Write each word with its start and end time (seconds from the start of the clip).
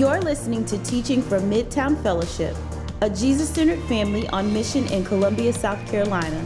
You're 0.00 0.22
listening 0.22 0.64
to 0.64 0.82
teaching 0.82 1.20
from 1.20 1.50
Midtown 1.50 2.02
Fellowship, 2.02 2.56
a 3.02 3.10
Jesus 3.10 3.50
centered 3.50 3.80
family 3.80 4.26
on 4.28 4.50
mission 4.50 4.86
in 4.86 5.04
Columbia, 5.04 5.52
South 5.52 5.86
Carolina. 5.90 6.42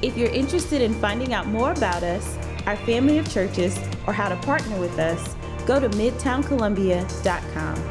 If 0.00 0.16
you're 0.16 0.30
interested 0.30 0.80
in 0.80 0.94
finding 0.94 1.34
out 1.34 1.46
more 1.46 1.72
about 1.72 2.02
us, 2.02 2.38
our 2.64 2.76
family 2.76 3.18
of 3.18 3.30
churches, 3.30 3.78
or 4.06 4.14
how 4.14 4.30
to 4.30 4.36
partner 4.36 4.80
with 4.80 4.98
us, 4.98 5.36
go 5.66 5.78
to 5.78 5.90
midtowncolumbia.com. 5.90 7.90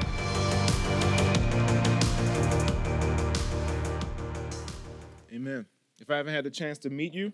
Amen. 5.31 5.67
If 5.99 6.09
I 6.09 6.17
haven't 6.17 6.33
had 6.33 6.43
the 6.43 6.49
chance 6.49 6.79
to 6.79 6.89
meet 6.89 7.13
you, 7.13 7.33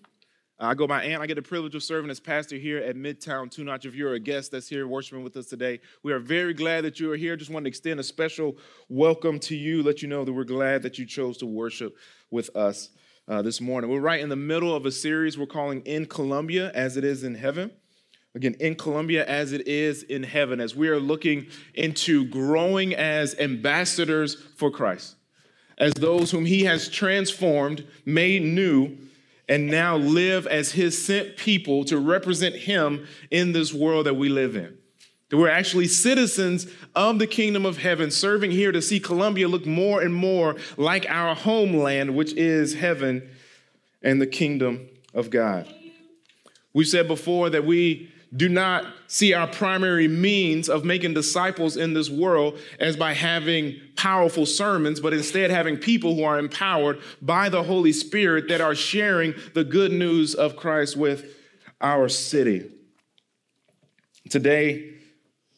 I 0.62 0.74
go 0.74 0.88
by 0.88 1.06
Ant. 1.06 1.22
I 1.22 1.26
get 1.26 1.36
the 1.36 1.42
privilege 1.42 1.74
of 1.76 1.84
serving 1.84 2.12
as 2.12 2.20
pastor 2.20 2.58
here 2.58 2.80
at 2.80 2.98
Midtown 2.98 3.50
Two 3.50 3.64
Notch. 3.64 3.86
If 3.86 3.96
you're 3.96 4.16
a 4.16 4.20
guest 4.20 4.52
that's 4.52 4.68
here 4.68 4.90
worshiping 4.90 5.24
with 5.24 5.38
us 5.38 5.46
today, 5.46 5.80
we 6.04 6.12
are 6.12 6.20
very 6.20 6.54
glad 6.54 6.84
that 6.84 7.00
you 7.00 7.10
are 7.14 7.16
here. 7.16 7.38
Just 7.38 7.50
want 7.50 7.64
to 7.64 7.70
extend 7.70 7.98
a 7.98 8.04
special 8.04 8.58
welcome 8.90 9.40
to 9.40 9.56
you, 9.56 9.82
let 9.82 10.02
you 10.02 10.10
know 10.10 10.26
that 10.26 10.34
we're 10.34 10.44
glad 10.44 10.84
that 10.84 11.00
you 11.00 11.06
chose 11.06 11.38
to 11.38 11.46
worship 11.46 11.96
with 12.30 12.54
us 12.58 12.90
uh, 13.30 13.42
this 13.42 13.62
morning. 13.62 13.90
We're 13.90 14.02
right 14.02 14.20
in 14.20 14.28
the 14.28 14.36
middle 14.36 14.76
of 14.76 14.86
a 14.86 14.92
series 14.92 15.38
we're 15.38 15.46
calling 15.46 15.80
In 15.86 16.06
Columbia 16.06 16.74
as 16.76 16.98
it 16.98 17.06
is 17.06 17.24
in 17.24 17.36
heaven. 17.36 17.72
Again, 18.36 18.56
in 18.60 18.76
Columbia 18.76 19.26
as 19.26 19.54
it 19.54 19.66
is 19.66 20.04
in 20.04 20.24
heaven, 20.24 20.60
as 20.60 20.76
we 20.76 20.90
are 20.90 21.00
looking 21.00 21.48
into 21.74 22.26
growing 22.26 22.94
as 22.94 23.34
ambassadors 23.40 24.36
for 24.58 24.70
Christ, 24.70 25.16
as 25.78 25.94
those 25.94 26.32
whom 26.32 26.44
He 26.44 26.66
has 26.66 26.90
transformed, 26.90 27.88
made 28.06 28.42
new 28.42 28.98
and 29.50 29.68
now 29.68 29.98
live 29.98 30.46
as 30.48 30.72
his 30.72 31.04
sent 31.04 31.36
people 31.36 31.84
to 31.86 31.98
represent 31.98 32.56
him 32.56 33.08
in 33.32 33.52
this 33.52 33.74
world 33.74 34.06
that 34.06 34.14
we 34.14 34.30
live 34.30 34.56
in. 34.56 34.78
That 35.30 35.38
we're 35.38 35.50
actually 35.50 35.88
citizens 35.88 36.68
of 36.96 37.20
the 37.20 37.28
kingdom 37.28 37.66
of 37.66 37.78
heaven, 37.78 38.12
serving 38.12 38.52
here 38.52 38.72
to 38.72 38.82
see 38.82 39.00
Columbia 39.00 39.48
look 39.48 39.66
more 39.66 40.02
and 40.02 40.14
more 40.14 40.56
like 40.78 41.06
our 41.10 41.36
homeland, 41.36 42.16
which 42.16 42.34
is 42.34 42.76
heaven 42.76 43.28
and 44.02 44.22
the 44.22 44.28
kingdom 44.28 44.88
of 45.14 45.32
God. 45.32 45.68
We've 46.74 46.88
said 46.88 47.08
before 47.08 47.50
that 47.50 47.66
we 47.66 48.12
do 48.36 48.48
not 48.48 48.86
see 49.08 49.34
our 49.34 49.48
primary 49.48 50.08
means 50.08 50.70
of 50.70 50.86
making 50.86 51.16
disciples 51.16 51.78
in 51.78 51.94
this 51.94 52.10
world 52.10 52.60
as 52.80 52.96
by 52.96 53.14
having 53.14 53.76
powerful 53.96 54.46
sermons, 54.46 55.00
but 55.00 55.14
instead 55.14 55.50
having 55.50 55.78
people 55.78 56.16
who 56.16 56.24
are 56.24 56.38
empowered 56.38 57.00
by 57.22 57.50
the 57.50 57.64
Holy 57.64 57.92
Spirit 57.92 58.48
that 58.50 58.62
are 58.62 58.76
sharing 58.76 59.34
the 59.56 59.64
good 59.64 59.92
news 59.92 60.36
of 60.36 60.56
Christ 60.56 60.96
with 60.96 61.36
our 61.82 62.08
city. 62.08 62.70
Today 64.30 64.94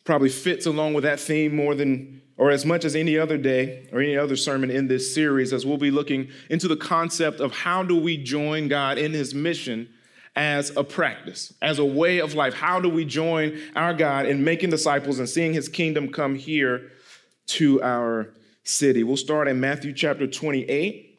probably 0.06 0.30
fits 0.30 0.66
along 0.66 0.94
with 0.94 1.04
that 1.04 1.20
theme 1.20 1.56
more 1.56 1.76
than 1.76 2.22
or 2.38 2.50
as 2.50 2.66
much 2.66 2.86
as 2.86 2.96
any 2.96 3.18
other 3.18 3.38
day 3.38 3.88
or 3.92 4.02
any 4.02 4.18
other 4.18 4.36
sermon 4.36 4.72
in 4.72 4.88
this 4.88 5.14
series 5.14 5.54
as 5.54 5.66
we'll 5.66 5.78
be 5.78 5.92
looking 5.92 6.28
into 6.50 6.68
the 6.68 6.76
concept 6.76 7.40
of 7.40 7.52
how 7.52 7.84
do 7.84 8.00
we 8.00 8.18
join 8.18 8.68
God 8.68 8.98
in 8.98 9.12
his 9.12 9.36
mission 9.36 9.90
as 10.36 10.76
a 10.78 10.84
practice, 10.84 11.54
as 11.62 11.80
a 11.80 11.86
way 11.86 12.20
of 12.20 12.34
life. 12.36 12.54
How 12.54 12.80
do 12.80 12.90
we 12.90 13.06
join 13.06 13.60
our 13.76 13.94
God 13.94 14.26
in 14.26 14.44
making 14.44 14.70
disciples 14.70 15.20
and 15.20 15.28
seeing 15.28 15.54
his 15.54 15.68
kingdom 15.68 16.12
come 16.12 16.36
here 16.36 16.92
to 17.48 17.82
our 17.84 18.34
city? 18.64 19.04
We'll 19.04 19.18
start 19.18 19.48
in 19.48 19.60
Matthew 19.60 19.94
chapter 19.94 20.28
28 20.28 21.11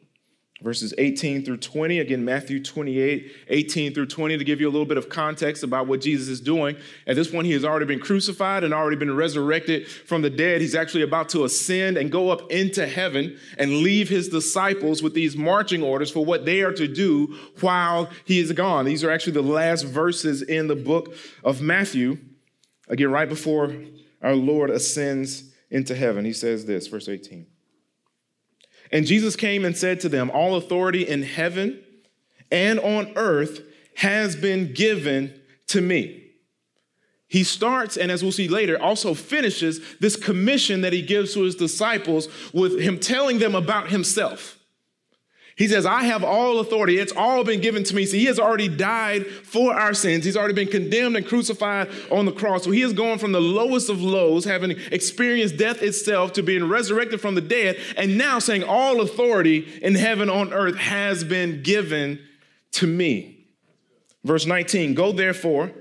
verses 0.63 0.93
18 0.97 1.43
through 1.43 1.57
20. 1.57 1.99
Again, 1.99 2.23
Matthew 2.23 2.63
28, 2.63 3.31
18 3.49 3.93
through 3.93 4.05
20, 4.05 4.37
to 4.37 4.43
give 4.43 4.61
you 4.61 4.69
a 4.69 4.71
little 4.71 4.85
bit 4.85 4.97
of 4.97 5.09
context 5.09 5.61
about 5.61 5.87
what 5.87 5.99
Jesus 5.99 6.29
is 6.29 6.39
doing. 6.39 6.77
At 7.05 7.17
this 7.17 7.29
point, 7.29 7.45
he 7.45 7.53
has 7.53 7.65
already 7.65 7.85
been 7.85 7.99
crucified 7.99 8.63
and 8.63 8.73
already 8.73 8.95
been 8.95 9.13
resurrected 9.13 9.87
from 9.87 10.21
the 10.21 10.29
dead. 10.29 10.61
He's 10.61 10.73
actually 10.73 11.03
about 11.03 11.27
to 11.29 11.43
ascend 11.43 11.97
and 11.97 12.09
go 12.09 12.29
up 12.29 12.49
into 12.49 12.87
heaven 12.87 13.37
and 13.57 13.79
leave 13.79 14.07
his 14.07 14.29
disciples 14.29 15.03
with 15.03 15.13
these 15.13 15.35
marching 15.35 15.83
orders 15.83 16.09
for 16.09 16.23
what 16.23 16.45
they 16.45 16.61
are 16.61 16.73
to 16.73 16.87
do 16.87 17.37
while 17.59 18.09
he 18.23 18.39
is 18.39 18.53
gone. 18.53 18.85
These 18.85 19.03
are 19.03 19.11
actually 19.11 19.33
the 19.33 19.43
last 19.43 19.83
verses 19.83 20.41
in 20.41 20.67
the 20.67 20.75
book 20.77 21.13
of 21.43 21.61
Matthew. 21.61 22.17
Again, 22.87 23.11
right 23.11 23.27
before 23.27 23.75
our 24.21 24.35
Lord 24.35 24.69
ascends 24.69 25.51
into 25.69 25.93
heaven, 25.93 26.23
he 26.23 26.33
says 26.33 26.65
this, 26.65 26.87
verse 26.87 27.09
18. 27.09 27.47
And 28.93 29.07
Jesus 29.07 29.35
came 29.35 29.65
and 29.65 29.75
said 29.75 29.99
to 30.01 30.09
them, 30.09 30.29
All 30.31 30.55
authority 30.55 31.05
in 31.05 31.23
heaven 31.23 31.83
and 32.51 32.79
on 32.79 33.11
earth 33.15 33.61
has 33.95 34.35
been 34.35 34.71
given 34.71 35.41
to 35.67 35.81
me. 35.81 36.19
He 37.27 37.43
starts, 37.43 37.97
and 37.97 38.11
as 38.11 38.21
we'll 38.21 38.31
see 38.31 38.47
later, 38.47 38.79
also 38.79 39.15
finishes 39.15 39.81
this 39.99 40.15
commission 40.15 40.81
that 40.81 40.93
he 40.93 41.01
gives 41.01 41.33
to 41.33 41.41
his 41.41 41.55
disciples 41.55 42.27
with 42.53 42.79
him 42.79 42.99
telling 42.99 43.39
them 43.39 43.55
about 43.55 43.89
himself. 43.89 44.59
He 45.55 45.67
says, 45.67 45.85
I 45.85 46.03
have 46.03 46.23
all 46.23 46.59
authority. 46.59 46.97
It's 46.97 47.13
all 47.15 47.43
been 47.43 47.61
given 47.61 47.83
to 47.83 47.95
me. 47.95 48.05
So 48.05 48.17
he 48.17 48.25
has 48.25 48.39
already 48.39 48.67
died 48.67 49.27
for 49.27 49.73
our 49.73 49.93
sins. 49.93 50.25
He's 50.25 50.35
already 50.35 50.55
been 50.55 50.67
condemned 50.67 51.15
and 51.15 51.25
crucified 51.25 51.89
on 52.11 52.25
the 52.25 52.31
cross. 52.31 52.63
So 52.63 52.71
he 52.71 52.81
is 52.81 52.93
going 52.93 53.19
from 53.19 53.33
the 53.33 53.41
lowest 53.41 53.89
of 53.89 54.01
lows, 54.01 54.45
having 54.45 54.71
experienced 54.91 55.57
death 55.57 55.83
itself, 55.83 56.33
to 56.33 56.43
being 56.43 56.67
resurrected 56.67 57.21
from 57.21 57.35
the 57.35 57.41
dead, 57.41 57.77
and 57.97 58.17
now 58.17 58.39
saying, 58.39 58.63
All 58.63 59.01
authority 59.01 59.79
in 59.81 59.93
heaven 59.93 60.27
on 60.29 60.51
earth 60.53 60.77
has 60.77 61.23
been 61.23 61.61
given 61.61 62.19
to 62.73 62.87
me. 62.87 63.45
Verse 64.23 64.47
19 64.47 64.95
Go 64.95 65.11
therefore 65.11 65.71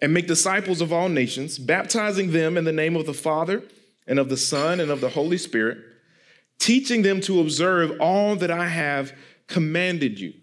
and 0.00 0.14
make 0.14 0.28
disciples 0.28 0.80
of 0.80 0.92
all 0.92 1.08
nations, 1.08 1.58
baptizing 1.58 2.30
them 2.30 2.56
in 2.56 2.64
the 2.64 2.72
name 2.72 2.94
of 2.94 3.06
the 3.06 3.14
Father 3.14 3.64
and 4.06 4.20
of 4.20 4.28
the 4.28 4.36
Son 4.36 4.78
and 4.78 4.90
of 4.90 5.00
the 5.00 5.10
Holy 5.10 5.36
Spirit 5.36 5.78
teaching 6.60 7.02
them 7.02 7.20
to 7.22 7.40
observe 7.40 8.00
all 8.00 8.36
that 8.36 8.52
I 8.52 8.68
have 8.68 9.12
commanded 9.48 10.20
you. 10.20 10.34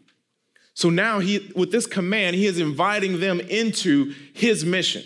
So 0.73 0.89
now 0.89 1.19
he 1.19 1.51
with 1.55 1.71
this 1.71 1.85
command, 1.85 2.35
he 2.35 2.45
is 2.45 2.59
inviting 2.59 3.21
them 3.21 3.39
into 3.39 4.13
his 4.33 4.65
mission. 4.65 5.03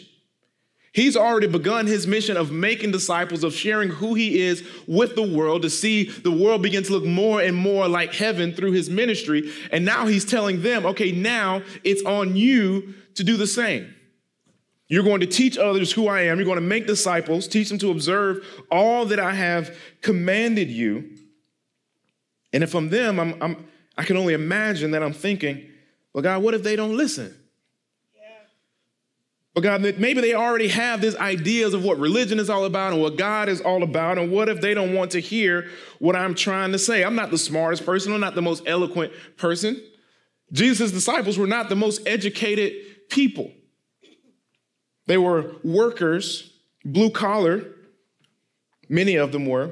He's 0.93 1.15
already 1.15 1.47
begun 1.47 1.87
his 1.87 2.05
mission 2.05 2.35
of 2.35 2.51
making 2.51 2.91
disciples, 2.91 3.45
of 3.45 3.53
sharing 3.53 3.87
who 3.87 4.13
he 4.13 4.41
is 4.41 4.67
with 4.87 5.15
the 5.15 5.23
world, 5.23 5.61
to 5.61 5.69
see 5.69 6.09
the 6.09 6.31
world 6.31 6.61
begin 6.61 6.83
to 6.83 6.91
look 6.91 7.05
more 7.05 7.41
and 7.41 7.55
more 7.55 7.87
like 7.87 8.13
heaven 8.13 8.53
through 8.53 8.73
his 8.73 8.89
ministry. 8.89 9.53
And 9.71 9.85
now 9.85 10.07
he's 10.07 10.25
telling 10.25 10.63
them, 10.63 10.85
okay, 10.85 11.13
now 11.13 11.61
it's 11.85 12.03
on 12.03 12.35
you 12.35 12.93
to 13.15 13.23
do 13.23 13.37
the 13.37 13.47
same. 13.47 13.93
You're 14.91 15.03
going 15.03 15.21
to 15.21 15.25
teach 15.25 15.57
others 15.57 15.93
who 15.93 16.09
I 16.09 16.23
am. 16.23 16.37
You're 16.37 16.45
going 16.45 16.57
to 16.57 16.61
make 16.61 16.85
disciples, 16.85 17.47
teach 17.47 17.69
them 17.69 17.77
to 17.77 17.91
observe 17.91 18.45
all 18.69 19.05
that 19.05 19.21
I 19.21 19.33
have 19.33 19.73
commanded 20.01 20.69
you. 20.69 21.15
And 22.51 22.61
if 22.61 22.75
I'm 22.75 22.89
them, 22.89 23.17
I'm, 23.17 23.41
I'm, 23.41 23.67
i 23.97 24.03
can 24.03 24.17
only 24.17 24.33
imagine 24.33 24.91
that 24.91 25.01
I'm 25.01 25.13
thinking, 25.13 25.65
well, 26.11 26.21
God, 26.21 26.43
what 26.43 26.53
if 26.55 26.63
they 26.63 26.75
don't 26.75 26.97
listen? 26.97 27.33
But 29.53 29.61
God, 29.61 29.81
maybe 29.81 30.19
they 30.19 30.33
already 30.33 30.67
have 30.67 30.99
these 30.99 31.15
ideas 31.15 31.73
of 31.73 31.85
what 31.85 31.97
religion 31.97 32.37
is 32.37 32.49
all 32.49 32.65
about 32.65 32.91
and 32.91 33.01
what 33.01 33.17
God 33.17 33.47
is 33.47 33.61
all 33.61 33.83
about. 33.83 34.17
And 34.17 34.29
what 34.29 34.49
if 34.49 34.59
they 34.59 34.73
don't 34.73 34.93
want 34.93 35.11
to 35.11 35.21
hear 35.21 35.69
what 35.99 36.17
I'm 36.17 36.35
trying 36.35 36.73
to 36.73 36.79
say? 36.79 37.05
I'm 37.05 37.15
not 37.15 37.31
the 37.31 37.37
smartest 37.37 37.85
person, 37.85 38.11
I'm 38.11 38.19
not 38.19 38.35
the 38.35 38.41
most 38.41 38.63
eloquent 38.65 39.13
person. 39.37 39.81
Jesus' 40.51 40.91
disciples 40.91 41.37
were 41.37 41.47
not 41.47 41.69
the 41.69 41.77
most 41.77 42.01
educated 42.05 42.73
people. 43.09 43.51
They 45.11 45.17
were 45.17 45.55
workers, 45.61 46.53
blue 46.85 47.09
collar, 47.09 47.65
many 48.87 49.17
of 49.17 49.33
them 49.33 49.45
were. 49.45 49.71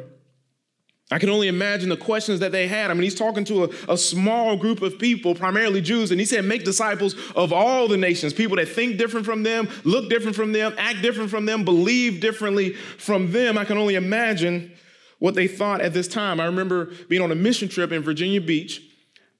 I 1.12 1.18
can 1.18 1.30
only 1.30 1.48
imagine 1.48 1.88
the 1.88 1.96
questions 1.96 2.42
that 2.42 2.52
they 2.52 2.68
had. 2.68 2.92
I 2.92 2.94
mean, 2.94 3.04
he's 3.04 3.16
talking 3.16 3.46
to 3.46 3.64
a, 3.64 3.94
a, 3.94 3.98
small 3.98 4.58
group 4.58 4.82
of 4.82 5.00
people, 5.00 5.36
primarily 5.36 5.80
Jews, 5.80 6.12
and 6.12 6.20
he 6.20 6.26
said, 6.26 6.44
Make 6.44 6.66
disciples 6.66 7.16
of 7.38 7.54
all 7.54 7.88
the 7.88 7.96
nations, 7.96 8.34
people 8.34 8.58
that 8.58 8.68
think 8.68 8.98
different 8.98 9.26
from 9.26 9.44
them, 9.44 9.70
look 9.86 10.10
different 10.10 10.36
from 10.36 10.52
them, 10.52 10.76
act 10.78 11.02
different 11.02 11.30
from 11.30 11.46
them, 11.46 11.64
believe 11.64 12.20
differently 12.20 12.74
from 12.74 13.32
them. 13.32 13.58
I 13.58 13.64
can 13.64 13.78
only 13.78 13.96
imagine 13.96 14.74
what 15.20 15.36
they 15.36 15.48
thought 15.48 15.80
at 15.80 15.94
this 15.94 16.10
time. 16.10 16.42
I 16.42 16.48
remember 16.48 16.92
being 17.08 17.22
on 17.22 17.32
a 17.32 17.36
mission 17.36 17.70
trip 17.70 17.94
in 17.94 18.04
Virginia 18.04 18.42
Beach, 18.42 18.82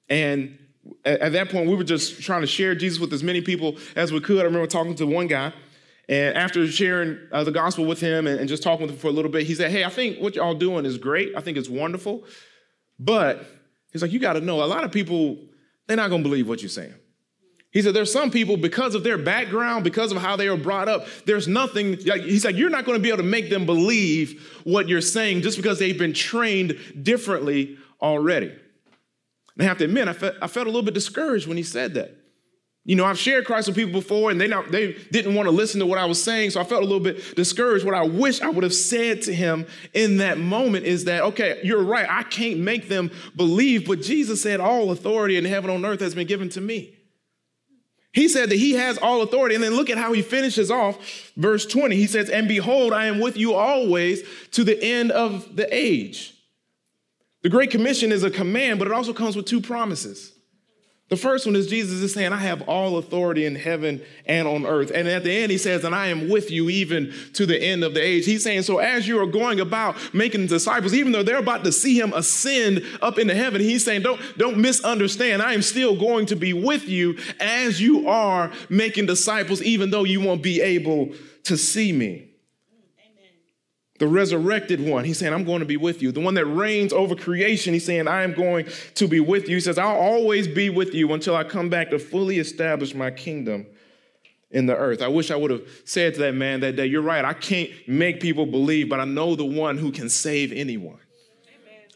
and 0.08 0.58
at, 1.04 1.20
at 1.20 1.32
that 1.32 1.50
point, 1.50 1.68
we 1.68 1.76
were 1.76 1.84
just 1.84 2.22
trying 2.22 2.40
to 2.40 2.46
share 2.46 2.74
Jesus 2.74 2.98
with 2.98 3.12
as 3.12 3.22
many 3.22 3.42
people 3.42 3.76
as 3.96 4.14
we 4.14 4.20
could. 4.20 4.40
I 4.40 4.44
remember 4.44 4.66
talking 4.66 4.94
to 4.94 5.06
one 5.06 5.26
guy 5.26 5.52
and 6.10 6.36
after 6.36 6.66
sharing 6.66 7.20
uh, 7.30 7.44
the 7.44 7.52
gospel 7.52 7.84
with 7.84 8.00
him 8.00 8.26
and, 8.26 8.40
and, 8.40 8.48
just 8.48 8.64
talking 8.64 8.82
with 8.82 8.90
him 8.90 8.98
for 8.98 9.06
a 9.06 9.12
little 9.12 9.30
bit, 9.30 9.46
he 9.46 9.54
said, 9.54 9.70
Hey, 9.70 9.84
I 9.84 9.88
think 9.88 10.18
what 10.18 10.34
y'all 10.34 10.54
doing 10.54 10.84
is 10.84 10.98
great. 10.98 11.36
I 11.36 11.40
think 11.40 11.56
it's 11.56 11.68
wonderful. 11.68 12.24
But 12.98 13.46
he's 13.92 14.02
like, 14.02 14.10
You 14.10 14.18
got 14.18 14.32
to 14.32 14.40
know, 14.40 14.64
a 14.64 14.66
lot 14.66 14.82
of 14.82 14.90
people, 14.90 15.38
they're 15.86 15.96
not 15.96 16.10
going 16.10 16.24
to 16.24 16.28
believe 16.28 16.48
what 16.48 16.62
you're 16.62 16.68
saying. 16.68 16.94
He 17.70 17.80
said, 17.80 17.94
There's 17.94 18.12
some 18.12 18.32
people, 18.32 18.56
because 18.56 18.96
of 18.96 19.04
their 19.04 19.18
background, 19.18 19.84
because 19.84 20.10
of 20.10 20.18
how 20.18 20.34
they 20.34 20.50
were 20.50 20.56
brought 20.56 20.88
up, 20.88 21.06
there's 21.26 21.46
nothing, 21.46 21.96
like, 22.04 22.22
he's 22.22 22.44
like, 22.44 22.56
You're 22.56 22.70
not 22.70 22.84
going 22.84 22.98
to 22.98 23.02
be 23.02 23.10
able 23.10 23.18
to 23.18 23.22
make 23.22 23.48
them 23.48 23.64
believe 23.64 24.60
what 24.64 24.88
you're 24.88 25.00
saying 25.00 25.42
just 25.42 25.56
because 25.56 25.78
they've 25.78 25.96
been 25.96 26.12
trained 26.12 26.76
differently 27.00 27.78
already. 28.02 28.48
And 28.48 29.62
I 29.62 29.64
have 29.64 29.78
to 29.78 29.84
admit, 29.84 30.08
I, 30.08 30.32
I 30.42 30.48
felt 30.48 30.66
a 30.66 30.70
little 30.70 30.82
bit 30.82 30.94
discouraged 30.94 31.46
when 31.46 31.56
he 31.56 31.62
said 31.62 31.94
that. 31.94 32.16
You 32.84 32.96
know, 32.96 33.04
I've 33.04 33.18
shared 33.18 33.44
Christ 33.44 33.68
with 33.68 33.76
people 33.76 33.92
before 33.92 34.30
and 34.30 34.40
they, 34.40 34.48
not, 34.48 34.70
they 34.70 34.94
didn't 35.12 35.34
want 35.34 35.46
to 35.46 35.50
listen 35.50 35.80
to 35.80 35.86
what 35.86 35.98
I 35.98 36.06
was 36.06 36.22
saying. 36.22 36.50
So 36.50 36.60
I 36.60 36.64
felt 36.64 36.82
a 36.82 36.86
little 36.86 37.00
bit 37.00 37.36
discouraged. 37.36 37.84
What 37.84 37.94
I 37.94 38.06
wish 38.06 38.40
I 38.40 38.48
would 38.48 38.64
have 38.64 38.74
said 38.74 39.22
to 39.22 39.34
him 39.34 39.66
in 39.92 40.16
that 40.16 40.38
moment 40.38 40.86
is 40.86 41.04
that, 41.04 41.22
okay, 41.22 41.60
you're 41.62 41.82
right. 41.82 42.06
I 42.08 42.22
can't 42.22 42.60
make 42.60 42.88
them 42.88 43.10
believe, 43.36 43.86
but 43.86 44.00
Jesus 44.00 44.42
said, 44.42 44.60
All 44.60 44.90
authority 44.90 45.36
in 45.36 45.44
heaven 45.44 45.70
on 45.70 45.84
earth 45.84 46.00
has 46.00 46.14
been 46.14 46.26
given 46.26 46.48
to 46.50 46.60
me. 46.60 46.96
He 48.12 48.28
said 48.28 48.48
that 48.50 48.56
he 48.56 48.72
has 48.72 48.98
all 48.98 49.22
authority. 49.22 49.54
And 49.54 49.62
then 49.62 49.74
look 49.74 49.90
at 49.90 49.98
how 49.98 50.12
he 50.12 50.22
finishes 50.22 50.70
off 50.70 51.32
verse 51.36 51.66
20. 51.66 51.94
He 51.96 52.06
says, 52.06 52.28
And 52.30 52.48
behold, 52.48 52.92
I 52.92 53.06
am 53.06 53.20
with 53.20 53.36
you 53.36 53.54
always 53.54 54.22
to 54.52 54.64
the 54.64 54.82
end 54.82 55.12
of 55.12 55.54
the 55.54 55.72
age. 55.72 56.34
The 57.42 57.50
Great 57.50 57.70
Commission 57.70 58.10
is 58.10 58.24
a 58.24 58.30
command, 58.30 58.78
but 58.78 58.88
it 58.88 58.92
also 58.92 59.12
comes 59.12 59.36
with 59.36 59.46
two 59.46 59.60
promises. 59.60 60.32
The 61.10 61.16
first 61.16 61.44
one 61.44 61.56
is 61.56 61.66
Jesus 61.66 62.00
is 62.02 62.14
saying, 62.14 62.32
I 62.32 62.36
have 62.36 62.62
all 62.68 62.96
authority 62.96 63.44
in 63.44 63.56
heaven 63.56 64.00
and 64.26 64.46
on 64.46 64.64
earth. 64.64 64.92
And 64.94 65.08
at 65.08 65.24
the 65.24 65.32
end, 65.32 65.50
he 65.50 65.58
says, 65.58 65.82
and 65.82 65.92
I 65.92 66.06
am 66.06 66.28
with 66.28 66.52
you 66.52 66.70
even 66.70 67.12
to 67.32 67.46
the 67.46 67.60
end 67.60 67.82
of 67.82 67.94
the 67.94 68.00
age. 68.00 68.26
He's 68.26 68.44
saying, 68.44 68.62
so 68.62 68.78
as 68.78 69.08
you 69.08 69.20
are 69.20 69.26
going 69.26 69.58
about 69.58 69.96
making 70.14 70.46
disciples, 70.46 70.94
even 70.94 71.10
though 71.10 71.24
they're 71.24 71.38
about 71.38 71.64
to 71.64 71.72
see 71.72 71.98
him 71.98 72.12
ascend 72.12 72.84
up 73.02 73.18
into 73.18 73.34
heaven, 73.34 73.60
he's 73.60 73.84
saying, 73.84 74.02
don't, 74.02 74.20
don't 74.38 74.58
misunderstand. 74.58 75.42
I 75.42 75.52
am 75.52 75.62
still 75.62 75.98
going 75.98 76.26
to 76.26 76.36
be 76.36 76.52
with 76.52 76.88
you 76.88 77.18
as 77.40 77.82
you 77.82 78.08
are 78.08 78.52
making 78.68 79.06
disciples, 79.06 79.60
even 79.62 79.90
though 79.90 80.04
you 80.04 80.20
won't 80.20 80.44
be 80.44 80.60
able 80.60 81.12
to 81.42 81.56
see 81.56 81.90
me 81.90 82.29
the 84.00 84.08
resurrected 84.08 84.80
one. 84.80 85.04
He's 85.04 85.18
saying, 85.18 85.34
I'm 85.34 85.44
going 85.44 85.60
to 85.60 85.66
be 85.66 85.76
with 85.76 86.00
you. 86.00 86.10
The 86.10 86.20
one 86.20 86.32
that 86.34 86.46
reigns 86.46 86.90
over 86.90 87.14
creation, 87.14 87.74
he's 87.74 87.84
saying, 87.84 88.08
I 88.08 88.22
am 88.22 88.32
going 88.32 88.66
to 88.94 89.06
be 89.06 89.20
with 89.20 89.46
you. 89.46 89.56
He 89.56 89.60
says, 89.60 89.76
I'll 89.76 89.94
always 89.94 90.48
be 90.48 90.70
with 90.70 90.94
you 90.94 91.12
until 91.12 91.36
I 91.36 91.44
come 91.44 91.68
back 91.68 91.90
to 91.90 91.98
fully 91.98 92.38
establish 92.38 92.94
my 92.94 93.10
kingdom 93.10 93.66
in 94.50 94.64
the 94.64 94.74
earth. 94.74 95.02
I 95.02 95.08
wish 95.08 95.30
I 95.30 95.36
would 95.36 95.50
have 95.50 95.62
said 95.84 96.14
to 96.14 96.20
that 96.20 96.34
man 96.34 96.60
that 96.60 96.76
day, 96.76 96.86
You're 96.86 97.02
right, 97.02 97.22
I 97.22 97.34
can't 97.34 97.70
make 97.86 98.20
people 98.20 98.46
believe, 98.46 98.88
but 98.88 99.00
I 99.00 99.04
know 99.04 99.36
the 99.36 99.44
one 99.44 99.76
who 99.76 99.92
can 99.92 100.08
save 100.08 100.50
anyone. 100.50 100.98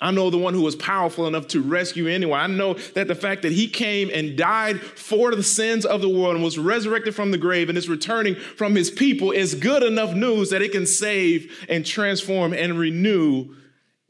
I 0.01 0.11
know 0.11 0.29
the 0.29 0.39
one 0.39 0.55
who 0.55 0.63
was 0.63 0.77
powerful 0.77 1.27
enough 1.27 1.49
to 1.49 1.63
rescue 1.63 2.09
anyone. 2.09 2.39
I 2.39 2.47
know 2.47 2.75
that 2.95 3.09
the 3.09 3.15
fact 3.15 3.43
that 3.43 3.53
he 3.53 3.69
came 3.69 4.11
and 4.13 4.37
died 4.37 4.81
for 4.81 5.35
the 5.35 5.43
sins 5.43 5.87
of 5.87 6.01
the 6.01 6.09
world 6.09 6.35
and 6.35 6.45
was 6.45 6.59
resurrected 6.59 7.15
from 7.15 7.31
the 7.31 7.39
grave 7.39 7.69
and 7.69 7.79
is 7.79 7.89
returning 7.89 8.35
from 8.35 8.75
his 8.75 8.91
people 8.91 9.31
is 9.31 9.55
good 9.55 9.83
enough 9.83 10.13
news 10.15 10.51
that 10.51 10.63
it 10.63 10.73
can 10.73 10.87
save 10.87 11.67
and 11.69 11.87
transform 11.87 12.53
and 12.53 12.79
renew 12.79 13.55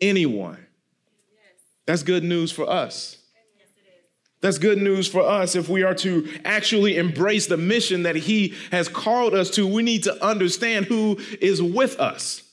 anyone. 0.00 0.66
That's 1.87 2.02
good 2.02 2.25
news 2.25 2.50
for 2.50 2.69
us. 2.69 3.19
That's 4.40 4.58
good 4.58 4.78
news 4.78 5.06
for 5.08 5.22
us 5.22 5.54
if 5.54 5.69
we 5.69 5.82
are 5.82 5.94
to 5.96 6.28
actually 6.44 6.98
embrace 6.98 7.46
the 7.46 7.56
mission 7.56 8.02
that 8.02 8.16
he 8.16 8.54
has 8.70 8.88
called 8.88 9.34
us 9.34 9.50
to. 9.50 9.66
We 9.66 9.82
need 9.82 10.02
to 10.04 10.25
understand 10.25 10.87
who 10.87 11.19
is 11.40 11.62
with 11.62 11.98
us 11.98 12.44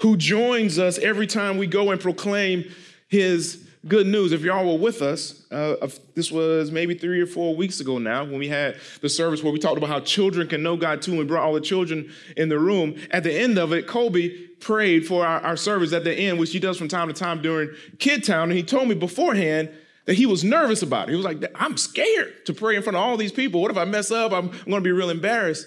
who 0.00 0.16
joins 0.16 0.78
us 0.78 0.98
every 0.98 1.26
time 1.26 1.58
we 1.58 1.66
go 1.66 1.90
and 1.90 2.00
proclaim 2.00 2.70
his 3.08 3.64
good 3.86 4.06
news. 4.06 4.32
If 4.32 4.42
y'all 4.42 4.66
were 4.66 4.78
with 4.78 5.02
us, 5.02 5.50
uh, 5.50 5.88
this 6.14 6.30
was 6.30 6.70
maybe 6.70 6.94
three 6.94 7.20
or 7.20 7.26
four 7.26 7.54
weeks 7.54 7.80
ago 7.80 7.98
now 7.98 8.24
when 8.24 8.38
we 8.38 8.48
had 8.48 8.76
the 9.00 9.08
service 9.08 9.42
where 9.42 9.52
we 9.52 9.58
talked 9.58 9.78
about 9.78 9.88
how 9.88 10.00
children 10.00 10.48
can 10.48 10.62
know 10.62 10.76
God 10.76 11.02
too 11.02 11.12
and 11.12 11.20
we 11.20 11.24
brought 11.24 11.44
all 11.44 11.54
the 11.54 11.60
children 11.60 12.12
in 12.36 12.48
the 12.48 12.58
room. 12.58 12.96
At 13.10 13.22
the 13.22 13.32
end 13.32 13.58
of 13.58 13.72
it, 13.72 13.86
Kobe 13.86 14.30
prayed 14.60 15.06
for 15.06 15.24
our, 15.24 15.40
our 15.40 15.56
service 15.56 15.92
at 15.92 16.04
the 16.04 16.12
end, 16.14 16.38
which 16.38 16.52
he 16.52 16.58
does 16.58 16.76
from 16.76 16.88
time 16.88 17.08
to 17.08 17.14
time 17.14 17.40
during 17.40 17.70
Kid 17.98 18.24
Town. 18.24 18.50
And 18.50 18.58
he 18.58 18.62
told 18.62 18.88
me 18.88 18.94
beforehand 18.94 19.70
that 20.06 20.14
he 20.14 20.26
was 20.26 20.42
nervous 20.42 20.82
about 20.82 21.08
it. 21.08 21.12
He 21.12 21.16
was 21.16 21.24
like, 21.24 21.44
I'm 21.54 21.76
scared 21.76 22.46
to 22.46 22.54
pray 22.54 22.76
in 22.76 22.82
front 22.82 22.96
of 22.96 23.02
all 23.02 23.16
these 23.16 23.32
people. 23.32 23.60
What 23.60 23.70
if 23.70 23.76
I 23.76 23.84
mess 23.84 24.10
up? 24.10 24.32
I'm, 24.32 24.48
I'm 24.48 24.70
going 24.70 24.76
to 24.76 24.80
be 24.80 24.92
real 24.92 25.10
embarrassed. 25.10 25.66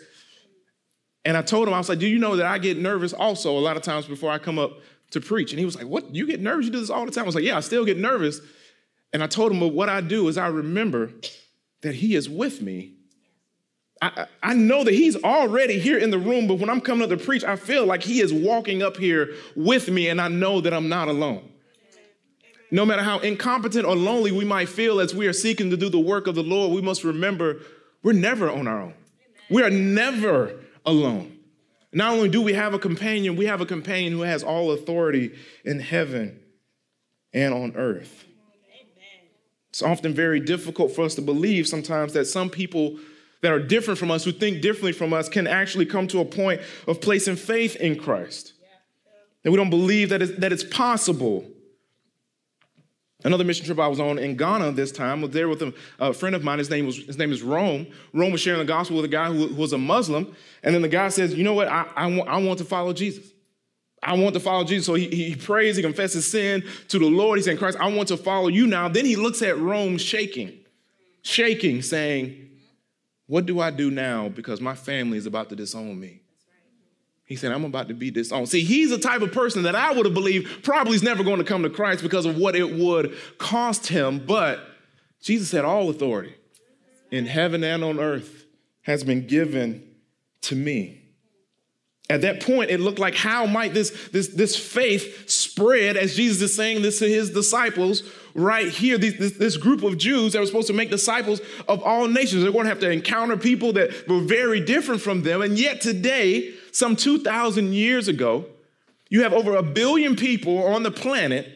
And 1.24 1.38
I 1.38 1.42
told 1.42 1.68
him, 1.68 1.74
I 1.74 1.78
was 1.78 1.90
like, 1.90 2.00
do 2.00 2.08
you 2.08 2.18
know 2.18 2.36
that 2.36 2.46
I 2.46 2.58
get 2.58 2.78
nervous 2.78 3.14
also 3.14 3.58
a 3.58 3.60
lot 3.60 3.78
of 3.78 3.84
times 3.84 4.06
before 4.06 4.32
I 4.32 4.40
come 4.40 4.58
up 4.58 4.80
to 5.12 5.22
preach? 5.22 5.52
And 5.52 5.60
he 5.60 5.66
was 5.66 5.76
like, 5.76 5.86
what? 5.86 6.16
You 6.16 6.26
get 6.26 6.40
nervous? 6.40 6.66
You 6.66 6.72
do 6.72 6.80
this 6.80 6.90
all 6.90 7.06
the 7.06 7.12
time? 7.12 7.24
I 7.24 7.26
was 7.28 7.36
like, 7.36 7.44
yeah, 7.44 7.58
I 7.58 7.60
still 7.60 7.86
get 7.86 7.98
nervous. 7.98 8.42
And 9.14 9.22
I 9.22 9.28
told 9.28 9.52
him, 9.52 9.60
but 9.60 9.70
what 9.70 9.90
I 9.90 10.02
do 10.02 10.28
is 10.28 10.38
I 10.38 10.48
remember 10.48 11.12
that 11.82 11.96
he 11.96 12.16
is 12.16 12.30
with 12.30 12.62
me. 12.62 12.94
I, 14.02 14.26
I 14.42 14.54
know 14.56 14.84
that 14.84 14.94
he's 14.94 15.16
already 15.16 15.80
here 15.80 15.98
in 15.98 16.10
the 16.10 16.18
room, 16.18 16.48
but 16.48 16.56
when 16.56 16.70
I'm 16.70 16.82
coming 16.82 17.04
up 17.04 17.10
to 17.10 17.24
preach, 17.24 17.44
I 17.44 17.56
feel 17.56 17.86
like 17.86 18.02
he 18.02 18.20
is 18.20 18.34
walking 18.34 18.82
up 18.82 18.98
here 18.98 19.36
with 19.56 19.90
me, 19.90 20.08
and 20.08 20.20
I 20.20 20.28
know 20.28 20.60
that 20.62 20.74
I'm 20.74 20.90
not 20.90 21.08
alone. 21.08 21.48
No 22.72 22.86
matter 22.86 23.04
how 23.04 23.20
incompetent 23.20 23.86
or 23.86 23.96
lonely 23.96 24.32
we 24.32 24.46
might 24.46 24.70
feel 24.70 25.00
as 25.00 25.14
we 25.14 25.28
are 25.28 25.34
seeking 25.34 25.70
to 25.70 25.78
do 25.78 25.90
the 25.90 26.00
work 26.00 26.26
of 26.26 26.36
the 26.36 26.42
Lord, 26.42 26.74
we 26.74 26.82
must 26.82 27.04
remember 27.04 27.60
we're 28.02 28.14
never 28.14 28.50
on 28.50 28.66
our 28.66 28.82
own. 28.82 28.94
We 29.52 29.62
are 29.62 29.70
never 29.70 30.56
alone. 30.86 31.38
Not 31.94 32.14
only 32.14 32.30
do 32.30 32.42
we 32.42 32.54
have 32.54 32.74
a 32.74 32.80
companion, 32.80 33.36
we 33.36 33.46
have 33.46 33.62
a 33.62 33.66
companion 33.66 34.14
who 34.14 34.22
has 34.22 34.44
all 34.44 34.72
authority 34.72 35.34
in 35.66 35.80
heaven 35.80 36.40
and 37.34 37.54
on 37.54 37.76
earth. 37.76 38.26
It's 39.70 39.82
often 39.82 40.14
very 40.14 40.40
difficult 40.40 40.94
for 40.94 41.04
us 41.04 41.16
to 41.16 41.22
believe 41.22 41.68
sometimes 41.68 42.14
that 42.14 42.26
some 42.26 42.50
people 42.50 42.98
that 43.42 43.52
are 43.52 43.60
different 43.60 44.00
from 44.00 44.12
us, 44.12 44.24
who 44.24 44.32
think 44.32 44.62
differently 44.62 44.92
from 44.92 45.14
us, 45.14 45.28
can 45.28 45.48
actually 45.48 45.86
come 45.86 46.08
to 46.08 46.20
a 46.20 46.26
point 46.26 46.62
of 46.88 47.02
placing 47.02 47.36
faith 47.36 47.76
in 47.78 47.98
Christ. 47.98 48.54
That 49.44 49.52
we 49.52 49.58
don't 49.58 49.70
believe 49.70 50.10
that 50.10 50.22
it's, 50.22 50.40
that 50.40 50.54
it's 50.54 50.64
possible 50.64 51.46
Another 53.24 53.44
mission 53.44 53.66
trip 53.66 53.80
I 53.80 53.88
was 53.88 54.00
on 54.00 54.18
in 54.18 54.36
Ghana 54.36 54.72
this 54.72 54.92
time 54.92 55.22
was 55.22 55.32
there 55.32 55.48
with 55.48 55.62
a, 55.62 55.74
a, 56.00 56.14
friend 56.14 56.36
of 56.36 56.44
mine. 56.44 56.58
His 56.60 56.70
name 56.70 56.86
was 56.86 56.98
his 56.98 57.18
name 57.18 57.32
is 57.32 57.44
Rome. 57.44 57.88
Rome 58.14 58.32
was 58.32 58.42
sharing 58.42 58.60
the 58.60 58.66
gospel 58.66 58.96
with 58.96 59.06
a 59.06 59.10
guy 59.10 59.32
who, 59.32 59.48
who 59.48 59.56
was 59.56 59.74
a 59.74 59.78
Muslim, 59.78 60.36
and 60.64 60.74
then 60.74 60.82
the 60.82 60.88
guy 60.88 61.10
says, 61.10 61.34
"You 61.34 61.44
know 61.44 61.54
what? 61.54 61.68
I, 61.68 61.86
I, 61.96 62.08
want, 62.08 62.30
I 62.30 62.38
want 62.38 62.60
to 62.60 62.66
follow 62.66 62.94
Jesus. 62.94 63.32
I 64.02 64.14
want 64.18 64.34
to 64.34 64.40
follow 64.40 64.64
Jesus." 64.64 64.88
So 64.88 64.96
he, 64.96 65.08
he 65.08 65.36
prays, 65.36 65.76
he 65.76 65.84
confesses 65.84 66.30
sin 66.30 66.64
to 66.88 67.00
the 67.00 67.06
Lord. 67.06 67.38
He's 67.38 67.46
saying, 67.46 67.60
"Christ, 67.60 67.78
I 67.80 67.92
want 67.92 68.08
to 68.08 68.18
follow 68.18 68.48
you 68.48 68.66
now." 68.66 68.90
Then 68.90 69.06
he 69.06 69.16
looks 69.16 69.42
at 69.44 69.58
Rome 69.58 69.98
shaking, 69.98 70.58
shaking, 71.22 71.84
saying, 71.84 72.50
"What 73.28 73.46
do 73.46 73.60
I 73.60 73.70
do 73.70 73.92
now? 73.92 74.30
Because 74.30 74.60
my 74.62 74.74
family 74.74 75.20
is 75.20 75.28
about 75.28 75.50
to 75.50 75.56
disown 75.56 76.00
me." 76.00 76.21
He 77.32 77.38
said, 77.38 77.54
I'm 77.54 77.64
about 77.64 77.88
to 77.88 77.94
be 77.94 78.12
disowned. 78.12 78.50
See, 78.50 78.62
he's 78.62 78.90
the 78.90 78.98
type 78.98 79.22
of 79.22 79.32
person 79.32 79.64
that 79.64 79.74
I 79.74 79.94
would 79.94 80.06
have 80.06 80.14
believed 80.14 80.66
probably 80.66 80.96
is 80.96 81.02
never 81.02 81.24
going 81.24 81.38
to 81.38 81.46
come 81.46 81.64
to 81.64 81.70
Christ 81.70 82.04
because 82.04 82.26
of 82.26 82.36
what 82.36 82.58
it 82.58 82.76
would 82.76 83.16
cost 83.38 83.88
him. 83.88 84.26
But 84.28 84.60
Jesus 85.22 85.50
said, 85.50 85.64
All 85.64 85.90
authority 85.90 86.36
in 87.10 87.26
heaven 87.26 87.64
and 87.64 87.86
on 87.86 88.02
earth 88.02 88.44
has 88.82 89.06
been 89.06 89.28
given 89.28 89.82
to 90.42 90.58
me. 90.58 91.04
At 92.10 92.20
that 92.24 92.44
point, 92.44 92.70
it 92.70 92.82
looked 92.82 93.00
like 93.00 93.16
how 93.16 93.46
might 93.46 93.74
this, 93.74 94.10
this, 94.10 94.28
this 94.28 94.58
faith 94.58 95.30
spread 95.30 95.96
as 95.96 96.14
Jesus 96.14 96.42
is 96.42 96.54
saying 96.54 96.82
this 96.82 97.00
to 97.00 97.08
his 97.08 97.30
disciples 97.30 98.04
right 98.36 98.68
here, 98.68 98.98
this, 98.98 99.38
this, 99.38 99.56
group 99.56 99.84
of 99.84 99.98
Jews 99.98 100.34
that 100.34 100.42
were 100.42 100.48
supposed 100.48 100.68
to 100.68 100.74
make 100.74 100.90
disciples 100.90 101.40
of 101.70 101.82
all 101.82 102.10
nations. 102.10 102.44
They're 102.44 102.52
going 102.52 102.66
to 102.66 102.70
have 102.70 102.82
to 102.82 102.92
encounter 102.92 103.38
people 103.38 103.72
that 103.74 104.06
were 104.10 104.20
very 104.20 104.60
different 104.60 105.00
from 105.00 105.24
them. 105.24 105.42
And 105.42 105.58
yet 105.58 105.80
today, 105.80 106.56
some 106.72 106.96
2,000 106.96 107.74
years 107.74 108.08
ago, 108.08 108.46
you 109.10 109.24
have 109.24 109.34
over 109.34 109.56
a 109.56 109.64
billion 109.64 110.16
people 110.16 110.66
on 110.66 110.84
the 110.84 110.92
planet 110.92 111.50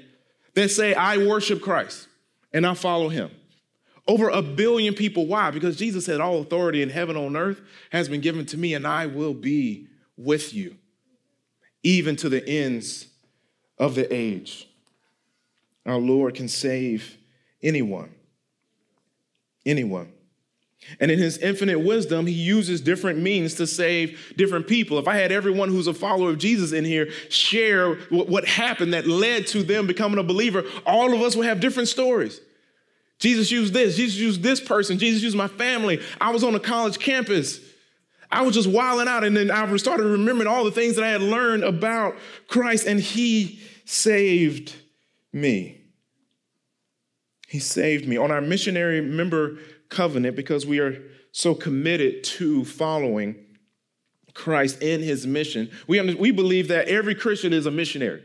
that 0.55 0.69
say, 0.69 0.93
I 0.93 1.17
worship 1.17 1.61
Christ 1.61 2.07
and 2.53 2.65
I 2.65 2.73
follow 2.73 3.09
him. 3.09 3.31
Over 4.07 4.29
a 4.29 4.41
billion 4.41 4.93
people. 4.93 5.25
Why? 5.25 5.51
Because 5.51 5.77
Jesus 5.77 6.05
said, 6.05 6.21
All 6.21 6.39
authority 6.39 6.81
in 6.81 6.89
heaven 6.89 7.17
on 7.17 7.35
earth 7.35 7.61
has 7.89 8.07
been 8.07 8.21
given 8.21 8.45
to 8.47 8.57
me, 8.57 8.75
and 8.75 8.85
I 8.85 9.07
will 9.07 9.33
be 9.33 9.87
with 10.15 10.53
you, 10.53 10.75
even 11.81 12.15
to 12.17 12.29
the 12.29 12.47
ends 12.47 13.07
of 13.79 13.95
the 13.95 14.11
age. 14.13 14.67
Our 15.85 15.97
Lord 15.97 16.35
can 16.35 16.47
save 16.47 17.17
anyone. 17.63 18.13
Anyone. 19.65 20.11
And 20.99 21.09
in 21.11 21.19
his 21.19 21.37
infinite 21.39 21.79
wisdom, 21.79 22.27
he 22.27 22.33
uses 22.33 22.81
different 22.81 23.19
means 23.19 23.55
to 23.55 23.67
save 23.67 24.33
different 24.37 24.67
people. 24.67 24.99
If 24.99 25.07
I 25.07 25.15
had 25.15 25.31
everyone 25.31 25.69
who's 25.69 25.87
a 25.87 25.93
follower 25.93 26.29
of 26.29 26.37
Jesus 26.37 26.71
in 26.71 26.85
here 26.85 27.09
share 27.29 27.95
what 28.09 28.45
happened 28.45 28.93
that 28.93 29.07
led 29.07 29.47
to 29.47 29.63
them 29.63 29.87
becoming 29.87 30.19
a 30.19 30.23
believer, 30.23 30.63
all 30.85 31.13
of 31.13 31.21
us 31.21 31.35
would 31.35 31.47
have 31.47 31.59
different 31.59 31.89
stories. 31.89 32.39
Jesus 33.19 33.49
used 33.49 33.73
this, 33.73 33.95
Jesus 33.95 34.17
used 34.17 34.43
this 34.43 34.59
person, 34.59 34.99
Jesus 34.99 35.23
used 35.23 35.37
my 35.37 35.47
family. 35.47 36.01
I 36.19 36.31
was 36.31 36.43
on 36.43 36.53
a 36.55 36.59
college 36.59 36.99
campus. 36.99 37.59
I 38.31 38.41
was 38.41 38.55
just 38.55 38.67
wilding 38.67 39.07
out, 39.07 39.23
and 39.23 39.37
then 39.37 39.51
I 39.51 39.73
started 39.77 40.03
remembering 40.03 40.47
all 40.47 40.65
the 40.65 40.71
things 40.71 40.95
that 40.95 41.05
I 41.05 41.09
had 41.09 41.21
learned 41.21 41.63
about 41.63 42.15
Christ, 42.47 42.85
and 42.85 42.99
he 42.99 43.59
saved 43.85 44.75
me. 45.31 45.81
He 47.47 47.59
saved 47.59 48.07
me. 48.07 48.17
On 48.17 48.31
our 48.31 48.41
missionary 48.41 48.99
member 48.99 49.59
covenant 49.89 50.35
because 50.35 50.65
we 50.65 50.79
are 50.79 51.01
so 51.31 51.53
committed 51.53 52.23
to 52.23 52.63
following 52.65 53.35
Christ 54.33 54.81
in 54.81 55.01
his 55.01 55.25
mission. 55.25 55.71
We, 55.87 56.13
we 56.15 56.31
believe 56.31 56.67
that 56.67 56.87
every 56.87 57.15
Christian 57.15 57.53
is 57.53 57.65
a 57.65 57.71
missionary. 57.71 58.23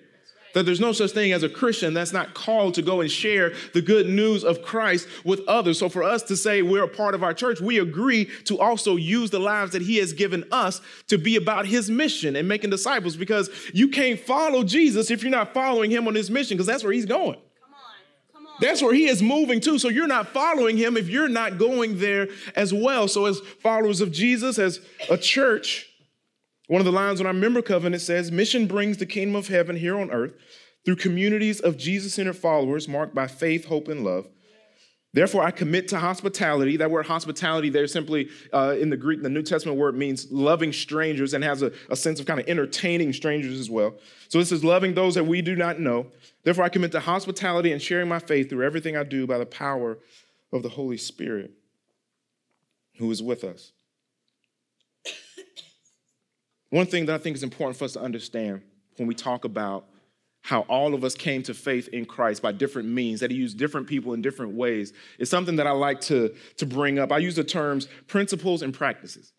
That 0.52 0.66
there's 0.66 0.80
no 0.80 0.92
such 0.92 1.12
thing 1.12 1.32
as 1.32 1.44
a 1.44 1.48
Christian 1.48 1.94
that's 1.94 2.12
not 2.12 2.34
called 2.34 2.74
to 2.74 2.82
go 2.82 3.00
and 3.00 3.10
share 3.10 3.52
the 3.72 3.80
good 3.80 4.08
news 4.08 4.42
of 4.42 4.62
Christ 4.62 5.06
with 5.24 5.40
others. 5.46 5.78
So 5.78 5.88
for 5.88 6.02
us 6.02 6.24
to 6.24 6.36
say 6.36 6.62
we're 6.62 6.82
a 6.82 6.88
part 6.88 7.14
of 7.14 7.22
our 7.22 7.32
church, 7.32 7.60
we 7.60 7.78
agree 7.78 8.28
to 8.44 8.58
also 8.58 8.96
use 8.96 9.30
the 9.30 9.38
lives 9.38 9.72
that 9.72 9.82
He 9.82 9.98
has 9.98 10.12
given 10.12 10.44
us 10.50 10.80
to 11.06 11.18
be 11.18 11.36
about 11.36 11.66
His 11.66 11.88
mission 11.88 12.34
and 12.34 12.48
making 12.48 12.70
disciples 12.70 13.16
because 13.16 13.48
you 13.72 13.88
can't 13.88 14.18
follow 14.18 14.64
Jesus 14.64 15.10
if 15.10 15.22
you're 15.22 15.30
not 15.30 15.54
following 15.54 15.90
Him 15.90 16.08
on 16.08 16.16
His 16.16 16.30
mission 16.30 16.56
because 16.56 16.66
that's 16.66 16.82
where 16.82 16.92
He's 16.92 17.06
going. 17.06 17.38
That's 18.60 18.82
where 18.82 18.94
he 18.94 19.06
is 19.06 19.22
moving 19.22 19.60
to. 19.60 19.78
So 19.78 19.88
you're 19.88 20.06
not 20.06 20.28
following 20.28 20.76
him 20.76 20.96
if 20.96 21.08
you're 21.08 21.28
not 21.28 21.58
going 21.58 21.98
there 21.98 22.28
as 22.54 22.72
well. 22.72 23.08
So, 23.08 23.26
as 23.26 23.40
followers 23.62 24.00
of 24.00 24.12
Jesus, 24.12 24.58
as 24.58 24.80
a 25.08 25.16
church, 25.16 25.86
one 26.66 26.80
of 26.80 26.84
the 26.84 26.92
lines 26.92 27.20
on 27.20 27.26
our 27.26 27.32
member 27.32 27.62
covenant 27.62 28.02
says, 28.02 28.30
Mission 28.30 28.66
brings 28.66 28.98
the 28.98 29.06
kingdom 29.06 29.34
of 29.34 29.48
heaven 29.48 29.76
here 29.76 29.98
on 29.98 30.10
earth 30.10 30.34
through 30.84 30.96
communities 30.96 31.60
of 31.60 31.76
Jesus 31.76 32.14
centered 32.14 32.36
followers 32.36 32.88
marked 32.88 33.14
by 33.14 33.26
faith, 33.26 33.66
hope, 33.66 33.88
and 33.88 34.04
love. 34.04 34.28
Therefore, 35.12 35.42
I 35.42 35.50
commit 35.50 35.88
to 35.88 35.98
hospitality. 35.98 36.76
That 36.76 36.90
word 36.90 37.06
hospitality 37.06 37.68
there 37.68 37.88
simply 37.88 38.28
uh, 38.52 38.76
in 38.78 38.90
the 38.90 38.96
Greek, 38.96 39.22
the 39.22 39.28
New 39.28 39.42
Testament 39.42 39.76
word 39.76 39.96
means 39.96 40.30
loving 40.30 40.72
strangers 40.72 41.34
and 41.34 41.42
has 41.42 41.62
a, 41.62 41.72
a 41.88 41.96
sense 41.96 42.20
of 42.20 42.26
kind 42.26 42.38
of 42.38 42.48
entertaining 42.48 43.12
strangers 43.12 43.58
as 43.58 43.68
well. 43.68 43.94
So 44.28 44.38
this 44.38 44.52
is 44.52 44.62
loving 44.62 44.94
those 44.94 45.16
that 45.16 45.24
we 45.24 45.42
do 45.42 45.56
not 45.56 45.80
know. 45.80 46.06
Therefore, 46.44 46.64
I 46.64 46.68
commit 46.68 46.92
to 46.92 47.00
hospitality 47.00 47.72
and 47.72 47.82
sharing 47.82 48.08
my 48.08 48.20
faith 48.20 48.50
through 48.50 48.64
everything 48.64 48.96
I 48.96 49.02
do 49.02 49.26
by 49.26 49.38
the 49.38 49.46
power 49.46 49.98
of 50.52 50.62
the 50.62 50.68
Holy 50.68 50.96
Spirit 50.96 51.50
who 52.98 53.10
is 53.10 53.22
with 53.22 53.42
us. 53.42 53.72
One 56.68 56.86
thing 56.86 57.06
that 57.06 57.14
I 57.16 57.18
think 57.18 57.34
is 57.34 57.42
important 57.42 57.76
for 57.76 57.84
us 57.84 57.94
to 57.94 58.00
understand 58.00 58.62
when 58.96 59.08
we 59.08 59.14
talk 59.14 59.44
about 59.44 59.86
how 60.42 60.62
all 60.62 60.94
of 60.94 61.04
us 61.04 61.14
came 61.14 61.42
to 61.44 61.54
faith 61.54 61.88
in 61.88 62.04
Christ 62.04 62.42
by 62.42 62.52
different 62.52 62.88
means, 62.88 63.20
that 63.20 63.30
he 63.30 63.36
used 63.36 63.58
different 63.58 63.86
people 63.86 64.14
in 64.14 64.22
different 64.22 64.54
ways, 64.54 64.92
is 65.18 65.28
something 65.28 65.56
that 65.56 65.66
I 65.66 65.72
like 65.72 66.00
to, 66.02 66.34
to 66.56 66.66
bring 66.66 66.98
up. 66.98 67.12
I 67.12 67.18
use 67.18 67.36
the 67.36 67.44
terms 67.44 67.88
principles 68.06 68.62
and 68.62 68.72
practices. 68.72 69.32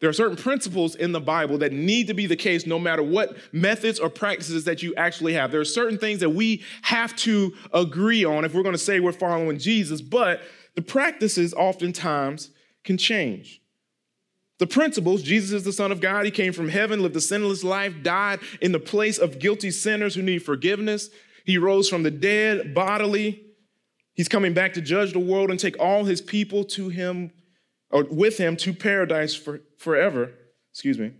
There 0.00 0.10
are 0.10 0.12
certain 0.12 0.36
principles 0.36 0.96
in 0.96 1.12
the 1.12 1.20
Bible 1.20 1.56
that 1.58 1.72
need 1.72 2.08
to 2.08 2.14
be 2.14 2.26
the 2.26 2.36
case 2.36 2.66
no 2.66 2.78
matter 2.78 3.02
what 3.02 3.36
methods 3.52 3.98
or 3.98 4.10
practices 4.10 4.64
that 4.64 4.82
you 4.82 4.94
actually 4.96 5.32
have. 5.34 5.50
There 5.50 5.60
are 5.60 5.64
certain 5.64 5.98
things 5.98 6.20
that 6.20 6.30
we 6.30 6.62
have 6.82 7.14
to 7.16 7.54
agree 7.72 8.24
on 8.24 8.44
if 8.44 8.54
we're 8.54 8.62
going 8.62 8.74
to 8.74 8.78
say 8.78 9.00
we're 9.00 9.12
following 9.12 9.58
Jesus, 9.58 10.02
but 10.02 10.42
the 10.74 10.82
practices 10.82 11.54
oftentimes 11.54 12.50
can 12.82 12.98
change. 12.98 13.62
The 14.58 14.66
principles 14.66 15.22
Jesus 15.22 15.52
is 15.52 15.64
the 15.64 15.72
Son 15.72 15.90
of 15.90 16.00
God. 16.00 16.24
He 16.24 16.30
came 16.30 16.52
from 16.52 16.68
heaven, 16.68 17.02
lived 17.02 17.16
a 17.16 17.20
sinless 17.20 17.64
life, 17.64 17.94
died 18.02 18.40
in 18.60 18.72
the 18.72 18.78
place 18.78 19.18
of 19.18 19.38
guilty 19.38 19.70
sinners 19.70 20.14
who 20.14 20.22
need 20.22 20.44
forgiveness. 20.44 21.10
He 21.44 21.58
rose 21.58 21.88
from 21.88 22.04
the 22.04 22.10
dead 22.10 22.74
bodily. 22.74 23.42
He's 24.14 24.28
coming 24.28 24.54
back 24.54 24.74
to 24.74 24.80
judge 24.80 25.12
the 25.12 25.18
world 25.18 25.50
and 25.50 25.58
take 25.58 25.78
all 25.80 26.04
his 26.04 26.20
people 26.20 26.64
to 26.64 26.88
him 26.88 27.32
or 27.90 28.04
with 28.04 28.38
him 28.38 28.56
to 28.58 28.72
paradise 28.72 29.34
for, 29.34 29.60
forever. 29.78 30.32
Excuse 30.70 30.98
me. 30.98 31.12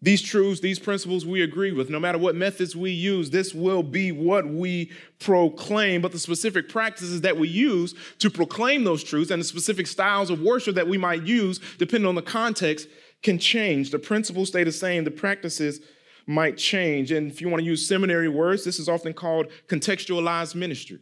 These 0.00 0.22
truths, 0.22 0.60
these 0.60 0.78
principles 0.78 1.26
we 1.26 1.42
agree 1.42 1.72
with. 1.72 1.90
No 1.90 1.98
matter 1.98 2.18
what 2.18 2.36
methods 2.36 2.76
we 2.76 2.92
use, 2.92 3.30
this 3.30 3.52
will 3.52 3.82
be 3.82 4.12
what 4.12 4.46
we 4.46 4.92
proclaim. 5.18 6.00
But 6.00 6.12
the 6.12 6.20
specific 6.20 6.68
practices 6.68 7.22
that 7.22 7.36
we 7.36 7.48
use 7.48 7.94
to 8.20 8.30
proclaim 8.30 8.84
those 8.84 9.02
truths 9.02 9.32
and 9.32 9.40
the 9.40 9.44
specific 9.44 9.88
styles 9.88 10.30
of 10.30 10.40
worship 10.40 10.76
that 10.76 10.86
we 10.86 10.98
might 10.98 11.24
use, 11.24 11.60
depending 11.78 12.06
on 12.06 12.14
the 12.14 12.22
context, 12.22 12.86
can 13.24 13.38
change. 13.40 13.90
The 13.90 13.98
principles 13.98 14.48
stay 14.50 14.62
the 14.62 14.70
same, 14.70 15.02
the 15.02 15.10
practices 15.10 15.80
might 16.28 16.56
change. 16.56 17.10
And 17.10 17.28
if 17.28 17.40
you 17.40 17.48
want 17.48 17.60
to 17.60 17.66
use 17.66 17.88
seminary 17.88 18.28
words, 18.28 18.64
this 18.64 18.78
is 18.78 18.88
often 18.88 19.14
called 19.14 19.48
contextualized 19.66 20.54
ministry. 20.54 21.00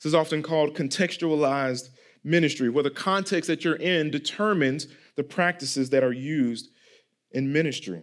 This 0.00 0.06
is 0.06 0.14
often 0.14 0.42
called 0.42 0.74
contextualized 0.74 1.90
ministry, 2.24 2.70
where 2.70 2.82
the 2.82 2.90
context 2.90 3.46
that 3.46 3.64
you're 3.64 3.76
in 3.76 4.10
determines 4.10 4.88
the 5.14 5.22
practices 5.22 5.90
that 5.90 6.02
are 6.02 6.12
used 6.12 6.70
in 7.34 7.52
ministry. 7.52 8.02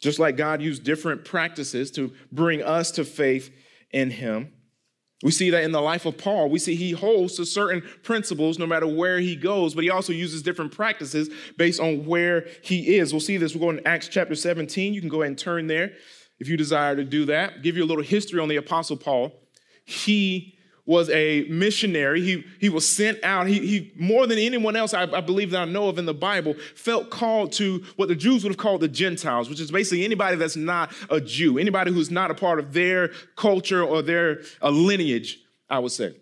Just 0.00 0.18
like 0.18 0.36
God 0.36 0.60
used 0.60 0.84
different 0.84 1.24
practices 1.24 1.90
to 1.92 2.12
bring 2.30 2.62
us 2.62 2.90
to 2.92 3.04
faith 3.04 3.50
in 3.92 4.10
Him, 4.10 4.52
we 5.22 5.30
see 5.30 5.48
that 5.50 5.64
in 5.64 5.72
the 5.72 5.80
life 5.80 6.04
of 6.04 6.18
Paul. 6.18 6.50
We 6.50 6.58
see 6.58 6.74
he 6.74 6.90
holds 6.90 7.36
to 7.36 7.46
certain 7.46 7.82
principles 8.02 8.58
no 8.58 8.66
matter 8.66 8.86
where 8.86 9.18
he 9.18 9.34
goes, 9.34 9.74
but 9.74 9.82
he 9.82 9.88
also 9.88 10.12
uses 10.12 10.42
different 10.42 10.72
practices 10.72 11.30
based 11.56 11.80
on 11.80 12.04
where 12.04 12.46
he 12.62 12.96
is. 12.96 13.12
We'll 13.14 13.20
see 13.20 13.38
this. 13.38 13.54
We're 13.54 13.60
going 13.60 13.78
to 13.78 13.88
Acts 13.88 14.08
chapter 14.08 14.34
17. 14.34 14.92
You 14.92 15.00
can 15.00 15.08
go 15.08 15.22
ahead 15.22 15.30
and 15.30 15.38
turn 15.38 15.68
there 15.68 15.92
if 16.38 16.48
you 16.48 16.58
desire 16.58 16.94
to 16.96 17.04
do 17.04 17.24
that. 17.26 17.62
Give 17.62 17.78
you 17.78 17.84
a 17.84 17.86
little 17.86 18.04
history 18.04 18.40
on 18.40 18.48
the 18.48 18.56
Apostle 18.56 18.98
Paul. 18.98 19.32
He 19.86 20.55
was 20.86 21.10
a 21.10 21.44
missionary. 21.50 22.22
He, 22.22 22.44
he 22.60 22.68
was 22.68 22.88
sent 22.88 23.22
out. 23.22 23.48
He, 23.48 23.58
he 23.66 23.92
more 23.96 24.26
than 24.26 24.38
anyone 24.38 24.76
else 24.76 24.94
I, 24.94 25.02
I, 25.02 25.20
believe 25.20 25.50
that 25.50 25.62
I 25.62 25.64
know 25.64 25.88
of 25.88 25.98
in 25.98 26.06
the 26.06 26.14
Bible, 26.14 26.54
felt 26.74 27.10
called 27.10 27.52
to 27.54 27.84
what 27.96 28.08
the 28.08 28.14
Jews 28.14 28.44
would 28.44 28.50
have 28.50 28.56
called 28.56 28.80
the 28.80 28.88
Gentiles, 28.88 29.50
which 29.50 29.60
is 29.60 29.70
basically 29.70 30.04
anybody 30.04 30.36
that's 30.36 30.56
not 30.56 30.92
a 31.10 31.20
Jew, 31.20 31.58
anybody 31.58 31.92
who's 31.92 32.10
not 32.10 32.30
a 32.30 32.34
part 32.34 32.60
of 32.60 32.72
their 32.72 33.08
culture 33.34 33.82
or 33.82 34.00
their 34.00 34.42
uh, 34.62 34.70
lineage, 34.70 35.40
I 35.68 35.80
would 35.80 35.92
say. 35.92 36.14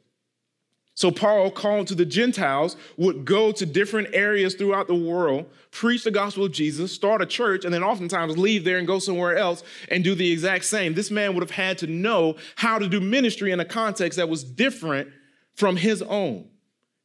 So 0.97 1.11
Paul, 1.11 1.51
called 1.51 1.89
to 1.89 1.97
the 1.97 2.05
Gentiles, 2.05 2.77
would 2.97 3.25
go 3.25 3.51
to 3.51 3.67
different 3.67 4.09
areas 4.13 4.55
throughout 4.55 4.87
the 4.87 4.95
world, 4.95 5.51
preach 5.73 6.05
the 6.05 6.13
gospel 6.13 6.45
of 6.45 6.53
Jesus, 6.53 6.93
start 6.93 7.21
a 7.21 7.27
church, 7.27 7.65
and 7.65 7.75
then 7.75 7.83
oftentimes 7.83 8.39
leave 8.39 8.65
there 8.65 8.79
and 8.79 8.87
go 8.87 9.01
somewhere 9.01 9.37
else 9.37 9.65
and 9.91 10.05
do 10.05 10.15
the 10.15 10.31
exact 10.31 10.65
same. 10.65 10.95
This 10.95 11.11
man 11.11 11.35
would 11.35 11.43
have 11.43 11.51
had 11.51 11.79
to 11.79 11.89
know 11.89 12.37
how 12.55 12.79
to 12.79 12.89
do 12.89 13.01
ministry 13.01 13.51
in 13.51 13.59
a 13.59 13.65
context 13.65 14.19
that 14.19 14.29
was 14.29 14.45
different 14.45 15.09
from 15.55 15.77
his 15.77 16.01
own. 16.01 16.49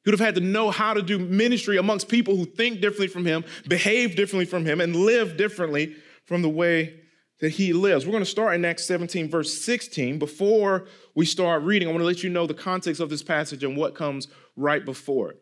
He 0.03 0.11
would 0.11 0.19
have 0.19 0.25
had 0.25 0.35
to 0.35 0.41
know 0.41 0.69
how 0.69 0.93
to 0.93 1.01
do 1.01 1.17
ministry 1.17 1.77
amongst 1.77 2.09
people 2.09 2.35
who 2.35 2.45
think 2.45 2.81
differently 2.81 3.07
from 3.07 3.25
him, 3.25 3.43
behave 3.67 4.15
differently 4.15 4.45
from 4.45 4.65
him, 4.65 4.81
and 4.81 4.95
live 4.95 5.35
differently 5.35 5.95
from 6.25 6.43
the 6.43 6.49
way 6.49 6.99
that 7.41 7.51
he 7.51 7.73
lives. 7.73 8.05
We're 8.05 8.11
going 8.11 8.23
to 8.23 8.29
start 8.29 8.55
in 8.55 8.65
Acts 8.65 8.85
17, 8.85 9.29
verse 9.29 9.53
16. 9.53 10.19
Before 10.19 10.87
we 11.15 11.25
start 11.25 11.63
reading, 11.63 11.87
I 11.87 11.91
want 11.91 12.01
to 12.01 12.07
let 12.07 12.23
you 12.23 12.29
know 12.29 12.45
the 12.45 12.53
context 12.53 12.99
of 12.99 13.09
this 13.09 13.23
passage 13.23 13.63
and 13.63 13.77
what 13.77 13.95
comes 13.95 14.27
right 14.55 14.83
before 14.83 15.31
it. 15.31 15.41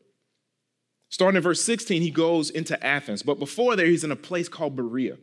Starting 1.10 1.38
in 1.38 1.44
verse 1.44 1.64
16, 1.64 2.02
he 2.02 2.12
goes 2.12 2.50
into 2.50 2.82
Athens, 2.86 3.24
but 3.24 3.40
before 3.40 3.76
there, 3.76 3.86
he's 3.86 4.04
in 4.04 4.12
a 4.12 4.16
place 4.16 4.50
called 4.50 4.76
Berea. 4.76 5.18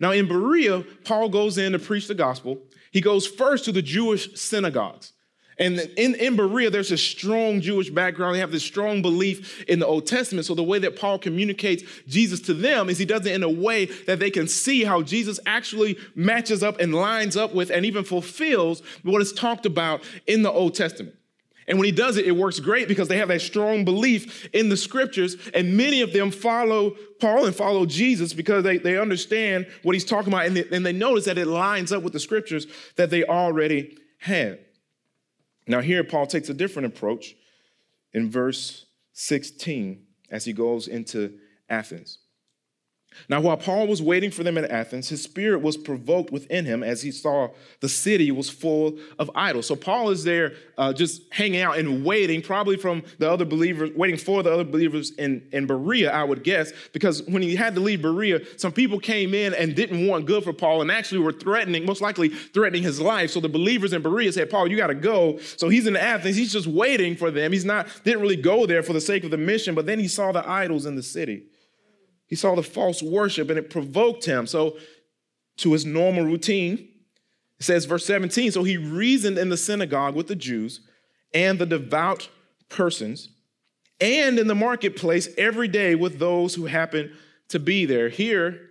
Now, 0.00 0.10
in 0.10 0.26
Berea, 0.26 0.84
Paul 1.04 1.28
goes 1.28 1.58
in 1.58 1.72
to 1.72 1.78
preach 1.78 2.08
the 2.08 2.14
gospel. 2.14 2.62
He 2.90 3.00
goes 3.00 3.26
first 3.26 3.64
to 3.66 3.72
the 3.72 3.82
Jewish 3.82 4.38
synagogues. 4.38 5.12
And 5.58 5.78
in, 5.96 6.14
in 6.14 6.36
Berea, 6.36 6.70
there's 6.70 6.92
a 6.92 6.98
strong 6.98 7.60
Jewish 7.60 7.90
background. 7.90 8.34
They 8.34 8.40
have 8.40 8.52
this 8.52 8.64
strong 8.64 9.02
belief 9.02 9.62
in 9.64 9.78
the 9.78 9.86
Old 9.86 10.06
Testament. 10.06 10.46
So 10.46 10.54
the 10.54 10.62
way 10.62 10.78
that 10.78 10.98
Paul 10.98 11.18
communicates 11.18 11.82
Jesus 12.08 12.40
to 12.42 12.54
them 12.54 12.88
is 12.88 12.98
he 12.98 13.04
does 13.04 13.26
it 13.26 13.34
in 13.34 13.42
a 13.42 13.50
way 13.50 13.84
that 14.06 14.18
they 14.18 14.30
can 14.30 14.48
see 14.48 14.82
how 14.82 15.02
Jesus 15.02 15.38
actually 15.44 15.98
matches 16.14 16.62
up 16.62 16.80
and 16.80 16.94
lines 16.94 17.36
up 17.36 17.54
with 17.54 17.70
and 17.70 17.84
even 17.84 18.04
fulfills 18.04 18.82
what 19.02 19.20
is 19.20 19.32
talked 19.32 19.66
about 19.66 20.02
in 20.26 20.42
the 20.42 20.50
Old 20.50 20.74
Testament. 20.74 21.16
And 21.68 21.78
when 21.78 21.86
he 21.86 21.92
does 21.92 22.16
it, 22.16 22.26
it 22.26 22.32
works 22.32 22.58
great 22.58 22.88
because 22.88 23.08
they 23.08 23.18
have 23.18 23.28
that 23.28 23.40
strong 23.40 23.84
belief 23.84 24.48
in 24.52 24.68
the 24.68 24.76
scriptures. 24.76 25.36
And 25.54 25.76
many 25.76 26.00
of 26.00 26.12
them 26.12 26.30
follow 26.30 26.96
Paul 27.20 27.46
and 27.46 27.54
follow 27.54 27.86
Jesus 27.86 28.32
because 28.32 28.64
they, 28.64 28.78
they 28.78 28.98
understand 28.98 29.66
what 29.82 29.94
he's 29.94 30.04
talking 30.04 30.32
about 30.32 30.46
and 30.46 30.56
they, 30.56 30.68
and 30.74 30.84
they 30.84 30.92
notice 30.92 31.26
that 31.26 31.38
it 31.38 31.46
lines 31.46 31.92
up 31.92 32.02
with 32.02 32.12
the 32.12 32.20
scriptures 32.20 32.66
that 32.96 33.10
they 33.10 33.24
already 33.24 33.96
had. 34.18 34.58
Now, 35.66 35.80
here 35.80 36.02
Paul 36.04 36.26
takes 36.26 36.48
a 36.48 36.54
different 36.54 36.86
approach 36.86 37.36
in 38.12 38.30
verse 38.30 38.86
16 39.12 40.04
as 40.30 40.44
he 40.44 40.52
goes 40.52 40.88
into 40.88 41.38
Athens. 41.68 42.18
Now, 43.28 43.40
while 43.40 43.56
Paul 43.56 43.86
was 43.86 44.02
waiting 44.02 44.30
for 44.30 44.42
them 44.42 44.58
at 44.58 44.70
Athens, 44.70 45.08
his 45.08 45.22
spirit 45.22 45.62
was 45.62 45.76
provoked 45.76 46.32
within 46.32 46.64
him 46.64 46.82
as 46.82 47.02
he 47.02 47.10
saw 47.10 47.48
the 47.80 47.88
city 47.88 48.30
was 48.30 48.50
full 48.50 48.98
of 49.18 49.30
idols. 49.34 49.66
So, 49.66 49.76
Paul 49.76 50.10
is 50.10 50.24
there 50.24 50.54
uh, 50.78 50.92
just 50.92 51.22
hanging 51.30 51.60
out 51.60 51.78
and 51.78 52.04
waiting, 52.04 52.42
probably 52.42 52.76
from 52.76 53.02
the 53.18 53.30
other 53.30 53.44
believers, 53.44 53.90
waiting 53.94 54.16
for 54.16 54.42
the 54.42 54.52
other 54.52 54.64
believers 54.64 55.12
in, 55.12 55.46
in 55.52 55.66
Berea, 55.66 56.10
I 56.12 56.24
would 56.24 56.42
guess, 56.42 56.72
because 56.92 57.22
when 57.24 57.42
he 57.42 57.54
had 57.54 57.74
to 57.74 57.80
leave 57.80 58.02
Berea, 58.02 58.40
some 58.58 58.72
people 58.72 58.98
came 58.98 59.34
in 59.34 59.54
and 59.54 59.74
didn't 59.74 60.06
want 60.06 60.26
good 60.26 60.44
for 60.44 60.52
Paul 60.52 60.82
and 60.82 60.90
actually 60.90 61.20
were 61.20 61.32
threatening, 61.32 61.86
most 61.86 62.00
likely 62.00 62.28
threatening 62.28 62.82
his 62.82 63.00
life. 63.00 63.30
So, 63.30 63.40
the 63.40 63.48
believers 63.48 63.92
in 63.92 64.02
Berea 64.02 64.32
said, 64.32 64.50
Paul, 64.50 64.68
you 64.68 64.76
got 64.76 64.88
to 64.88 64.94
go. 64.94 65.38
So, 65.56 65.68
he's 65.68 65.86
in 65.86 65.96
Athens, 65.96 66.36
he's 66.36 66.52
just 66.52 66.66
waiting 66.66 67.16
for 67.16 67.30
them. 67.30 67.52
He's 67.52 67.64
not, 67.64 67.86
didn't 68.04 68.22
really 68.22 68.36
go 68.36 68.66
there 68.66 68.82
for 68.82 68.92
the 68.92 69.00
sake 69.00 69.24
of 69.24 69.30
the 69.30 69.38
mission, 69.38 69.74
but 69.74 69.86
then 69.86 69.98
he 69.98 70.08
saw 70.08 70.32
the 70.32 70.48
idols 70.48 70.86
in 70.86 70.96
the 70.96 71.02
city. 71.02 71.44
He 72.32 72.36
saw 72.36 72.54
the 72.54 72.62
false 72.62 73.02
worship 73.02 73.50
and 73.50 73.58
it 73.58 73.68
provoked 73.68 74.24
him. 74.24 74.46
So, 74.46 74.78
to 75.58 75.74
his 75.74 75.84
normal 75.84 76.24
routine, 76.24 76.88
it 77.60 77.62
says, 77.62 77.84
verse 77.84 78.06
17 78.06 78.52
So 78.52 78.62
he 78.62 78.78
reasoned 78.78 79.36
in 79.36 79.50
the 79.50 79.56
synagogue 79.58 80.14
with 80.14 80.28
the 80.28 80.34
Jews 80.34 80.80
and 81.34 81.58
the 81.58 81.66
devout 81.66 82.30
persons, 82.70 83.28
and 84.00 84.38
in 84.38 84.46
the 84.46 84.54
marketplace 84.54 85.28
every 85.36 85.68
day 85.68 85.94
with 85.94 86.18
those 86.18 86.54
who 86.54 86.64
happened 86.64 87.10
to 87.48 87.58
be 87.58 87.84
there. 87.84 88.08
Here, 88.08 88.62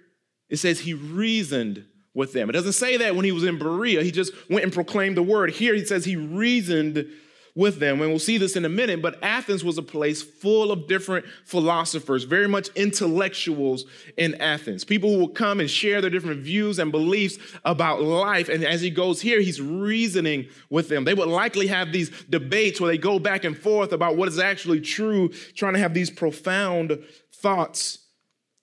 it 0.49 0.57
says 0.57 0.79
he 0.79 0.95
reasoned 0.95 1.85
with 2.15 2.33
them. 2.33 2.49
It 2.49 2.53
doesn't 2.53 2.73
say 2.73 2.97
that 2.97 3.15
when 3.15 3.25
he 3.25 3.31
was 3.31 3.43
in 3.43 3.59
Berea, 3.59 4.01
he 4.01 4.09
just 4.09 4.33
went 4.49 4.63
and 4.63 4.73
proclaimed 4.73 5.17
the 5.17 5.21
word. 5.21 5.51
Here 5.51 5.75
he 5.75 5.85
says 5.85 6.03
he 6.03 6.15
reasoned 6.15 7.05
with 7.55 7.79
them. 7.79 8.01
And 8.01 8.09
we'll 8.09 8.19
see 8.19 8.37
this 8.37 8.55
in 8.55 8.65
a 8.65 8.69
minute, 8.69 9.01
but 9.01 9.21
Athens 9.23 9.63
was 9.63 9.77
a 9.77 9.83
place 9.83 10.21
full 10.21 10.71
of 10.71 10.87
different 10.87 11.25
philosophers, 11.45 12.23
very 12.23 12.47
much 12.47 12.69
intellectuals 12.75 13.85
in 14.17 14.35
Athens. 14.35 14.83
People 14.83 15.11
who 15.11 15.19
will 15.19 15.29
come 15.29 15.59
and 15.59 15.69
share 15.69 16.01
their 16.01 16.09
different 16.09 16.41
views 16.41 16.79
and 16.79 16.91
beliefs 16.91 17.37
about 17.65 18.01
life. 18.01 18.49
And 18.49 18.63
as 18.63 18.81
he 18.81 18.89
goes 18.89 19.21
here, 19.21 19.41
he's 19.41 19.61
reasoning 19.61 20.47
with 20.69 20.89
them. 20.89 21.03
They 21.03 21.13
would 21.13 21.27
likely 21.27 21.67
have 21.67 21.91
these 21.91 22.09
debates 22.29 22.79
where 22.79 22.89
they 22.89 22.97
go 22.97 23.19
back 23.19 23.43
and 23.43 23.57
forth 23.57 23.91
about 23.91 24.15
what 24.15 24.27
is 24.27 24.39
actually 24.39 24.81
true, 24.81 25.29
trying 25.55 25.73
to 25.73 25.79
have 25.79 25.93
these 25.93 26.09
profound 26.09 27.03
thoughts 27.33 27.99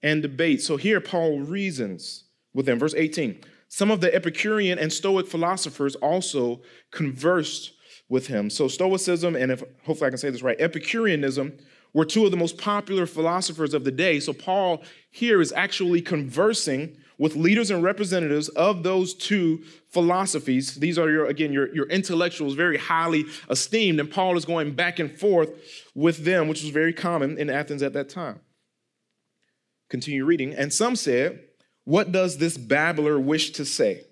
and 0.03 0.23
debates. 0.23 0.67
So 0.67 0.77
here 0.77 1.01
Paul 1.01 1.41
reasons 1.41 2.25
with 2.55 2.67
them. 2.67 2.79
Verse 2.79 2.95
18 2.95 3.41
Some 3.69 3.91
of 3.91 4.01
the 4.01 4.15
Epicurean 4.15 4.79
and 4.79 4.93
Stoic 4.93 5.27
philosophers 5.27 5.95
also 5.97 6.63
conversed 6.91 7.73
with 8.09 8.27
him. 8.27 8.51
So 8.51 8.69
Stoicism 8.69 9.37
and 9.37 9.53
if 9.53 9.63
hopefully 9.85 10.07
I 10.07 10.11
can 10.11 10.19
say 10.19 10.31
this 10.31 10.43
right, 10.43 10.61
Epicureanism 10.61 11.53
were 11.93 12.05
two 12.05 12.25
of 12.25 12.31
the 12.31 12.37
most 12.37 12.59
popular 12.59 13.07
philosophers 13.07 13.75
of 13.75 13.85
the 13.85 13.91
day. 13.91 14.21
So 14.21 14.33
Paul 14.33 14.83
here 15.11 15.41
is 15.41 15.53
actually 15.53 16.03
conversing 16.03 16.97
with 17.19 17.35
leaders 17.35 17.71
and 17.71 17.83
representatives 17.83 18.49
of 18.51 18.85
those 18.85 19.13
two 19.13 19.63
philosophies. 19.89 20.77
These 20.77 20.99
are 20.99 21.11
your, 21.11 21.27
again, 21.27 21.53
your, 21.53 21.75
your 21.75 21.87
intellectuals, 21.87 22.55
very 22.55 22.79
highly 22.79 23.25
esteemed. 23.51 23.99
And 23.99 24.11
Paul 24.11 24.37
is 24.37 24.45
going 24.45 24.75
back 24.75 24.99
and 24.99 25.19
forth 25.19 25.51
with 25.95 26.25
them, 26.25 26.47
which 26.47 26.63
was 26.63 26.71
very 26.71 26.93
common 26.93 27.37
in 27.37 27.51
Athens 27.51 27.83
at 27.83 27.93
that 27.95 28.09
time. 28.09 28.41
Continue 29.91 30.25
reading. 30.25 30.55
And 30.55 30.73
some 30.73 30.95
said, 30.95 31.41
What 31.85 32.13
does 32.13 32.39
this 32.39 32.57
babbler 32.57 33.19
wish 33.19 33.51
to 33.53 33.65
say? 33.65 34.05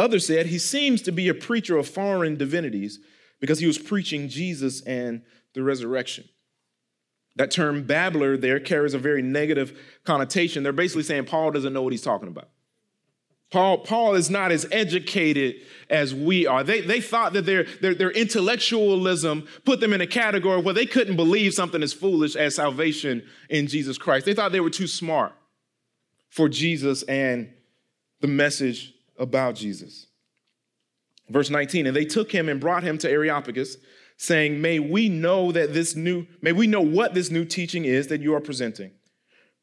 Others 0.00 0.26
said, 0.26 0.46
He 0.46 0.58
seems 0.58 1.02
to 1.02 1.12
be 1.12 1.28
a 1.28 1.34
preacher 1.34 1.76
of 1.76 1.86
foreign 1.86 2.36
divinities 2.36 2.98
because 3.38 3.58
he 3.58 3.66
was 3.66 3.78
preaching 3.78 4.28
Jesus 4.28 4.80
and 4.82 5.22
the 5.54 5.62
resurrection. 5.62 6.24
That 7.36 7.50
term 7.50 7.84
babbler 7.84 8.38
there 8.38 8.60
carries 8.60 8.94
a 8.94 8.98
very 8.98 9.20
negative 9.20 9.78
connotation. 10.04 10.62
They're 10.62 10.72
basically 10.72 11.02
saying 11.02 11.26
Paul 11.26 11.50
doesn't 11.50 11.72
know 11.72 11.82
what 11.82 11.92
he's 11.92 12.02
talking 12.02 12.28
about. 12.28 12.48
Paul, 13.50 13.78
Paul 13.78 14.14
is 14.14 14.30
not 14.30 14.52
as 14.52 14.66
educated 14.70 15.56
as 15.90 16.14
we 16.14 16.46
are. 16.46 16.64
They, 16.64 16.80
they 16.80 17.00
thought 17.00 17.34
that 17.34 17.46
their, 17.46 17.64
their, 17.82 17.94
their 17.94 18.10
intellectualism 18.10 19.46
put 19.64 19.80
them 19.80 19.92
in 19.92 20.00
a 20.00 20.06
category 20.06 20.62
where 20.62 20.74
they 20.74 20.86
couldn't 20.86 21.16
believe 21.16 21.52
something 21.52 21.82
as 21.82 21.92
foolish 21.92 22.36
as 22.36 22.54
salvation 22.54 23.22
in 23.50 23.66
Jesus 23.66 23.98
Christ. 23.98 24.24
They 24.24 24.34
thought 24.34 24.52
they 24.52 24.60
were 24.60 24.70
too 24.70 24.86
smart 24.86 25.32
for 26.30 26.48
Jesus 26.48 27.02
and 27.02 27.52
the 28.20 28.28
message 28.28 28.94
about 29.20 29.54
Jesus. 29.54 30.06
Verse 31.28 31.50
19, 31.50 31.86
and 31.86 31.94
they 31.94 32.04
took 32.04 32.32
him 32.32 32.48
and 32.48 32.60
brought 32.60 32.82
him 32.82 32.98
to 32.98 33.10
Areopagus, 33.10 33.76
saying, 34.16 34.60
May 34.60 34.80
we 34.80 35.08
know 35.08 35.52
that 35.52 35.72
this 35.72 35.94
new, 35.94 36.26
may 36.42 36.52
we 36.52 36.66
know 36.66 36.80
what 36.80 37.14
this 37.14 37.30
new 37.30 37.44
teaching 37.44 37.84
is 37.84 38.08
that 38.08 38.20
you 38.20 38.34
are 38.34 38.40
presenting. 38.40 38.90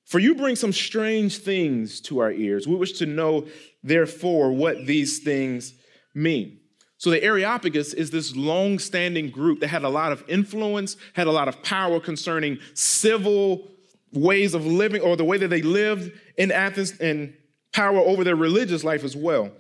For 0.05 0.19
you 0.19 0.35
bring 0.35 0.55
some 0.55 0.71
strange 0.71 1.39
things 1.39 1.99
to 2.01 2.19
our 2.19 2.31
ears. 2.31 2.65
We 2.65 2.77
wish 2.77 2.93
to 2.99 3.05
know, 3.05 3.45
therefore, 3.83 4.53
what 4.53 4.85
these 4.85 5.19
things 5.19 5.73
mean. 6.15 6.59
So 6.97 7.09
the 7.09 7.21
Areopagus 7.21 7.93
is 7.93 8.09
this 8.09 8.35
long-standing 8.35 9.29
group 9.29 9.59
that 9.59 9.67
had 9.67 9.83
a 9.83 9.89
lot 9.89 10.13
of 10.13 10.23
influence, 10.29 10.95
had 11.13 11.27
a 11.27 11.31
lot 11.31 11.49
of 11.49 11.61
power 11.61 11.99
concerning 11.99 12.57
civil 12.73 13.67
ways 14.13 14.53
of 14.53 14.65
living 14.65 15.01
or 15.01 15.17
the 15.17 15.25
way 15.25 15.37
that 15.37 15.49
they 15.49 15.61
lived 15.61 16.11
in 16.37 16.51
Athens 16.51 16.97
and 16.99 17.35
power 17.77 17.99
over 17.99 18.23
their 18.23 18.35
religious 18.35 18.83
life 18.83 19.03
as 19.03 19.15
well. 19.15 19.51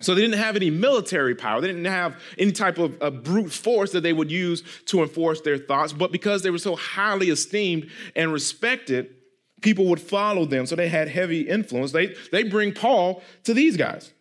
So 0.00 0.14
they 0.14 0.20
didn't 0.20 0.38
have 0.38 0.54
any 0.54 0.68
military 0.68 1.34
power. 1.34 1.62
They 1.62 1.68
didn't 1.68 1.86
have 1.86 2.20
any 2.36 2.52
type 2.52 2.76
of, 2.76 3.00
of, 3.00 3.24
brute 3.24 3.50
force 3.50 3.90
that 3.92 4.02
they 4.02 4.12
would 4.12 4.30
use 4.30 4.62
to 4.86 5.00
enforce 5.00 5.40
their 5.40 5.56
thoughts. 5.56 5.94
But 5.94 6.12
because 6.12 6.42
they 6.42 6.50
were 6.50 6.58
so 6.58 6.76
highly 6.76 7.30
esteemed 7.30 7.90
and 8.14 8.34
respected, 8.34 9.14
people 9.62 9.86
would 9.86 9.98
follow 9.98 10.44
them. 10.44 10.66
So 10.66 10.76
they 10.76 10.88
had 10.88 11.08
heavy 11.08 11.40
influence. 11.40 11.92
They, 11.92 12.14
they 12.32 12.42
bring 12.42 12.74
Paul 12.74 13.22
to 13.44 13.54
these 13.54 13.78
guys. 13.78 14.12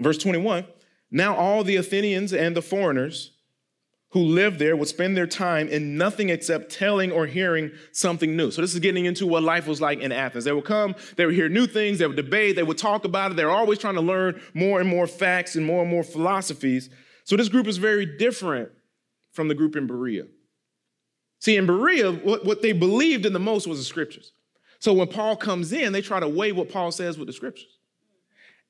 Verse 0.00 0.16
21 0.16 0.64
Now 1.10 1.36
all 1.36 1.62
the 1.62 1.76
Athenians 1.76 2.32
and 2.32 2.56
the 2.56 2.62
foreigners 2.62 3.32
who 4.12 4.20
lived 4.20 4.58
there 4.58 4.76
would 4.76 4.88
spend 4.88 5.16
their 5.16 5.26
time 5.26 5.68
in 5.68 5.96
nothing 5.96 6.28
except 6.28 6.70
telling 6.70 7.10
or 7.10 7.26
hearing 7.26 7.70
something 7.92 8.36
new. 8.36 8.50
So 8.50 8.60
this 8.60 8.74
is 8.74 8.80
getting 8.80 9.06
into 9.06 9.26
what 9.26 9.42
life 9.42 9.66
was 9.66 9.80
like 9.80 10.00
in 10.00 10.12
Athens. 10.12 10.44
They 10.44 10.52
would 10.52 10.66
come, 10.66 10.94
they 11.16 11.24
would 11.24 11.34
hear 11.34 11.48
new 11.48 11.66
things, 11.66 11.98
they 11.98 12.06
would 12.06 12.16
debate, 12.16 12.56
they 12.56 12.62
would 12.62 12.76
talk 12.76 13.04
about 13.04 13.30
it. 13.30 13.36
They're 13.36 13.50
always 13.50 13.78
trying 13.78 13.94
to 13.94 14.02
learn 14.02 14.40
more 14.52 14.80
and 14.80 14.88
more 14.88 15.06
facts 15.06 15.56
and 15.56 15.64
more 15.64 15.82
and 15.82 15.90
more 15.90 16.04
philosophies. 16.04 16.90
So 17.24 17.36
this 17.36 17.48
group 17.48 17.66
is 17.66 17.78
very 17.78 18.04
different 18.04 18.70
from 19.32 19.48
the 19.48 19.54
group 19.54 19.76
in 19.76 19.86
Berea. 19.86 20.24
See, 21.40 21.56
in 21.56 21.64
Berea, 21.64 22.12
what, 22.12 22.44
what 22.44 22.60
they 22.60 22.72
believed 22.72 23.24
in 23.24 23.32
the 23.32 23.40
most 23.40 23.66
was 23.66 23.78
the 23.78 23.84
scriptures. 23.84 24.32
So 24.78 24.92
when 24.92 25.08
Paul 25.08 25.36
comes 25.36 25.72
in, 25.72 25.92
they 25.92 26.02
try 26.02 26.20
to 26.20 26.28
weigh 26.28 26.52
what 26.52 26.68
Paul 26.68 26.92
says 26.92 27.16
with 27.16 27.28
the 27.28 27.32
scriptures. 27.32 27.71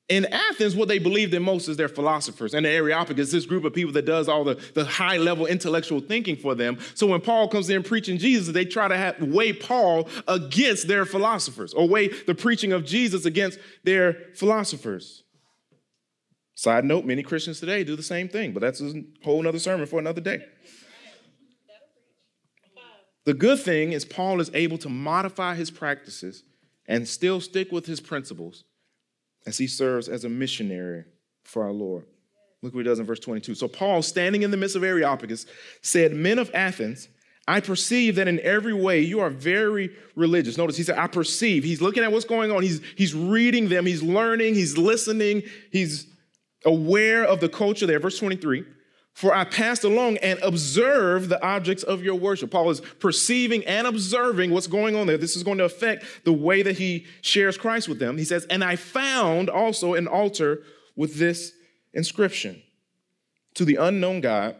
In 0.09 0.25
Athens, 0.25 0.75
what 0.75 0.89
they 0.89 0.99
believed 0.99 1.33
in 1.33 1.41
most 1.43 1.69
is 1.69 1.77
their 1.77 1.87
philosophers. 1.87 2.53
And 2.53 2.65
the 2.65 2.69
Areopagus, 2.69 3.31
this 3.31 3.45
group 3.45 3.63
of 3.63 3.73
people 3.73 3.93
that 3.93 4.05
does 4.05 4.27
all 4.27 4.43
the, 4.43 4.55
the 4.73 4.83
high 4.83 5.17
level 5.17 5.45
intellectual 5.45 6.01
thinking 6.01 6.35
for 6.35 6.55
them. 6.55 6.77
So 6.93 7.07
when 7.07 7.21
Paul 7.21 7.47
comes 7.47 7.69
in 7.69 7.83
preaching 7.83 8.17
Jesus, 8.17 8.53
they 8.53 8.65
try 8.65 8.89
to 8.89 8.97
have, 8.97 9.21
weigh 9.21 9.53
Paul 9.53 10.09
against 10.27 10.89
their 10.89 11.05
philosophers 11.05 11.73
or 11.73 11.87
weigh 11.87 12.09
the 12.09 12.35
preaching 12.35 12.73
of 12.73 12.83
Jesus 12.83 13.25
against 13.25 13.59
their 13.83 14.17
philosophers. 14.35 15.23
Side 16.55 16.83
note, 16.83 17.05
many 17.05 17.23
Christians 17.23 17.61
today 17.61 17.83
do 17.83 17.95
the 17.95 18.03
same 18.03 18.27
thing, 18.27 18.51
but 18.51 18.59
that's 18.59 18.81
a 18.81 19.03
whole 19.23 19.47
other 19.47 19.57
sermon 19.59 19.85
for 19.87 19.99
another 19.99 20.21
day. 20.21 20.39
The 23.25 23.33
good 23.33 23.59
thing 23.59 23.93
is, 23.93 24.03
Paul 24.03 24.41
is 24.41 24.51
able 24.53 24.77
to 24.79 24.89
modify 24.89 25.55
his 25.55 25.71
practices 25.71 26.43
and 26.85 27.07
still 27.07 27.39
stick 27.39 27.71
with 27.71 27.85
his 27.85 28.01
principles 28.01 28.65
as 29.45 29.57
he 29.57 29.67
serves 29.67 30.07
as 30.07 30.23
a 30.23 30.29
missionary 30.29 31.05
for 31.43 31.63
our 31.63 31.71
Lord. 31.71 32.05
Look 32.61 32.73
what 32.73 32.79
he 32.79 32.89
does 32.89 32.99
in 32.99 33.05
verse 33.05 33.19
22. 33.19 33.55
So, 33.55 33.67
Paul, 33.67 34.01
standing 34.01 34.43
in 34.43 34.51
the 34.51 34.57
midst 34.57 34.75
of 34.75 34.83
Areopagus, 34.83 35.45
said, 35.81 36.13
Men 36.13 36.39
of 36.39 36.49
Athens, 36.53 37.09
I 37.45 37.59
perceive 37.59 38.15
that 38.15 38.27
in 38.29 38.39
every 38.39 38.73
way 38.73 39.01
you 39.01 39.19
are 39.19 39.29
very 39.29 39.91
religious. 40.15 40.57
Notice 40.57 40.77
he 40.77 40.83
said, 40.83 40.97
I 40.97 41.07
perceive. 41.07 41.65
He's 41.65 41.81
looking 41.81 42.03
at 42.03 42.11
what's 42.11 42.25
going 42.25 42.51
on. 42.51 42.63
He's, 42.63 42.81
he's 42.95 43.13
reading 43.13 43.67
them. 43.67 43.85
He's 43.85 44.01
learning. 44.01 44.55
He's 44.55 44.77
listening. 44.77 45.43
He's 45.71 46.07
aware 46.65 47.25
of 47.25 47.41
the 47.41 47.49
culture 47.49 47.85
there. 47.85 47.99
Verse 47.99 48.17
23. 48.17 48.63
For 49.13 49.33
I 49.33 49.43
passed 49.43 49.83
along 49.83 50.17
and 50.17 50.39
observed 50.39 51.29
the 51.29 51.41
objects 51.45 51.83
of 51.83 52.03
your 52.03 52.15
worship. 52.15 52.49
Paul 52.49 52.71
is 52.71 52.81
perceiving 52.99 53.63
and 53.65 53.85
observing 53.85 54.51
what's 54.51 54.67
going 54.67 54.95
on 54.95 55.05
there. 55.05 55.17
This 55.17 55.35
is 55.35 55.43
going 55.43 55.59
to 55.59 55.65
affect 55.65 56.03
the 56.25 56.33
way 56.33 56.63
that 56.63 56.79
he 56.79 57.05
shares 57.21 57.55
Christ 57.55 57.87
with 57.87 57.99
them. 57.99 58.17
He 58.17 58.25
says, 58.25 58.45
And 58.49 58.63
I 58.63 58.75
found 58.75 59.49
also 59.49 59.93
an 59.93 60.07
altar 60.07 60.63
with 60.95 61.15
this 61.15 61.53
inscription 61.93 62.61
To 63.53 63.65
the 63.65 63.75
unknown 63.75 64.21
God, 64.21 64.55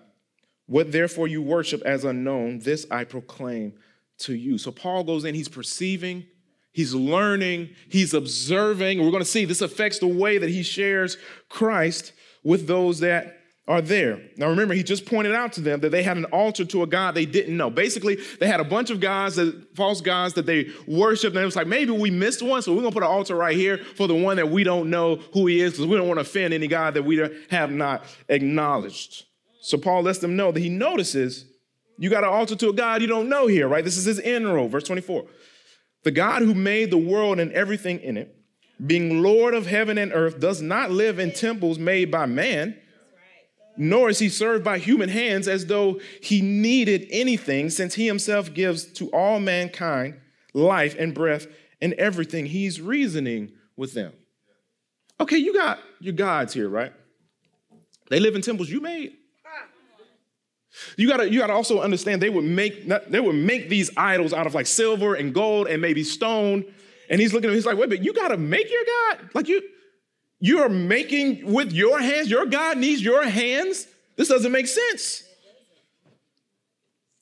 what 0.67 0.91
therefore 0.91 1.27
you 1.27 1.41
worship 1.41 1.81
as 1.81 2.05
unknown, 2.05 2.59
this 2.59 2.85
I 2.91 3.05
proclaim 3.05 3.73
to 4.19 4.35
you. 4.35 4.59
So 4.59 4.71
Paul 4.71 5.03
goes 5.03 5.25
in, 5.25 5.33
he's 5.33 5.49
perceiving, 5.49 6.27
he's 6.71 6.93
learning, 6.93 7.69
he's 7.89 8.13
observing. 8.13 8.99
We're 9.03 9.09
going 9.09 9.23
to 9.23 9.29
see 9.29 9.45
this 9.45 9.61
affects 9.61 9.97
the 9.97 10.07
way 10.07 10.37
that 10.37 10.49
he 10.49 10.61
shares 10.61 11.17
Christ 11.49 12.13
with 12.43 12.67
those 12.67 12.99
that 12.99 13.39
are 13.67 13.81
there. 13.81 14.21
Now 14.35 14.49
remember, 14.49 14.73
he 14.73 14.83
just 14.83 15.05
pointed 15.05 15.33
out 15.33 15.53
to 15.53 15.61
them 15.61 15.79
that 15.81 15.89
they 15.89 16.03
had 16.03 16.17
an 16.17 16.25
altar 16.25 16.65
to 16.65 16.83
a 16.83 16.87
God 16.87 17.15
they 17.15 17.25
didn't 17.25 17.55
know. 17.55 17.69
Basically, 17.69 18.17
they 18.39 18.47
had 18.47 18.59
a 18.59 18.65
bunch 18.65 18.89
of 18.89 18.99
gods, 18.99 19.37
that, 19.37 19.75
false 19.75 20.01
gods 20.01 20.33
that 20.33 20.45
they 20.45 20.69
worshiped, 20.85 21.35
and 21.35 21.41
it 21.41 21.45
was 21.45 21.55
like, 21.55 21.67
maybe 21.67 21.91
we 21.91 22.11
missed 22.11 22.41
one, 22.41 22.61
so 22.61 22.73
we're 22.73 22.81
gonna 22.81 22.91
put 22.91 23.03
an 23.03 23.09
altar 23.09 23.35
right 23.35 23.55
here 23.55 23.77
for 23.77 24.07
the 24.07 24.15
one 24.15 24.35
that 24.35 24.49
we 24.49 24.65
don't 24.65 24.89
know 24.89 25.15
who 25.33 25.47
he 25.47 25.61
is, 25.61 25.73
because 25.73 25.85
we 25.85 25.95
don't 25.95 26.07
want 26.07 26.17
to 26.17 26.23
offend 26.23 26.53
any 26.53 26.67
God 26.67 26.93
that 26.95 27.03
we 27.03 27.25
have 27.49 27.71
not 27.71 28.03
acknowledged. 28.27 29.23
So 29.61 29.77
Paul 29.77 30.03
lets 30.03 30.19
them 30.19 30.35
know 30.35 30.51
that 30.51 30.59
he 30.59 30.69
notices 30.69 31.45
you 31.97 32.09
got 32.09 32.23
an 32.23 32.29
altar 32.31 32.55
to 32.55 32.69
a 32.69 32.73
God 32.73 33.01
you 33.01 33.07
don't 33.07 33.29
know 33.29 33.47
here, 33.47 33.67
right? 33.67 33.83
This 33.83 33.97
is 33.97 34.05
his 34.05 34.19
inroad, 34.19 34.71
verse 34.71 34.83
24. 34.83 35.25
The 36.03 36.11
God 36.11 36.41
who 36.41 36.53
made 36.53 36.91
the 36.91 36.97
world 36.97 37.39
and 37.39 37.51
everything 37.53 37.99
in 37.99 38.17
it, 38.17 38.35
being 38.85 39.21
Lord 39.21 39.53
of 39.53 39.67
heaven 39.67 39.97
and 39.97 40.11
earth, 40.11 40.39
does 40.39 40.61
not 40.61 40.91
live 40.91 41.19
in 41.19 41.31
temples 41.31 41.79
made 41.79 42.11
by 42.11 42.25
man 42.25 42.77
nor 43.77 44.09
is 44.09 44.19
he 44.19 44.29
served 44.29 44.63
by 44.63 44.77
human 44.77 45.09
hands 45.09 45.47
as 45.47 45.65
though 45.65 45.99
he 46.21 46.41
needed 46.41 47.07
anything, 47.09 47.69
since 47.69 47.95
he 47.95 48.07
himself 48.07 48.53
gives 48.53 48.85
to 48.85 49.09
all 49.09 49.39
mankind 49.39 50.15
life 50.53 50.95
and 50.97 51.13
breath 51.13 51.47
and 51.81 51.93
everything. 51.93 52.45
He's 52.45 52.79
reasoning 52.79 53.51
with 53.75 53.93
them. 53.93 54.13
Okay, 55.19 55.37
you 55.37 55.53
got 55.53 55.79
your 55.99 56.13
gods 56.13 56.53
here, 56.53 56.69
right? 56.69 56.93
They 58.09 58.19
live 58.19 58.35
in 58.35 58.41
temples 58.41 58.69
you 58.69 58.81
made. 58.81 59.13
You 60.97 61.07
gotta, 61.07 61.31
you 61.31 61.39
gotta 61.39 61.53
also 61.53 61.81
understand 61.81 62.21
they 62.21 62.31
would 62.31 62.43
make 62.43 62.87
they 63.09 63.19
would 63.19 63.35
make 63.35 63.69
these 63.69 63.91
idols 63.95 64.33
out 64.33 64.47
of 64.47 64.55
like 64.55 64.65
silver 64.65 65.13
and 65.13 65.33
gold 65.33 65.67
and 65.67 65.81
maybe 65.81 66.03
stone. 66.03 66.65
And 67.09 67.21
he's 67.21 67.31
looking 67.31 67.49
at 67.49 67.51
him, 67.51 67.55
he's 67.55 67.65
like, 67.65 67.77
wait, 67.77 67.89
but 67.89 68.03
you 68.03 68.13
gotta 68.13 68.37
make 68.37 68.71
your 68.71 68.83
God? 68.83 69.29
Like 69.35 69.47
you, 69.47 69.61
You 70.43 70.59
are 70.59 70.67
making 70.67 71.53
with 71.53 71.71
your 71.71 72.01
hands, 72.01 72.29
your 72.29 72.45
God 72.45 72.77
needs 72.77 73.01
your 73.01 73.23
hands. 73.23 73.87
This 74.17 74.27
doesn't 74.27 74.51
make 74.51 74.67
sense. 74.67 75.23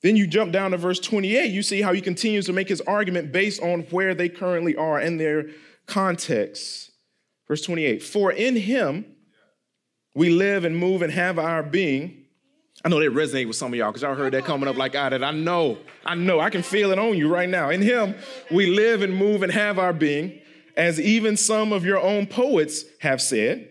Then 0.02 0.16
you 0.16 0.26
jump 0.26 0.50
down 0.50 0.72
to 0.72 0.76
verse 0.76 0.98
28. 0.98 1.44
You 1.52 1.62
see 1.62 1.82
how 1.82 1.92
he 1.92 2.00
continues 2.00 2.46
to 2.46 2.52
make 2.52 2.68
his 2.68 2.80
argument 2.80 3.30
based 3.30 3.62
on 3.62 3.82
where 3.90 4.12
they 4.16 4.28
currently 4.28 4.74
are 4.74 4.98
and 4.98 5.20
their 5.20 5.50
context. 5.86 6.90
Verse 7.46 7.62
28 7.62 8.02
For 8.02 8.32
in 8.32 8.56
him 8.56 9.04
we 10.16 10.30
live 10.30 10.64
and 10.64 10.76
move 10.76 11.00
and 11.00 11.12
have 11.12 11.38
our 11.38 11.62
being. 11.62 12.24
I 12.84 12.88
know 12.88 12.98
that 12.98 13.12
resonate 13.12 13.46
with 13.46 13.54
some 13.54 13.72
of 13.72 13.78
y'all 13.78 13.92
because 13.92 14.02
y'all 14.02 14.16
heard 14.16 14.32
that 14.32 14.44
coming 14.44 14.68
up 14.68 14.76
like 14.76 14.96
I 14.96 15.10
did. 15.10 15.22
I 15.22 15.30
know, 15.30 15.78
I 16.04 16.16
know, 16.16 16.40
I 16.40 16.50
can 16.50 16.64
feel 16.64 16.90
it 16.90 16.98
on 16.98 17.16
you 17.16 17.28
right 17.28 17.48
now. 17.48 17.70
In 17.70 17.82
him 17.82 18.16
we 18.50 18.66
live 18.66 19.02
and 19.02 19.16
move 19.16 19.44
and 19.44 19.52
have 19.52 19.78
our 19.78 19.92
being, 19.92 20.40
as 20.76 21.00
even 21.00 21.36
some 21.36 21.72
of 21.72 21.84
your 21.84 21.98
own 21.98 22.26
poets 22.26 22.84
have 23.00 23.20
said. 23.20 23.68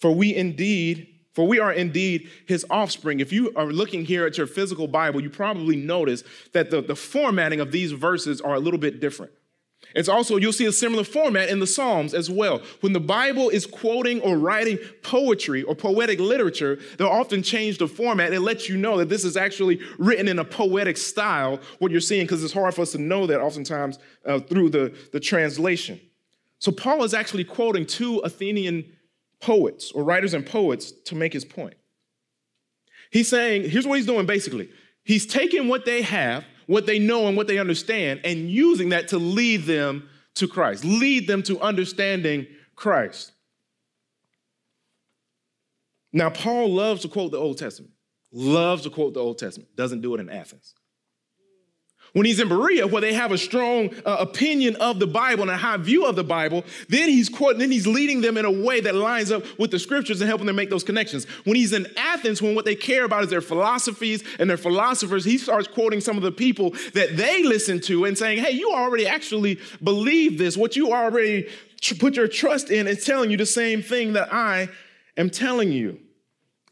For 0.00 0.10
we 0.14 0.34
indeed 0.34 1.06
for 1.32 1.46
we 1.46 1.60
are 1.60 1.72
indeed 1.72 2.28
his 2.46 2.66
offspring. 2.70 3.20
If 3.20 3.32
you 3.32 3.52
are 3.54 3.66
looking 3.66 4.04
here 4.04 4.26
at 4.26 4.36
your 4.36 4.46
physical 4.46 4.88
Bible, 4.88 5.22
you 5.22 5.30
probably 5.30 5.76
notice 5.76 6.24
that 6.52 6.70
the, 6.70 6.82
the 6.82 6.96
formatting 6.96 7.60
of 7.60 7.70
these 7.70 7.92
verses 7.92 8.40
are 8.40 8.54
a 8.54 8.60
little 8.60 8.80
bit 8.80 9.00
different. 9.00 9.32
It's 9.94 10.08
also, 10.08 10.36
you'll 10.36 10.52
see 10.52 10.66
a 10.66 10.72
similar 10.72 11.04
format 11.04 11.48
in 11.48 11.58
the 11.58 11.66
Psalms 11.66 12.14
as 12.14 12.30
well. 12.30 12.60
When 12.80 12.92
the 12.92 13.00
Bible 13.00 13.48
is 13.48 13.66
quoting 13.66 14.20
or 14.20 14.36
writing 14.36 14.78
poetry 15.02 15.62
or 15.62 15.74
poetic 15.74 16.20
literature, 16.20 16.78
they'll 16.98 17.08
often 17.08 17.42
change 17.42 17.78
the 17.78 17.88
format 17.88 18.32
and 18.32 18.44
let 18.44 18.68
you 18.68 18.76
know 18.76 18.98
that 18.98 19.08
this 19.08 19.24
is 19.24 19.36
actually 19.36 19.80
written 19.98 20.28
in 20.28 20.38
a 20.38 20.44
poetic 20.44 20.96
style, 20.96 21.60
what 21.78 21.90
you're 21.90 22.00
seeing, 22.00 22.24
because 22.24 22.44
it's 22.44 22.52
hard 22.52 22.74
for 22.74 22.82
us 22.82 22.92
to 22.92 22.98
know 22.98 23.26
that 23.26 23.40
oftentimes 23.40 23.98
uh, 24.26 24.38
through 24.40 24.68
the, 24.68 24.94
the 25.12 25.20
translation. 25.20 26.00
So 26.60 26.70
Paul 26.70 27.02
is 27.04 27.14
actually 27.14 27.44
quoting 27.44 27.86
two 27.86 28.18
Athenian 28.18 28.84
poets 29.40 29.90
or 29.92 30.04
writers 30.04 30.34
and 30.34 30.46
poets 30.46 30.92
to 31.06 31.14
make 31.14 31.32
his 31.32 31.44
point. 31.44 31.74
He's 33.10 33.28
saying, 33.28 33.68
here's 33.68 33.86
what 33.86 33.96
he's 33.96 34.06
doing 34.06 34.26
basically. 34.26 34.70
He's 35.02 35.26
taking 35.26 35.68
what 35.68 35.86
they 35.86 36.02
have, 36.02 36.44
what 36.66 36.86
they 36.86 36.98
know, 36.98 37.26
and 37.26 37.36
what 37.36 37.48
they 37.48 37.58
understand, 37.58 38.20
and 38.22 38.50
using 38.50 38.90
that 38.90 39.08
to 39.08 39.18
lead 39.18 39.64
them 39.64 40.08
to 40.34 40.46
Christ, 40.46 40.84
lead 40.84 41.26
them 41.26 41.42
to 41.44 41.58
understanding 41.60 42.46
Christ. 42.76 43.32
Now, 46.12 46.28
Paul 46.28 46.72
loves 46.72 47.02
to 47.02 47.08
quote 47.08 47.32
the 47.32 47.38
Old 47.38 47.58
Testament, 47.58 47.92
loves 48.30 48.82
to 48.82 48.90
quote 48.90 49.14
the 49.14 49.20
Old 49.20 49.38
Testament, 49.38 49.74
doesn't 49.76 50.02
do 50.02 50.14
it 50.14 50.20
in 50.20 50.28
Athens. 50.28 50.74
When 52.12 52.26
he's 52.26 52.40
in 52.40 52.48
Berea, 52.48 52.88
where 52.88 53.00
they 53.00 53.12
have 53.12 53.30
a 53.30 53.38
strong 53.38 53.94
uh, 54.04 54.16
opinion 54.18 54.74
of 54.76 54.98
the 54.98 55.06
Bible 55.06 55.42
and 55.42 55.50
a 55.50 55.56
high 55.56 55.76
view 55.76 56.06
of 56.06 56.16
the 56.16 56.24
Bible, 56.24 56.64
then 56.88 57.08
he's 57.08 57.28
quoting, 57.28 57.60
then 57.60 57.70
he's 57.70 57.86
leading 57.86 58.20
them 58.20 58.36
in 58.36 58.44
a 58.44 58.50
way 58.50 58.80
that 58.80 58.96
lines 58.96 59.30
up 59.30 59.44
with 59.58 59.70
the 59.70 59.78
scriptures 59.78 60.20
and 60.20 60.28
helping 60.28 60.46
them 60.46 60.56
make 60.56 60.70
those 60.70 60.82
connections. 60.82 61.24
When 61.44 61.54
he's 61.54 61.72
in 61.72 61.86
Athens, 61.96 62.42
when 62.42 62.56
what 62.56 62.64
they 62.64 62.74
care 62.74 63.04
about 63.04 63.22
is 63.22 63.30
their 63.30 63.40
philosophies 63.40 64.24
and 64.40 64.50
their 64.50 64.56
philosophers, 64.56 65.24
he 65.24 65.38
starts 65.38 65.68
quoting 65.68 66.00
some 66.00 66.16
of 66.16 66.24
the 66.24 66.32
people 66.32 66.70
that 66.94 67.16
they 67.16 67.44
listen 67.44 67.80
to 67.82 68.04
and 68.04 68.18
saying, 68.18 68.42
"Hey, 68.42 68.52
you 68.52 68.72
already 68.72 69.06
actually 69.06 69.60
believe 69.82 70.36
this. 70.36 70.56
What 70.56 70.74
you 70.74 70.92
already 70.92 71.48
tr- 71.80 71.94
put 71.94 72.16
your 72.16 72.28
trust 72.28 72.70
in 72.70 72.88
is 72.88 73.04
telling 73.04 73.30
you 73.30 73.36
the 73.36 73.46
same 73.46 73.82
thing 73.82 74.14
that 74.14 74.32
I 74.32 74.68
am 75.16 75.30
telling 75.30 75.70
you. 75.70 76.00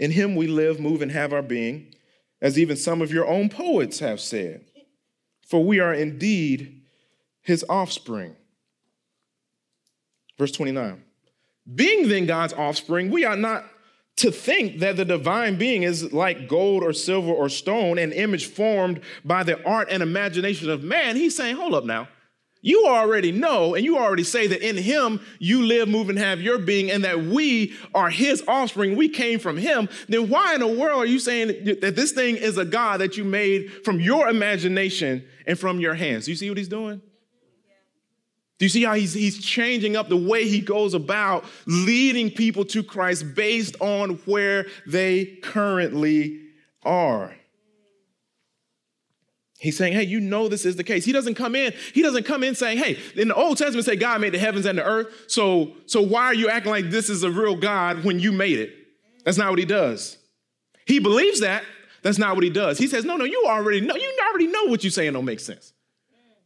In 0.00 0.10
Him 0.10 0.34
we 0.34 0.48
live, 0.48 0.80
move, 0.80 1.00
and 1.00 1.12
have 1.12 1.32
our 1.32 1.42
being, 1.42 1.94
as 2.40 2.58
even 2.58 2.76
some 2.76 3.02
of 3.02 3.12
your 3.12 3.26
own 3.28 3.48
poets 3.48 4.00
have 4.00 4.20
said." 4.20 4.64
For 5.48 5.64
we 5.64 5.80
are 5.80 5.92
indeed 5.92 6.82
his 7.42 7.64
offspring. 7.68 8.36
Verse 10.38 10.52
29. 10.52 11.02
Being 11.74 12.08
then 12.08 12.26
God's 12.26 12.52
offspring, 12.52 13.10
we 13.10 13.24
are 13.24 13.36
not 13.36 13.64
to 14.16 14.30
think 14.30 14.80
that 14.80 14.96
the 14.96 15.04
divine 15.04 15.56
being 15.56 15.82
is 15.82 16.12
like 16.12 16.48
gold 16.48 16.82
or 16.82 16.92
silver 16.92 17.32
or 17.32 17.48
stone, 17.48 17.98
an 17.98 18.12
image 18.12 18.46
formed 18.46 19.00
by 19.24 19.42
the 19.42 19.62
art 19.64 19.88
and 19.90 20.02
imagination 20.02 20.70
of 20.70 20.82
man. 20.82 21.16
He's 21.16 21.36
saying, 21.36 21.56
hold 21.56 21.74
up 21.74 21.84
now. 21.84 22.08
You 22.60 22.86
already 22.86 23.30
know, 23.30 23.76
and 23.76 23.84
you 23.84 23.98
already 23.98 24.24
say 24.24 24.48
that 24.48 24.66
in 24.66 24.76
him 24.76 25.20
you 25.38 25.64
live, 25.64 25.88
move, 25.88 26.08
and 26.08 26.18
have 26.18 26.40
your 26.40 26.58
being, 26.58 26.90
and 26.90 27.04
that 27.04 27.20
we 27.20 27.74
are 27.94 28.10
his 28.10 28.42
offspring. 28.48 28.96
We 28.96 29.08
came 29.08 29.38
from 29.38 29.56
him. 29.56 29.88
Then 30.08 30.28
why 30.28 30.54
in 30.54 30.60
the 30.60 30.66
world 30.66 31.02
are 31.02 31.06
you 31.06 31.20
saying 31.20 31.78
that 31.80 31.94
this 31.94 32.12
thing 32.12 32.36
is 32.36 32.58
a 32.58 32.64
God 32.64 33.00
that 33.00 33.16
you 33.16 33.24
made 33.24 33.84
from 33.84 34.00
your 34.00 34.28
imagination 34.28 35.24
and 35.46 35.58
from 35.58 35.78
your 35.78 35.94
hands? 35.94 36.24
Do 36.24 36.32
you 36.32 36.36
see 36.36 36.48
what 36.50 36.58
he's 36.58 36.68
doing? 36.68 37.00
Do 38.58 38.64
you 38.64 38.68
see 38.68 38.82
how 38.82 38.94
he's, 38.94 39.14
he's 39.14 39.38
changing 39.38 39.94
up 39.94 40.08
the 40.08 40.16
way 40.16 40.48
he 40.48 40.60
goes 40.60 40.94
about 40.94 41.44
leading 41.66 42.28
people 42.28 42.64
to 42.66 42.82
Christ 42.82 43.36
based 43.36 43.76
on 43.80 44.16
where 44.24 44.66
they 44.84 45.26
currently 45.42 46.40
are? 46.82 47.37
He's 49.58 49.76
saying, 49.76 49.92
hey, 49.92 50.04
you 50.04 50.20
know 50.20 50.46
this 50.46 50.64
is 50.64 50.76
the 50.76 50.84
case. 50.84 51.04
He 51.04 51.12
doesn't 51.12 51.34
come 51.34 51.56
in, 51.56 51.74
he 51.92 52.00
doesn't 52.00 52.24
come 52.24 52.44
in 52.44 52.54
saying, 52.54 52.78
hey, 52.78 52.98
in 53.16 53.28
the 53.28 53.34
Old 53.34 53.58
Testament 53.58 53.84
say 53.84 53.96
God 53.96 54.20
made 54.20 54.32
the 54.32 54.38
heavens 54.38 54.66
and 54.66 54.78
the 54.78 54.84
earth. 54.84 55.08
So, 55.26 55.72
so 55.86 56.00
why 56.00 56.24
are 56.26 56.34
you 56.34 56.48
acting 56.48 56.70
like 56.70 56.90
this 56.90 57.10
is 57.10 57.24
a 57.24 57.30
real 57.30 57.56
God 57.56 58.04
when 58.04 58.20
you 58.20 58.30
made 58.30 58.58
it? 58.58 58.72
That's 59.24 59.36
not 59.36 59.50
what 59.50 59.58
he 59.58 59.64
does. 59.64 60.16
He 60.86 61.00
believes 61.00 61.40
that. 61.40 61.64
That's 62.02 62.18
not 62.18 62.36
what 62.36 62.44
he 62.44 62.50
does. 62.50 62.78
He 62.78 62.86
says, 62.86 63.04
no, 63.04 63.16
no, 63.16 63.24
you 63.24 63.44
already 63.46 63.80
know, 63.80 63.96
you 63.96 64.18
already 64.30 64.46
know 64.46 64.66
what 64.66 64.84
you're 64.84 64.92
saying 64.92 65.12
don't 65.12 65.24
make 65.24 65.40
sense. 65.40 65.72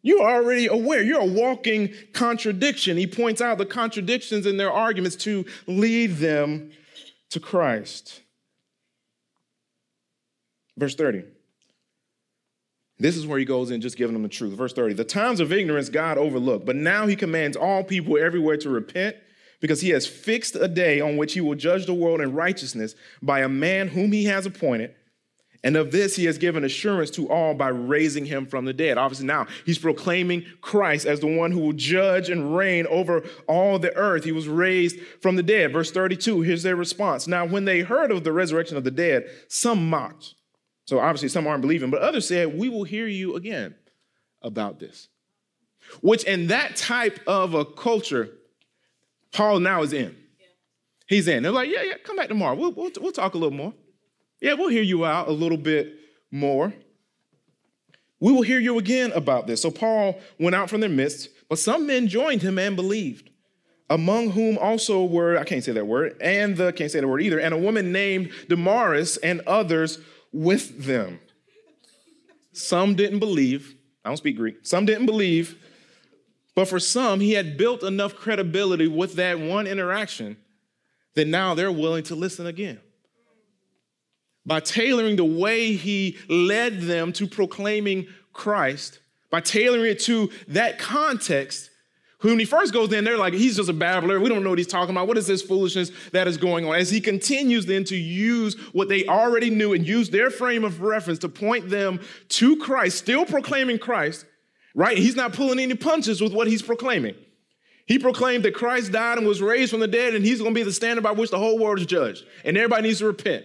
You're 0.01 0.27
already 0.29 0.66
aware. 0.66 1.03
You're 1.03 1.20
a 1.20 1.25
walking 1.25 1.94
contradiction. 2.12 2.96
He 2.96 3.07
points 3.07 3.40
out 3.40 3.59
the 3.59 3.66
contradictions 3.66 4.46
in 4.46 4.57
their 4.57 4.72
arguments 4.72 5.16
to 5.16 5.44
lead 5.66 6.16
them 6.16 6.72
to 7.31 7.38
Christ. 7.38 8.22
Verse 10.77 10.94
30. 10.94 11.25
This 13.03 13.17
is 13.17 13.27
where 13.27 13.38
he 13.41 13.45
goes 13.45 13.73
in 13.73 13.81
just 13.81 13.97
giving 13.97 14.12
them 14.15 14.23
the 14.23 14.29
truth. 14.29 14.57
Verse 14.57 14.73
30 14.73 14.95
The 14.95 15.05
times 15.05 15.41
of 15.41 15.53
ignorance 15.53 15.88
God 15.88 16.19
overlooked, 16.19 16.65
but 16.65 16.77
now 16.77 17.09
he 17.09 17.17
commands 17.17 17.57
all 17.57 17.83
people 17.83 18.17
everywhere 18.17 18.57
to 18.59 18.71
repent 18.71 19.17
because 19.61 19.81
he 19.81 19.91
has 19.91 20.07
fixed 20.07 20.55
a 20.55 20.69
day 20.69 21.01
on 21.01 21.17
which 21.17 21.35
he 21.35 21.41
will 21.41 21.57
judge 21.57 21.87
the 21.87 21.95
world 21.95 22.21
in 22.21 22.33
righteousness 22.33 22.95
by 23.21 23.41
a 23.41 23.49
man 23.49 23.88
whom 23.88 24.12
he 24.12 24.27
has 24.27 24.47
appointed. 24.47 24.95
And 25.65 25.77
of 25.77 25.91
this 25.91 26.15
he 26.15 26.27
has 26.27 26.38
given 26.38 26.62
assurance 26.62 27.11
to 27.11 27.29
all 27.29 27.55
by 27.55 27.69
raising 27.69 28.25
him 28.25 28.47
from 28.47 28.67
the 28.67 28.73
dead. 28.73 28.99
Obviously, 28.99 29.27
now 29.27 29.49
he's 29.67 29.79
proclaiming 29.79 30.45
Christ 30.61 31.05
as 31.05 31.19
the 31.19 31.27
one 31.27 31.51
who 31.51 31.59
will 31.59 31.73
judge 31.73 32.31
and 32.31 32.57
reign 32.57 32.87
over 32.87 33.25
all 33.49 33.81
the 33.81 33.95
earth. 33.97 34.23
He 34.23 34.33
was 34.33 34.47
raised 34.47 35.01
from 35.21 35.35
the 35.35 35.43
dead. 35.43 35.73
Verse 35.73 35.91
32, 35.91 36.43
here's 36.43 36.62
their 36.62 36.77
response. 36.77 37.27
Now, 37.27 37.47
when 37.47 37.65
they 37.65 37.81
heard 37.81 38.12
of 38.12 38.23
the 38.23 38.33
resurrection 38.33 38.77
of 38.77 38.85
the 38.85 38.93
dead, 38.93 39.29
some 39.49 39.91
mocked. 39.91 40.35
So 40.92 41.00
obviously, 41.00 41.31
some 41.31 41.46
aren't 41.46 41.62
believing, 41.62 41.88
but 41.88 42.02
others 42.02 42.28
said, 42.28 42.59
We 42.59 42.68
will 42.68 42.85
hear 42.85 43.07
you 43.07 43.35
again 43.35 43.74
about 44.42 44.78
this. 44.78 45.09
Which, 46.02 46.22
in 46.24 46.48
that 46.48 46.76
type 46.76 47.18
of 47.26 47.55
a 47.55 47.64
culture, 47.64 48.28
Paul 49.33 49.61
now 49.61 49.83
is 49.83 49.94
in. 49.94 50.14
He's 51.07 51.28
in. 51.28 51.42
They're 51.42 51.50
like, 51.50 51.70
Yeah, 51.70 51.81
yeah, 51.81 51.94
come 52.05 52.16
back 52.16 52.28
tomorrow. 52.28 52.55
We'll, 52.55 52.72
we'll, 52.72 52.90
we'll 53.00 53.11
talk 53.11 53.33
a 53.33 53.38
little 53.38 53.57
more. 53.57 53.72
Yeah, 54.42 54.52
we'll 54.52 54.68
hear 54.68 54.83
you 54.83 55.07
out 55.07 55.28
a 55.28 55.33
little 55.33 55.57
bit 55.57 55.94
more. 56.31 56.74
We 58.20 58.31
will 58.31 58.42
hear 58.42 58.61
you 58.61 58.76
again 58.76 59.12
about 59.12 59.46
this. 59.46 59.62
So 59.62 59.70
Paul 59.70 60.20
went 60.38 60.55
out 60.55 60.68
from 60.68 60.83
their 60.83 60.90
midst, 60.90 61.31
but 61.48 61.59
some 61.59 61.87
men 61.87 62.07
joined 62.07 62.42
him 62.42 62.59
and 62.59 62.76
believed, 62.76 63.31
among 63.88 64.33
whom 64.33 64.59
also 64.59 65.07
were, 65.07 65.38
I 65.38 65.44
can't 65.44 65.64
say 65.64 65.72
that 65.72 65.87
word, 65.87 66.18
and 66.20 66.55
the, 66.55 66.70
can't 66.70 66.90
say 66.90 67.00
the 67.00 67.09
word 67.09 67.22
either, 67.22 67.40
and 67.40 67.55
a 67.55 67.59
woman 67.59 67.92
named 67.92 68.31
Damaris 68.50 69.16
and 69.16 69.40
others 69.46 69.98
with 70.33 70.85
them. 70.85 71.21
Some 72.53 72.95
didn't 72.95 73.18
believe. 73.18 73.75
I 74.05 74.09
don't 74.09 74.16
speak 74.16 74.37
Greek. 74.37 74.57
Some 74.62 74.85
didn't 74.85 75.07
believe. 75.07 75.57
But 76.55 76.68
for 76.68 76.79
some, 76.79 77.21
he 77.21 77.33
had 77.33 77.57
built 77.57 77.83
enough 77.83 78.14
credibility 78.14 78.87
with 78.87 79.14
that 79.14 79.38
one 79.38 79.66
interaction 79.66 80.37
that 81.14 81.27
now 81.27 81.55
they're 81.55 81.73
willing 81.73 82.05
to 82.05 82.14
listen 82.14 82.47
again. 82.47 82.81
By 84.45 84.61
tailoring 84.61 85.16
the 85.16 85.25
way 85.25 85.75
he 85.75 86.18
led 86.29 86.81
them 86.81 87.12
to 87.14 87.27
proclaiming 87.27 88.09
Christ, 88.33 88.99
by 89.31 89.40
tailoring 89.40 89.92
it 89.92 90.01
to 90.01 90.31
that 90.49 90.79
context, 90.79 91.71
when 92.31 92.39
he 92.39 92.45
first 92.45 92.73
goes 92.73 92.93
in, 92.93 93.05
they're 93.05 93.19
like, 93.19 93.35
he's 93.35 93.57
just 93.57 93.69
a 93.69 93.73
babbler. 93.73 94.21
We 94.21 94.29
don't 94.29 94.45
know 94.45 94.51
what 94.51 94.59
he's 94.59 94.67
talking 94.67 94.95
about. 94.95 95.09
What 95.09 95.19
is 95.19 95.27
this 95.27 95.43
foolishness 95.43 95.91
that 96.13 96.29
is 96.29 96.37
going 96.37 96.65
on? 96.67 96.77
As 96.77 96.91
he 96.91 97.01
continues 97.01 97.67
then 97.67 97.85
to 97.85 97.97
use 97.97 98.55
what 98.73 98.89
they 98.89 99.07
already 99.07 99.51
knew 99.51 99.73
and 99.73 99.87
use 99.87 100.11
their 100.11 100.31
frame 100.31 100.65
of 100.65 100.81
reference 100.81 101.19
to 101.21 101.29
point 101.29 101.69
them 101.69 102.01
to 102.31 102.57
Christ, 102.59 102.99
still 102.99 103.27
proclaiming 103.27 103.79
Christ, 103.79 104.25
right? 104.75 104.97
He's 104.97 105.17
not 105.17 105.33
pulling 105.33 105.59
any 105.59 105.75
punches 105.75 106.21
with 106.21 106.33
what 106.33 106.47
he's 106.47 106.63
proclaiming. 106.63 107.17
He 107.87 107.99
proclaimed 107.99 108.45
that 108.45 108.55
Christ 108.55 108.93
died 108.93 109.19
and 109.19 109.27
was 109.27 109.43
raised 109.43 109.73
from 109.73 109.81
the 109.81 109.89
dead, 109.89 110.15
and 110.15 110.25
he's 110.25 110.39
going 110.39 110.55
to 110.55 110.59
be 110.59 110.63
the 110.63 110.73
standard 110.73 111.03
by 111.03 111.13
which 111.13 111.31
the 111.31 111.39
whole 111.39 111.59
world 111.59 111.81
is 111.81 111.87
judged. 111.87 112.25
And 112.45 112.57
everybody 112.57 112.85
needs 112.85 113.01
to 113.01 113.07
repent, 113.07 113.45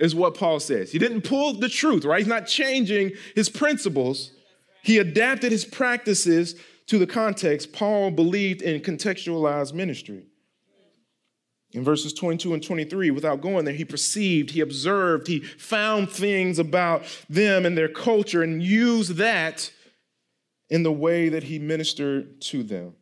is 0.00 0.14
what 0.14 0.34
Paul 0.34 0.58
says. 0.58 0.90
He 0.90 0.98
didn't 0.98 1.22
pull 1.22 1.54
the 1.54 1.68
truth, 1.68 2.04
right? 2.04 2.18
He's 2.18 2.26
not 2.26 2.48
changing 2.48 3.12
his 3.36 3.48
principles. 3.48 4.32
He 4.82 4.98
adapted 4.98 5.52
his 5.52 5.64
practices 5.64 6.56
to 6.88 6.98
the 6.98 7.06
context, 7.06 7.72
Paul 7.72 8.10
believed 8.10 8.62
in 8.62 8.80
contextualized 8.80 9.72
ministry. 9.72 10.24
In 11.72 11.84
verses 11.84 12.14
22 12.14 12.54
and 12.54 12.62
23, 12.62 13.10
without 13.10 13.42
going 13.42 13.66
there, 13.66 13.74
he 13.74 13.84
perceived, 13.84 14.50
he 14.50 14.60
observed, 14.60 15.26
he 15.26 15.40
found 15.40 16.10
things 16.10 16.58
about 16.58 17.02
them 17.28 17.66
and 17.66 17.76
their 17.76 17.90
culture 17.90 18.42
and 18.42 18.62
used 18.62 19.16
that 19.16 19.70
in 20.70 20.82
the 20.82 20.92
way 20.92 21.28
that 21.28 21.44
he 21.44 21.58
ministered 21.58 22.40
to 22.40 22.62
them. 22.62 22.94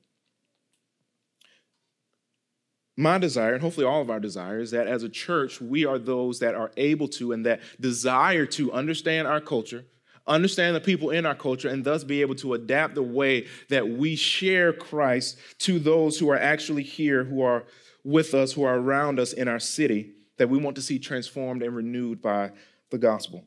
My 2.96 3.18
desire, 3.18 3.54
and 3.54 3.62
hopefully 3.62 3.86
all 3.86 4.00
of 4.00 4.10
our 4.10 4.18
desire, 4.18 4.58
is 4.58 4.72
that 4.72 4.88
as 4.88 5.04
a 5.04 5.08
church, 5.08 5.60
we 5.60 5.84
are 5.84 5.98
those 5.98 6.40
that 6.40 6.54
are 6.54 6.72
able 6.76 7.06
to 7.08 7.32
and 7.32 7.46
that 7.46 7.60
desire 7.78 8.46
to 8.46 8.72
understand 8.72 9.28
our 9.28 9.40
culture, 9.40 9.84
understand 10.26 10.76
the 10.76 10.80
people 10.80 11.10
in 11.10 11.26
our 11.26 11.34
culture, 11.34 11.68
and 11.68 11.84
thus 11.84 12.04
be 12.04 12.20
able 12.20 12.34
to 12.36 12.54
adapt 12.54 12.94
the 12.94 13.02
way 13.02 13.46
that 13.68 13.88
we 13.88 14.16
share 14.16 14.72
Christ 14.72 15.38
to 15.58 15.78
those 15.78 16.18
who 16.18 16.30
are 16.30 16.38
actually 16.38 16.82
here, 16.82 17.24
who 17.24 17.42
are 17.42 17.64
with 18.04 18.34
us, 18.34 18.52
who 18.52 18.64
are 18.64 18.78
around 18.78 19.18
us 19.18 19.32
in 19.32 19.48
our 19.48 19.58
city, 19.58 20.12
that 20.38 20.48
we 20.48 20.58
want 20.58 20.76
to 20.76 20.82
see 20.82 20.98
transformed 20.98 21.62
and 21.62 21.74
renewed 21.74 22.20
by 22.20 22.52
the 22.90 22.98
gospel. 22.98 23.44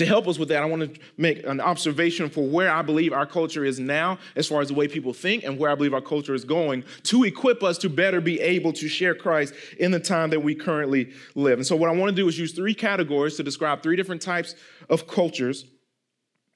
To 0.00 0.06
help 0.06 0.26
us 0.26 0.38
with 0.38 0.48
that, 0.48 0.62
I 0.62 0.64
want 0.64 0.94
to 0.94 1.00
make 1.18 1.44
an 1.44 1.60
observation 1.60 2.30
for 2.30 2.40
where 2.40 2.72
I 2.72 2.80
believe 2.80 3.12
our 3.12 3.26
culture 3.26 3.66
is 3.66 3.78
now, 3.78 4.18
as 4.34 4.48
far 4.48 4.62
as 4.62 4.68
the 4.68 4.74
way 4.74 4.88
people 4.88 5.12
think, 5.12 5.44
and 5.44 5.58
where 5.58 5.70
I 5.70 5.74
believe 5.74 5.92
our 5.92 6.00
culture 6.00 6.34
is 6.34 6.42
going, 6.42 6.84
to 7.02 7.24
equip 7.24 7.62
us 7.62 7.76
to 7.76 7.90
better 7.90 8.22
be 8.22 8.40
able 8.40 8.72
to 8.72 8.88
share 8.88 9.14
Christ 9.14 9.52
in 9.78 9.90
the 9.90 10.00
time 10.00 10.30
that 10.30 10.40
we 10.40 10.54
currently 10.54 11.12
live. 11.34 11.58
And 11.58 11.66
so, 11.66 11.76
what 11.76 11.90
I 11.90 11.92
want 11.92 12.08
to 12.08 12.16
do 12.16 12.26
is 12.28 12.38
use 12.38 12.52
three 12.52 12.72
categories 12.72 13.36
to 13.36 13.42
describe 13.42 13.82
three 13.82 13.94
different 13.94 14.22
types 14.22 14.54
of 14.88 15.06
cultures. 15.06 15.66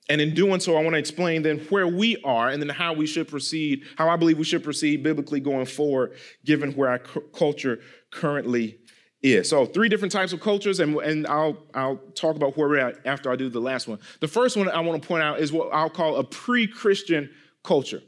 And 0.09 0.22
in 0.22 0.33
doing 0.33 0.61
so, 0.61 0.78
I 0.78 0.83
want 0.83 0.94
to 0.94 0.98
explain 0.98 1.42
then 1.42 1.59
where 1.68 1.87
we 1.87 2.16
are 2.24 2.48
and 2.48 2.62
then 2.62 2.70
how 2.70 2.94
we 2.94 3.04
should 3.04 3.28
proceed, 3.28 3.83
how 3.96 4.09
I 4.09 4.16
believe 4.16 4.38
we 4.38 4.44
should 4.44 4.64
proceed 4.64 5.02
biblically 5.02 5.40
going 5.40 5.66
forward, 5.66 6.16
given 6.46 6.72
where 6.72 6.88
our 6.88 6.98
culture 6.98 7.80
currently 8.11 8.78
is. 9.24 9.48
So 9.48 9.66
three 9.66 9.88
different 9.88 10.12
types 10.12 10.32
of 10.32 10.40
cultures, 10.40 10.80
and, 10.80 10.96
and 10.98 11.26
I'll, 11.26 11.56
I'll 11.72 11.96
talk 12.14 12.37
about 12.37 12.56
where 12.56 12.68
we're 12.68 12.78
at 12.78 13.06
after 13.06 13.30
I 13.30 13.37
do 13.37 13.48
the 13.48 13.60
last 13.60 13.88
one. 13.88 13.98
The 14.20 14.28
first 14.28 14.56
one 14.56 14.68
I 14.68 14.80
want 14.80 15.02
to 15.02 15.08
point 15.08 15.22
out 15.22 15.40
is 15.40 15.52
what 15.52 15.70
I'll 15.72 15.90
call 15.90 16.16
a 16.16 16.24
pre-Christian 16.24 17.30
culture. 17.62 18.02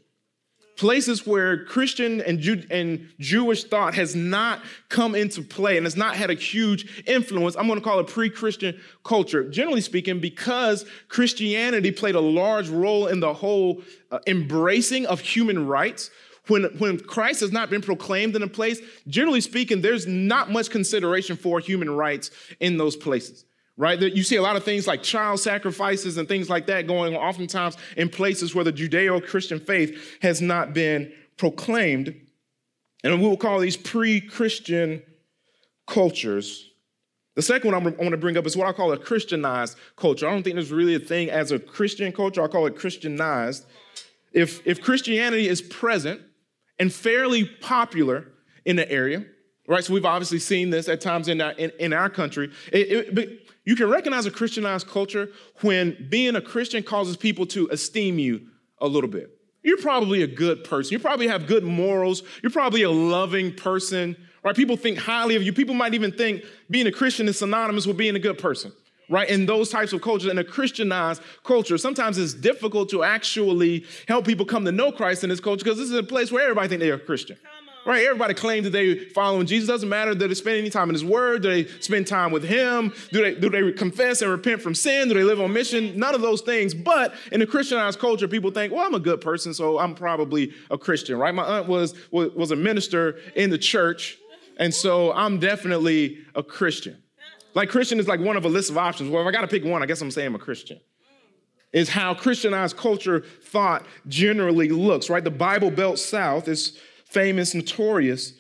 Places 0.76 1.26
where 1.26 1.64
Christian 1.64 2.20
and, 2.20 2.38
Jew, 2.38 2.62
and 2.70 3.08
Jewish 3.18 3.64
thought 3.64 3.94
has 3.94 4.14
not 4.14 4.60
come 4.90 5.14
into 5.14 5.40
play 5.40 5.78
and 5.78 5.86
has 5.86 5.96
not 5.96 6.16
had 6.16 6.28
a 6.28 6.34
huge 6.34 7.02
influence. 7.06 7.56
I'm 7.56 7.66
going 7.66 7.78
to 7.78 7.84
call 7.84 7.98
it 7.98 8.08
pre-Christian 8.08 8.78
culture. 9.02 9.48
Generally 9.48 9.80
speaking, 9.80 10.20
because 10.20 10.84
Christianity 11.08 11.92
played 11.92 12.14
a 12.14 12.20
large 12.20 12.68
role 12.68 13.06
in 13.06 13.20
the 13.20 13.32
whole 13.32 13.80
uh, 14.10 14.18
embracing 14.26 15.06
of 15.06 15.20
human 15.20 15.66
rights, 15.66 16.10
when, 16.48 16.64
when 16.78 17.00
Christ 17.00 17.40
has 17.40 17.52
not 17.52 17.70
been 17.70 17.82
proclaimed 17.82 18.36
in 18.36 18.42
a 18.42 18.48
place, 18.48 18.80
generally 19.08 19.40
speaking, 19.40 19.80
there's 19.80 20.06
not 20.06 20.50
much 20.50 20.70
consideration 20.70 21.36
for 21.36 21.60
human 21.60 21.90
rights 21.90 22.30
in 22.60 22.76
those 22.76 22.96
places, 22.96 23.44
right? 23.76 24.00
You 24.00 24.22
see 24.22 24.36
a 24.36 24.42
lot 24.42 24.56
of 24.56 24.64
things 24.64 24.86
like 24.86 25.02
child 25.02 25.40
sacrifices 25.40 26.16
and 26.16 26.28
things 26.28 26.48
like 26.48 26.66
that 26.66 26.86
going 26.86 27.16
on 27.16 27.22
oftentimes 27.22 27.76
in 27.96 28.08
places 28.08 28.54
where 28.54 28.64
the 28.64 28.72
Judeo 28.72 29.24
Christian 29.26 29.58
faith 29.60 30.18
has 30.22 30.40
not 30.40 30.72
been 30.72 31.12
proclaimed. 31.36 32.14
And 33.02 33.20
we 33.20 33.28
will 33.28 33.36
call 33.36 33.60
these 33.60 33.76
pre 33.76 34.20
Christian 34.20 35.02
cultures. 35.86 36.70
The 37.34 37.42
second 37.42 37.70
one 37.70 37.82
I 37.82 37.90
want 37.90 38.10
to 38.12 38.16
bring 38.16 38.38
up 38.38 38.46
is 38.46 38.56
what 38.56 38.66
I 38.66 38.72
call 38.72 38.92
a 38.92 38.98
Christianized 38.98 39.76
culture. 39.94 40.26
I 40.26 40.30
don't 40.30 40.42
think 40.42 40.56
there's 40.56 40.72
really 40.72 40.94
a 40.94 40.98
thing 40.98 41.28
as 41.28 41.52
a 41.52 41.58
Christian 41.58 42.10
culture, 42.10 42.42
I 42.42 42.48
call 42.48 42.66
it 42.66 42.76
Christianized. 42.76 43.66
If, 44.32 44.66
if 44.66 44.80
Christianity 44.80 45.46
is 45.46 45.60
present, 45.60 46.20
and 46.78 46.92
fairly 46.92 47.44
popular 47.44 48.28
in 48.64 48.76
the 48.76 48.90
area, 48.90 49.24
right? 49.68 49.84
So 49.84 49.94
we've 49.94 50.04
obviously 50.04 50.38
seen 50.38 50.70
this 50.70 50.88
at 50.88 51.00
times 51.00 51.28
in 51.28 51.40
our, 51.40 51.52
in, 51.52 51.70
in 51.78 51.92
our 51.92 52.10
country. 52.10 52.50
It, 52.72 52.92
it, 52.92 53.14
but 53.14 53.28
you 53.64 53.76
can 53.76 53.88
recognize 53.88 54.26
a 54.26 54.30
Christianized 54.30 54.86
culture 54.86 55.30
when 55.62 56.06
being 56.08 56.36
a 56.36 56.40
Christian 56.40 56.82
causes 56.82 57.16
people 57.16 57.46
to 57.46 57.68
esteem 57.70 58.18
you 58.18 58.42
a 58.80 58.86
little 58.86 59.10
bit. 59.10 59.30
You're 59.62 59.78
probably 59.78 60.22
a 60.22 60.28
good 60.28 60.62
person. 60.62 60.92
You 60.92 61.00
probably 61.00 61.26
have 61.26 61.46
good 61.46 61.64
morals. 61.64 62.22
You're 62.42 62.52
probably 62.52 62.82
a 62.82 62.90
loving 62.90 63.52
person, 63.52 64.16
right? 64.44 64.54
People 64.54 64.76
think 64.76 64.98
highly 64.98 65.34
of 65.34 65.42
you. 65.42 65.52
People 65.52 65.74
might 65.74 65.94
even 65.94 66.12
think 66.12 66.44
being 66.70 66.86
a 66.86 66.92
Christian 66.92 67.26
is 67.26 67.38
synonymous 67.38 67.86
with 67.86 67.96
being 67.96 68.14
a 68.14 68.20
good 68.20 68.38
person 68.38 68.72
right? 69.08 69.28
In 69.28 69.46
those 69.46 69.70
types 69.70 69.92
of 69.92 70.02
cultures, 70.02 70.30
in 70.30 70.38
a 70.38 70.44
Christianized 70.44 71.22
culture, 71.44 71.78
sometimes 71.78 72.18
it's 72.18 72.34
difficult 72.34 72.88
to 72.90 73.04
actually 73.04 73.84
help 74.08 74.26
people 74.26 74.46
come 74.46 74.64
to 74.64 74.72
know 74.72 74.92
Christ 74.92 75.24
in 75.24 75.30
this 75.30 75.40
culture 75.40 75.64
because 75.64 75.78
this 75.78 75.90
is 75.90 75.96
a 75.96 76.02
place 76.02 76.32
where 76.32 76.42
everybody 76.42 76.68
thinks 76.68 76.84
they're 76.84 76.94
a 76.94 76.98
Christian. 76.98 77.38
Right? 77.84 78.04
Everybody 78.04 78.34
claims 78.34 78.64
that 78.64 78.70
they 78.70 78.98
following 78.98 79.46
Jesus. 79.46 79.68
Doesn't 79.68 79.88
matter. 79.88 80.12
Do 80.12 80.26
they 80.26 80.34
spend 80.34 80.56
any 80.56 80.70
time 80.70 80.88
in 80.88 80.94
His 80.96 81.04
Word? 81.04 81.42
Do 81.42 81.50
they 81.50 81.70
spend 81.80 82.08
time 82.08 82.32
with 82.32 82.42
Him? 82.42 82.92
Do 83.12 83.22
they 83.22 83.36
do 83.36 83.48
they 83.48 83.70
confess 83.70 84.22
and 84.22 84.30
repent 84.32 84.60
from 84.60 84.74
sin? 84.74 85.06
Do 85.06 85.14
they 85.14 85.22
live 85.22 85.40
on 85.40 85.52
mission? 85.52 85.96
None 85.96 86.12
of 86.12 86.20
those 86.20 86.40
things. 86.40 86.74
But 86.74 87.14
in 87.30 87.42
a 87.42 87.46
Christianized 87.46 88.00
culture, 88.00 88.26
people 88.26 88.50
think, 88.50 88.72
well, 88.72 88.84
I'm 88.84 88.94
a 88.94 88.98
good 88.98 89.20
person, 89.20 89.54
so 89.54 89.78
I'm 89.78 89.94
probably 89.94 90.52
a 90.68 90.76
Christian. 90.76 91.16
Right? 91.16 91.32
My 91.32 91.44
aunt 91.44 91.68
was 91.68 91.94
was, 92.10 92.32
was 92.32 92.50
a 92.50 92.56
minister 92.56 93.20
in 93.36 93.50
the 93.50 93.58
church, 93.58 94.18
and 94.56 94.74
so 94.74 95.12
I'm 95.12 95.38
definitely 95.38 96.18
a 96.34 96.42
Christian. 96.42 97.00
Like 97.56 97.70
Christian 97.70 97.98
is 97.98 98.06
like 98.06 98.20
one 98.20 98.36
of 98.36 98.44
a 98.44 98.48
list 98.48 98.68
of 98.68 98.76
options. 98.76 99.08
Well, 99.08 99.22
if 99.22 99.26
I 99.26 99.32
got 99.32 99.40
to 99.40 99.48
pick 99.48 99.64
one, 99.64 99.82
I 99.82 99.86
guess 99.86 100.02
I'm 100.02 100.10
saying 100.10 100.26
I'm 100.26 100.34
a 100.34 100.38
Christian. 100.38 100.78
Is 101.72 101.88
how 101.88 102.14
Christianized 102.14 102.76
culture 102.76 103.24
thought 103.44 103.86
generally 104.06 104.68
looks, 104.68 105.08
right? 105.08 105.24
The 105.24 105.30
Bible 105.30 105.70
Belt 105.70 105.98
South 105.98 106.48
is 106.48 106.78
famous, 107.06 107.54
notorious 107.54 108.34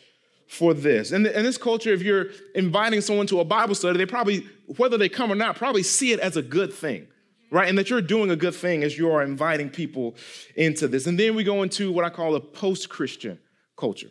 for 0.46 0.74
this. 0.74 1.12
And 1.12 1.26
in 1.26 1.42
this 1.44 1.56
culture, 1.56 1.94
if 1.94 2.02
you're 2.02 2.26
inviting 2.54 3.00
someone 3.00 3.26
to 3.28 3.40
a 3.40 3.44
Bible 3.44 3.74
study, 3.74 3.96
they 3.96 4.06
probably, 4.06 4.46
whether 4.76 4.98
they 4.98 5.08
come 5.08 5.32
or 5.32 5.34
not, 5.34 5.56
probably 5.56 5.82
see 5.82 6.12
it 6.12 6.20
as 6.20 6.36
a 6.36 6.42
good 6.42 6.72
thing, 6.72 7.08
right? 7.50 7.68
And 7.68 7.78
that 7.78 7.88
you're 7.88 8.02
doing 8.02 8.30
a 8.30 8.36
good 8.36 8.54
thing 8.54 8.84
as 8.84 8.98
you 8.98 9.10
are 9.10 9.22
inviting 9.22 9.70
people 9.70 10.14
into 10.56 10.88
this. 10.88 11.06
And 11.06 11.18
then 11.18 11.34
we 11.34 11.42
go 11.42 11.62
into 11.62 11.90
what 11.90 12.04
I 12.04 12.10
call 12.10 12.34
a 12.34 12.40
post 12.40 12.90
Christian 12.90 13.38
culture. 13.76 14.10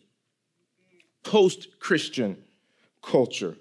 Post 1.24 1.80
Christian 1.80 2.44
culture. 3.04 3.56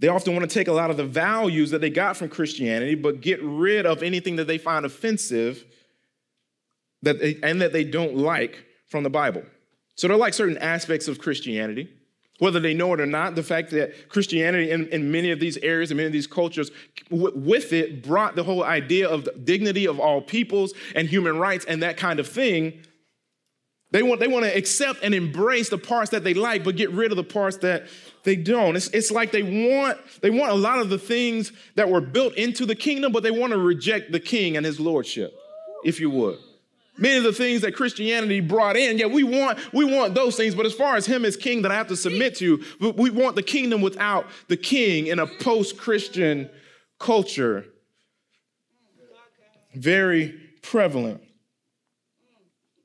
They 0.00 0.08
often 0.08 0.34
want 0.34 0.48
to 0.48 0.54
take 0.54 0.68
a 0.68 0.72
lot 0.72 0.90
of 0.90 0.96
the 0.96 1.04
values 1.04 1.70
that 1.70 1.80
they 1.80 1.90
got 1.90 2.16
from 2.16 2.28
Christianity, 2.28 2.94
but 2.94 3.20
get 3.20 3.42
rid 3.42 3.84
of 3.84 4.02
anything 4.02 4.36
that 4.36 4.46
they 4.46 4.58
find 4.58 4.86
offensive 4.86 5.64
that 7.02 7.20
they, 7.20 7.38
and 7.42 7.60
that 7.60 7.72
they 7.72 7.84
don't 7.84 8.16
like 8.16 8.64
from 8.86 9.02
the 9.02 9.10
Bible. 9.10 9.42
So 9.96 10.06
they're 10.06 10.16
like 10.16 10.34
certain 10.34 10.58
aspects 10.58 11.08
of 11.08 11.18
Christianity, 11.18 11.88
whether 12.38 12.60
they 12.60 12.74
know 12.74 12.94
it 12.94 13.00
or 13.00 13.06
not. 13.06 13.34
The 13.34 13.42
fact 13.42 13.70
that 13.70 14.08
Christianity 14.08 14.70
in, 14.70 14.86
in 14.88 15.10
many 15.10 15.32
of 15.32 15.40
these 15.40 15.56
areas 15.58 15.90
and 15.90 15.96
many 15.96 16.06
of 16.06 16.12
these 16.12 16.28
cultures, 16.28 16.70
w- 17.10 17.36
with 17.36 17.72
it, 17.72 18.02
brought 18.02 18.36
the 18.36 18.44
whole 18.44 18.62
idea 18.62 19.08
of 19.08 19.24
the 19.24 19.32
dignity 19.32 19.86
of 19.86 19.98
all 19.98 20.20
peoples 20.20 20.72
and 20.94 21.08
human 21.08 21.38
rights 21.38 21.64
and 21.64 21.82
that 21.82 21.96
kind 21.96 22.20
of 22.20 22.28
thing. 22.28 22.84
They 23.90 24.02
want, 24.02 24.20
they 24.20 24.28
want 24.28 24.44
to 24.44 24.56
accept 24.56 25.00
and 25.02 25.14
embrace 25.14 25.70
the 25.70 25.78
parts 25.78 26.10
that 26.10 26.22
they 26.22 26.34
like, 26.34 26.62
but 26.62 26.76
get 26.76 26.90
rid 26.90 27.10
of 27.10 27.16
the 27.16 27.24
parts 27.24 27.56
that 27.58 27.88
they 28.24 28.36
don't. 28.36 28.76
It's, 28.76 28.88
it's 28.88 29.10
like 29.10 29.32
they 29.32 29.42
want, 29.42 29.98
they 30.20 30.30
want 30.30 30.52
a 30.52 30.54
lot 30.54 30.80
of 30.80 30.90
the 30.90 30.98
things 30.98 31.52
that 31.74 31.88
were 31.88 32.00
built 32.00 32.34
into 32.34 32.66
the 32.66 32.74
kingdom, 32.74 33.12
but 33.12 33.22
they 33.22 33.30
want 33.30 33.52
to 33.52 33.58
reject 33.58 34.12
the 34.12 34.20
king 34.20 34.56
and 34.56 34.64
his 34.64 34.78
lordship, 34.80 35.32
if 35.84 36.00
you 36.00 36.10
would. 36.10 36.38
Many 37.00 37.18
of 37.18 37.22
the 37.22 37.32
things 37.32 37.62
that 37.62 37.76
Christianity 37.76 38.40
brought 38.40 38.76
in, 38.76 38.98
yeah, 38.98 39.06
we 39.06 39.22
want, 39.22 39.58
we 39.72 39.84
want 39.84 40.14
those 40.14 40.36
things, 40.36 40.54
but 40.56 40.66
as 40.66 40.74
far 40.74 40.96
as 40.96 41.06
him 41.06 41.24
as 41.24 41.36
king 41.36 41.62
that 41.62 41.70
I 41.70 41.76
have 41.76 41.86
to 41.88 41.96
submit 41.96 42.34
to, 42.36 42.62
we 42.80 43.10
want 43.10 43.36
the 43.36 43.42
kingdom 43.42 43.82
without 43.82 44.26
the 44.48 44.56
king 44.56 45.06
in 45.06 45.20
a 45.20 45.26
post-Christian 45.26 46.50
culture. 46.98 47.66
Very 49.74 50.34
prevalent. 50.62 51.22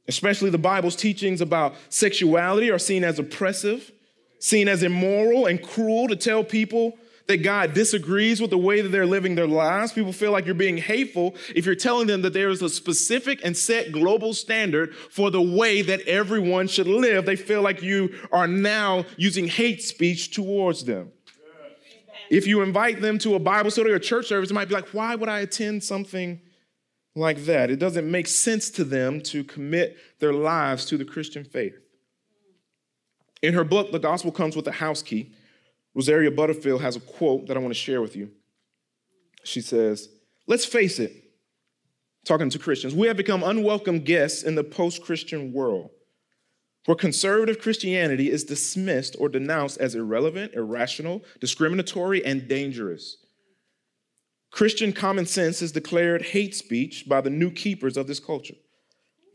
Especially 0.07 0.51
the 0.51 0.59
Bible's 0.59 0.95
teachings 0.95 1.41
about 1.41 1.73
sexuality 1.89 2.69
are 2.69 2.77
seen 2.77 3.03
as 3.03 3.17
oppressive 3.17 3.91
seen 4.43 4.67
as 4.67 4.83
immoral 4.83 5.45
and 5.45 5.63
cruel 5.63 6.09
to 6.09 6.17
tell 6.17 6.43
people 6.43 6.97
that 7.27 7.37
God 7.37 7.73
disagrees 7.73 8.41
with 8.41 8.49
the 8.49 8.57
way 8.57 8.81
that 8.81 8.89
they're 8.89 9.05
living 9.05 9.35
their 9.35 9.47
lives. 9.47 9.93
People 9.93 10.11
feel 10.11 10.33
like 10.33 10.45
you're 10.45 10.53
being 10.53 10.75
hateful 10.75 11.35
if 11.55 11.65
you're 11.65 11.75
telling 11.75 12.07
them 12.07 12.21
that 12.23 12.33
there 12.33 12.49
is 12.49 12.61
a 12.61 12.67
specific 12.67 13.39
and 13.45 13.55
set 13.55 13.93
global 13.93 14.33
standard 14.33 14.93
for 14.93 15.31
the 15.31 15.41
way 15.41 15.81
that 15.83 16.01
everyone 16.01 16.67
should 16.67 16.87
live. 16.87 17.25
They 17.25 17.37
feel 17.37 17.61
like 17.61 17.81
you 17.81 18.13
are 18.33 18.45
now 18.45 19.05
using 19.15 19.47
hate 19.47 19.81
speech 19.81 20.35
towards 20.35 20.83
them. 20.83 21.13
If 22.29 22.45
you 22.45 22.61
invite 22.61 22.99
them 22.99 23.19
to 23.19 23.35
a 23.35 23.39
Bible 23.39 23.71
study 23.71 23.91
or 23.91 23.99
church 23.99 24.27
service, 24.27 24.51
it 24.51 24.53
might 24.53 24.67
be 24.67 24.75
like, 24.75 24.89
why 24.89 25.15
would 25.15 25.29
I 25.29 25.39
attend 25.39 25.85
something 25.85 26.41
like 27.15 27.45
that? 27.45 27.71
It 27.71 27.79
doesn't 27.79 28.11
make 28.11 28.27
sense 28.27 28.69
to 28.71 28.83
them 28.83 29.21
to 29.21 29.45
commit 29.45 29.97
their 30.19 30.33
lives 30.33 30.83
to 30.87 30.97
the 30.97 31.05
Christian 31.05 31.45
faith. 31.45 31.75
In 33.43 33.53
her 33.53 33.65
book, 33.65 33.91
The 33.91 33.99
Gospel 33.99 34.31
Comes 34.31 34.55
with 34.55 34.65
a 34.67 34.71
House 34.71 35.03
Key, 35.03 35.33
Rosaria 35.93 36.31
Butterfield 36.31 36.81
has 36.81 36.95
a 36.95 37.01
quote 37.01 37.45
that 37.47 37.57
I 37.57 37.59
want 37.59 37.73
to 37.73 37.79
share 37.79 38.01
with 38.01 38.15
you. 38.15 38.31
She 39.43 39.61
says, 39.61 40.07
Let's 40.47 40.65
face 40.65 40.97
it, 40.97 41.11
talking 42.25 42.49
to 42.49 42.57
Christians, 42.57 42.95
we 42.95 43.07
have 43.07 43.17
become 43.17 43.43
unwelcome 43.43 43.99
guests 43.99 44.43
in 44.43 44.55
the 44.55 44.63
post 44.63 45.03
Christian 45.03 45.53
world. 45.53 45.91
where 46.85 46.95
conservative 46.95 47.59
Christianity 47.59 48.29
is 48.29 48.43
dismissed 48.43 49.15
or 49.19 49.29
denounced 49.29 49.77
as 49.77 49.95
irrelevant, 49.95 50.53
irrational, 50.53 51.23
discriminatory, 51.39 52.23
and 52.25 52.47
dangerous. 52.47 53.17
Christian 54.51 54.91
common 54.93 55.25
sense 55.25 55.61
is 55.61 55.71
declared 55.71 56.21
hate 56.21 56.53
speech 56.55 57.05
by 57.07 57.21
the 57.21 57.29
new 57.29 57.51
keepers 57.51 57.97
of 57.97 58.07
this 58.07 58.19
culture. 58.19 58.55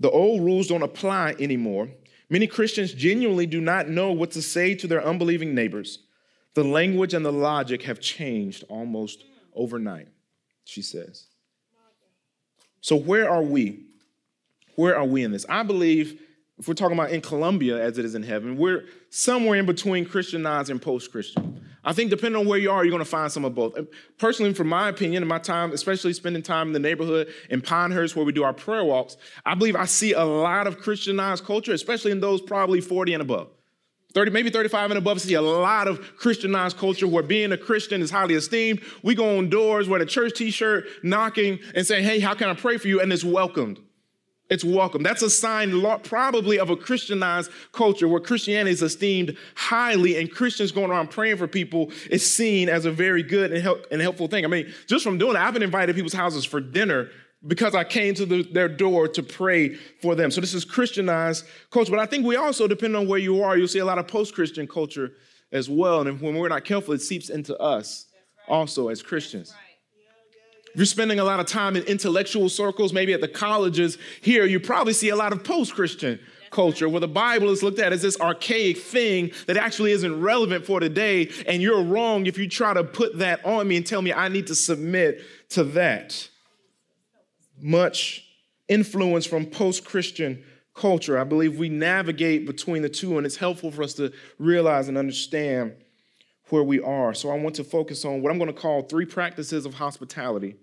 The 0.01 0.11
old 0.11 0.42
rules 0.42 0.68
don't 0.68 0.83
apply 0.83 1.37
anymore. 1.40 1.88
Many 2.31 2.47
Christians 2.47 2.93
genuinely 2.93 3.47
do 3.47 3.61
not 3.61 3.88
know 3.88 4.12
what 4.12 4.33
to 4.33 4.43
say 4.43 4.75
to 4.75 4.87
their 4.87 5.05
unbelieving 5.05 5.55
neighbors. 5.55 6.01
The 6.55 6.64
language 6.64 7.14
and 7.14 7.25
the 7.25 7.33
logic 7.33 7.83
have 7.83 8.01
changed 8.01 8.64
almost 8.69 9.25
overnight, 9.55 10.09
she 10.64 10.83
says. 10.83 11.27
So, 12.81 12.97
where 12.97 13.31
are 13.31 13.43
we? 13.43 13.85
Where 14.77 14.97
are 14.97 15.05
we 15.05 15.25
in 15.25 15.33
this? 15.33 15.47
I 15.49 15.62
believe 15.62 16.21
if 16.59 16.66
we're 16.66 16.75
talking 16.75 16.99
about 16.99 17.11
in 17.11 17.21
Columbia 17.21 17.81
as 17.81 17.99
it 17.99 18.05
is 18.05 18.14
in 18.14 18.23
heaven, 18.23 18.57
we're 18.57 18.85
somewhere 19.11 19.59
in 19.59 19.66
between 19.66 20.05
Christianized 20.05 20.71
and 20.71 20.83
post 20.83 21.12
Christian. 21.12 21.64
I 21.85 21.92
think 21.92 22.11
depending 22.11 22.40
on 22.40 22.47
where 22.47 22.59
you 22.59 22.71
are, 22.71 22.85
you're 22.85 22.90
going 22.90 23.03
to 23.03 23.09
find 23.09 23.31
some 23.31 23.44
of 23.44 23.55
both. 23.55 23.79
Personally, 24.18 24.53
from 24.53 24.68
my 24.68 24.88
opinion, 24.88 25.23
and 25.23 25.29
my 25.29 25.38
time, 25.38 25.73
especially 25.73 26.12
spending 26.12 26.42
time 26.42 26.66
in 26.66 26.73
the 26.73 26.81
neighborhood 26.81 27.29
in 27.49 27.61
Pinehurst 27.61 28.16
where 28.16 28.25
we 28.25 28.33
do 28.33 28.42
our 28.42 28.53
prayer 28.53 28.85
walks, 28.85 29.16
I 29.47 29.55
believe 29.55 29.77
I 29.77 29.85
see 29.85 30.12
a 30.12 30.25
lot 30.25 30.66
of 30.66 30.81
Christianized 30.81 31.44
culture, 31.44 31.73
especially 31.73 32.11
in 32.11 32.21
those 32.21 32.42
probably 32.42 32.81
40 32.81 33.14
and 33.14 33.23
above. 33.23 33.51
30, 34.14 34.33
maybe 34.33 34.51
35 34.51 34.90
and 34.90 34.99
above, 34.99 35.21
see 35.21 35.35
a 35.35 35.42
lot 35.42 35.87
of 35.87 36.16
Christianized 36.16 36.77
culture 36.77 37.07
where 37.07 37.23
being 37.23 37.53
a 37.53 37.59
Christian 37.59 38.03
is 38.03 38.11
highly 38.11 38.35
esteemed. 38.35 38.81
We 39.03 39.14
go 39.14 39.38
on 39.38 39.49
doors 39.49 39.88
wearing 39.88 40.03
a 40.03 40.11
church 40.11 40.37
t-shirt, 40.37 40.87
knocking 41.05 41.61
and 41.75 41.87
saying, 41.87 42.05
hey, 42.05 42.18
how 42.18 42.35
can 42.35 42.49
I 42.49 42.55
pray 42.55 42.79
for 42.79 42.88
you? 42.88 43.01
And 43.01 43.12
it's 43.12 43.23
welcomed. 43.23 43.79
It's 44.51 44.65
welcome. 44.65 45.03
That's 45.03 45.21
a 45.21 45.29
sign 45.29 45.83
probably 46.05 46.59
of 46.59 46.71
a 46.71 46.77
Christianized 46.77 47.51
culture 47.73 48.09
where 48.09 48.21
Christianity 48.21 48.71
is 48.71 48.81
esteemed 48.81 49.37
highly 49.55 50.19
and 50.19 50.31
Christians 50.31 50.73
going 50.73 50.91
around 50.91 51.11
praying 51.11 51.37
for 51.37 51.47
people 51.47 51.93
is 52.11 52.31
seen 52.31 52.71
as 52.71 52.87
a 52.87 52.91
very 52.91 53.23
good 53.23 53.53
and, 53.53 53.63
help, 53.63 53.85
and 53.91 54.01
helpful 54.01 54.27
thing. 54.27 54.47
I 54.47 54.49
mean, 54.49 54.73
just 54.87 55.05
from 55.05 55.19
doing 55.19 55.37
it, 55.37 55.41
I've 55.41 55.53
been 55.53 55.63
invited 55.63 55.89
to 55.89 55.95
people's 55.95 56.15
houses 56.15 56.47
for 56.47 56.61
dinner 56.61 57.11
because 57.47 57.75
I 57.75 57.85
came 57.85 58.15
to 58.15 58.25
the, 58.25 58.43
their 58.43 58.69
door 58.69 59.07
to 59.09 59.23
pray 59.23 59.75
for 60.01 60.15
them. 60.15 60.31
So 60.31 60.41
this 60.41 60.55
is 60.55 60.65
Christianized 60.65 61.45
culture. 61.71 61.91
But 61.91 62.01
I 62.01 62.07
think 62.07 62.25
we 62.25 62.37
also, 62.37 62.67
depending 62.67 63.01
on 63.01 63.07
where 63.07 63.19
you 63.19 63.43
are, 63.43 63.57
you'll 63.57 63.69
see 63.69 63.79
a 63.81 63.85
lot 63.85 63.99
of 63.99 64.09
post-Christian 64.09 64.67
culture 64.67 65.13
as 65.53 65.69
well. 65.69 66.07
And 66.07 66.21
when 66.23 66.37
we're 66.37 66.49
not 66.49 66.65
careful, 66.65 66.95
it 66.95 67.03
seeps 67.03 67.29
into 67.29 67.57
us 67.59 68.07
also 68.49 68.89
as 68.89 69.03
Christians. 69.03 69.53
If 70.79 70.83
you're 70.83 70.87
spending 70.87 71.19
a 71.19 71.25
lot 71.25 71.41
of 71.41 71.47
time 71.47 71.75
in 71.75 71.83
intellectual 71.83 72.49
circles, 72.49 72.93
maybe 72.93 73.12
at 73.12 73.21
the 73.21 73.27
colleges 73.27 73.99
here, 74.21 74.47
you 74.47 74.61
probably 74.61 74.93
see 74.93 75.09
a 75.09 75.17
lot 75.17 75.33
of 75.33 75.43
post 75.43 75.75
Christian 75.75 76.21
culture 76.53 76.88
where 76.88 77.01
the 77.01 77.09
Bible 77.09 77.51
is 77.51 77.64
looked 77.64 77.81
at 77.81 77.93
as 77.93 78.01
this 78.01 78.17
archaic 78.21 78.79
thing 78.79 79.33
that 79.49 79.57
actually 79.57 79.91
isn't 79.91 80.21
relevant 80.21 80.64
for 80.64 80.79
today. 80.79 81.31
And 81.49 81.61
you're 81.61 81.83
wrong 81.83 82.27
if 82.27 82.38
you 82.38 82.49
try 82.49 82.75
to 82.75 82.85
put 82.85 83.19
that 83.19 83.45
on 83.45 83.67
me 83.67 83.77
and 83.77 83.85
tell 83.85 84.01
me 84.01 84.12
I 84.12 84.29
need 84.29 84.47
to 84.47 84.55
submit 84.55 85.21
to 85.49 85.64
that. 85.64 86.29
Much 87.61 88.25
influence 88.69 89.27
from 89.27 89.47
post 89.47 89.85
Christian 89.85 90.45
culture. 90.77 91.19
I 91.19 91.25
believe 91.25 91.59
we 91.59 91.69
navigate 91.69 92.47
between 92.47 92.83
the 92.83 92.88
two, 92.88 93.17
and 93.17 93.27
it's 93.27 93.35
helpful 93.35 93.73
for 93.73 93.83
us 93.83 93.95
to 93.95 94.12
realize 94.38 94.87
and 94.87 94.97
understand 94.97 95.75
where 96.51 96.62
we 96.62 96.81
are. 96.81 97.14
So 97.14 97.31
I 97.31 97.35
want 97.37 97.57
to 97.57 97.64
focus 97.64 98.05
on 98.05 98.23
what 98.23 98.31
I'm 98.31 98.38
going 98.38 98.47
to 98.47 98.61
call 98.61 98.83
three 98.83 99.07
practices 99.07 99.67
of 99.67 99.75
hospitality 99.75 100.55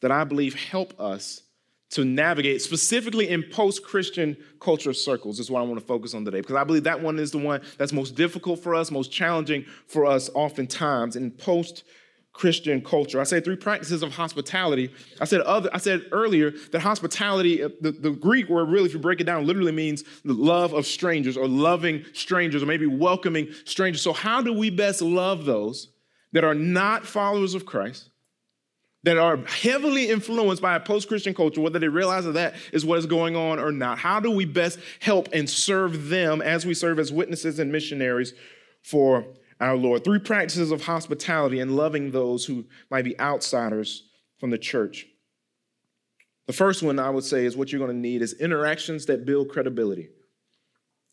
that 0.00 0.10
I 0.10 0.24
believe 0.24 0.54
help 0.54 0.98
us 1.00 1.42
to 1.90 2.04
navigate, 2.04 2.62
specifically 2.62 3.28
in 3.28 3.42
post 3.42 3.82
Christian 3.84 4.36
culture 4.60 4.92
circles, 4.92 5.40
is 5.40 5.50
what 5.50 5.60
I 5.60 5.64
want 5.64 5.80
to 5.80 5.86
focus 5.86 6.14
on 6.14 6.24
today. 6.24 6.40
Because 6.40 6.56
I 6.56 6.64
believe 6.64 6.84
that 6.84 7.02
one 7.02 7.18
is 7.18 7.32
the 7.32 7.38
one 7.38 7.62
that's 7.78 7.92
most 7.92 8.14
difficult 8.14 8.60
for 8.60 8.74
us, 8.74 8.90
most 8.90 9.10
challenging 9.10 9.64
for 9.88 10.06
us, 10.06 10.30
oftentimes 10.34 11.16
in 11.16 11.32
post 11.32 11.82
Christian 12.32 12.80
culture. 12.80 13.20
I 13.20 13.24
said 13.24 13.44
three 13.44 13.56
practices 13.56 14.04
of 14.04 14.12
hospitality. 14.12 14.90
I 15.20 15.24
said 15.24 15.40
other. 15.40 15.68
I 15.72 15.78
said 15.78 16.06
earlier 16.12 16.52
that 16.70 16.80
hospitality, 16.80 17.62
uh, 17.62 17.70
the, 17.80 17.90
the 17.90 18.12
Greek 18.12 18.48
word 18.48 18.68
really, 18.68 18.86
if 18.86 18.94
you 18.94 19.00
break 19.00 19.20
it 19.20 19.24
down, 19.24 19.46
literally 19.46 19.72
means 19.72 20.04
the 20.24 20.32
love 20.32 20.72
of 20.72 20.86
strangers 20.86 21.36
or 21.36 21.48
loving 21.48 22.04
strangers 22.12 22.62
or 22.62 22.66
maybe 22.66 22.86
welcoming 22.86 23.48
strangers. 23.64 24.00
So 24.00 24.12
how 24.12 24.42
do 24.42 24.52
we 24.52 24.70
best 24.70 25.02
love 25.02 25.44
those 25.44 25.88
that 26.32 26.44
are 26.44 26.54
not 26.54 27.04
followers 27.04 27.54
of 27.54 27.66
Christ? 27.66 28.09
That 29.04 29.16
are 29.16 29.38
heavily 29.38 30.10
influenced 30.10 30.60
by 30.60 30.76
a 30.76 30.80
post 30.80 31.08
Christian 31.08 31.32
culture, 31.32 31.62
whether 31.62 31.78
they 31.78 31.88
realize 31.88 32.26
that 32.26 32.32
that 32.32 32.54
is 32.70 32.84
what 32.84 32.98
is 32.98 33.06
going 33.06 33.34
on 33.34 33.58
or 33.58 33.72
not. 33.72 33.98
How 33.98 34.20
do 34.20 34.30
we 34.30 34.44
best 34.44 34.78
help 35.00 35.28
and 35.32 35.48
serve 35.48 36.08
them 36.10 36.42
as 36.42 36.66
we 36.66 36.74
serve 36.74 36.98
as 36.98 37.10
witnesses 37.10 37.58
and 37.58 37.72
missionaries 37.72 38.34
for 38.82 39.24
our 39.60 39.76
Lord. 39.76 40.04
Three 40.04 40.18
practices 40.18 40.70
of 40.70 40.82
hospitality 40.82 41.60
and 41.60 41.76
loving 41.76 42.10
those 42.10 42.44
who 42.46 42.64
might 42.90 43.04
be 43.04 43.18
outsiders 43.20 44.08
from 44.38 44.50
the 44.50 44.58
church. 44.58 45.06
The 46.46 46.52
first 46.52 46.82
one 46.82 46.98
I 46.98 47.10
would 47.10 47.24
say 47.24 47.44
is 47.44 47.56
what 47.56 47.70
you're 47.70 47.78
going 47.78 47.92
to 47.92 47.96
need 47.96 48.22
is 48.22 48.32
interactions 48.32 49.06
that 49.06 49.26
build 49.26 49.50
credibility. 49.50 50.08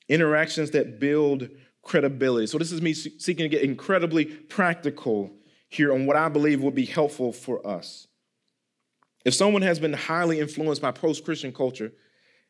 Interactions 0.07 0.71
that 0.71 0.99
build 0.99 1.49
credibility. 1.83 2.47
So 2.47 2.57
this 2.57 2.71
is 2.71 2.81
me 2.81 2.93
seeking 2.93 3.43
to 3.43 3.49
get 3.49 3.61
incredibly 3.61 4.25
practical 4.25 5.31
here 5.69 5.93
on 5.93 6.05
what 6.05 6.15
I 6.15 6.29
believe 6.29 6.61
would 6.61 6.75
be 6.75 6.85
helpful 6.85 7.31
for 7.31 7.65
us. 7.65 8.07
If 9.25 9.33
someone 9.33 9.61
has 9.61 9.79
been 9.79 9.93
highly 9.93 10.39
influenced 10.39 10.81
by 10.81 10.91
post-Christian 10.91 11.51
culture 11.51 11.91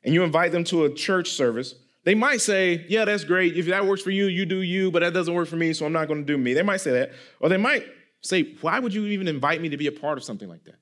and 0.03 0.13
you 0.13 0.23
invite 0.23 0.51
them 0.51 0.63
to 0.65 0.86
a 0.86 0.93
church 0.93 1.32
service, 1.32 1.73
they 2.03 2.15
might 2.15 2.39
say, 2.39 2.86
Yeah, 2.88 3.06
that's 3.06 3.23
great. 3.23 3.58
If 3.58 3.65
that 3.65 3.86
works 3.86 4.01
for 4.01 4.12
you, 4.12 4.27
you 4.27 4.45
do 4.45 4.62
you, 4.62 4.91
but 4.91 5.01
that 5.01 5.13
doesn't 5.13 5.34
work 5.34 5.47
for 5.47 5.56
me, 5.56 5.73
so 5.73 5.86
I'm 5.86 5.93
not 5.93 6.08
going 6.08 6.19
to 6.19 6.25
do 6.25 6.38
me. 6.38 6.53
They 6.53 6.63
might 6.63 6.82
say 6.82 6.91
that. 6.91 7.12
Or 7.39 7.49
they 7.49 7.58
might 7.58 7.86
say, 8.21 8.56
Why 8.62 8.80
would 8.80 8.93
you 8.93 9.06
even 9.08 9.27
invite 9.27 9.60
me 9.60 9.69
to 9.69 9.77
be 9.77 9.88
a 9.88 9.91
part 9.91 10.17
of 10.17 10.23
something 10.23 10.47
like 10.47 10.63
that? 10.65 10.75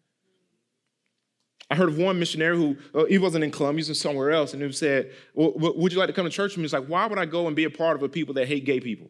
I 1.71 1.75
heard 1.75 1.89
of 1.89 1.97
one 1.97 2.19
missionary 2.19 2.55
who, 2.55 2.77
uh, 2.93 3.05
he 3.05 3.17
wasn't 3.17 3.43
in 3.43 3.49
Columbia, 3.49 3.85
he 3.85 3.89
was 3.89 3.99
somewhere 3.99 4.31
else, 4.31 4.53
and 4.53 4.61
he 4.61 4.71
said, 4.71 5.11
well, 5.33 5.53
Would 5.55 5.93
you 5.93 5.97
like 5.97 6.07
to 6.07 6.13
come 6.13 6.25
to 6.25 6.29
church 6.29 6.51
with 6.51 6.57
me? 6.57 6.63
He's 6.63 6.73
like, 6.73 6.85
Why 6.85 7.07
would 7.07 7.17
I 7.17 7.25
go 7.25 7.47
and 7.47 7.55
be 7.55 7.63
a 7.63 7.71
part 7.71 7.95
of 7.95 8.03
a 8.03 8.09
people 8.09 8.33
that 8.35 8.47
hate 8.47 8.65
gay 8.65 8.79
people? 8.79 9.09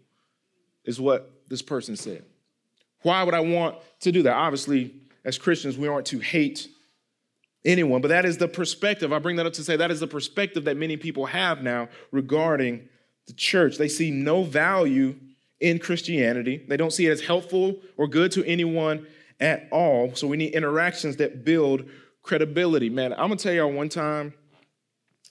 Is 0.85 1.01
what 1.01 1.31
this 1.49 1.61
person 1.61 1.95
said. 1.95 2.23
Why 3.05 3.21
would 3.21 3.35
I 3.35 3.39
want 3.39 3.77
to 3.99 4.11
do 4.11 4.23
that? 4.23 4.33
Obviously, 4.33 4.95
as 5.23 5.37
Christians, 5.37 5.77
we 5.77 5.87
aren't 5.87 6.07
to 6.07 6.17
hate 6.17 6.67
anyone. 7.63 8.01
But 8.01 8.07
that 8.07 8.25
is 8.25 8.39
the 8.39 8.47
perspective. 8.47 9.13
I 9.13 9.19
bring 9.19 9.35
that 9.35 9.45
up 9.45 9.53
to 9.53 9.63
say 9.63 9.75
that 9.75 9.91
is 9.91 9.99
the 9.99 10.07
perspective 10.07 10.63
that 10.63 10.75
many 10.75 10.97
people 10.97 11.27
have 11.27 11.61
now 11.61 11.87
regarding 12.11 12.89
the 13.27 13.33
church. 13.33 13.77
They 13.77 13.89
see 13.89 14.09
no 14.09 14.41
value 14.41 15.15
in 15.59 15.77
Christianity, 15.77 16.65
they 16.67 16.77
don't 16.77 16.91
see 16.91 17.05
it 17.05 17.11
as 17.11 17.21
helpful 17.21 17.75
or 17.95 18.07
good 18.07 18.31
to 18.31 18.43
anyone 18.45 19.05
at 19.39 19.67
all. 19.71 20.15
So 20.15 20.25
we 20.27 20.35
need 20.35 20.53
interactions 20.53 21.15
that 21.17 21.45
build 21.45 21.85
credibility. 22.23 22.89
Man, 22.89 23.13
I'm 23.13 23.29
gonna 23.29 23.37
tell 23.37 23.53
y'all 23.53 23.71
one 23.71 23.89
time. 23.89 24.33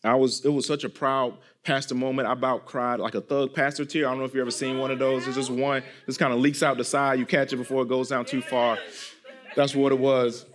I 0.05 0.15
was, 0.15 0.45
it 0.45 0.51
was 0.51 0.67
such 0.67 0.85
a 0.85 0.89
proud 0.89 1.39
pastor 1.65 1.95
moment. 1.95 2.29
I 2.29 2.33
about 2.33 2.67
cried 2.67 3.01
like 3.01 3.15
a 3.15 3.21
thug 3.21 3.55
pastor 3.55 3.85
tear. 3.85 4.07
I 4.07 4.11
don't 4.11 4.19
know 4.19 4.25
if 4.25 4.35
you've 4.35 4.43
ever 4.43 4.51
seen 4.51 4.79
one 4.79 4.91
of 4.91 4.99
those. 4.99 5.27
It's 5.27 5.37
just 5.37 5.51
one, 5.51 5.83
just 6.07 6.19
kind 6.19 6.33
of 6.33 6.39
leaks 6.39 6.63
out 6.63 6.77
the 6.77 6.85
side. 6.85 7.19
You 7.19 7.27
catch 7.27 7.53
it 7.53 7.57
before 7.57 7.83
it 7.83 7.89
goes 7.89 8.11
down 8.11 8.27
too 8.27 8.43
far. 8.43 8.79
That's 9.57 9.75
what 9.75 9.93
it 9.93 9.99
was. 9.99 10.47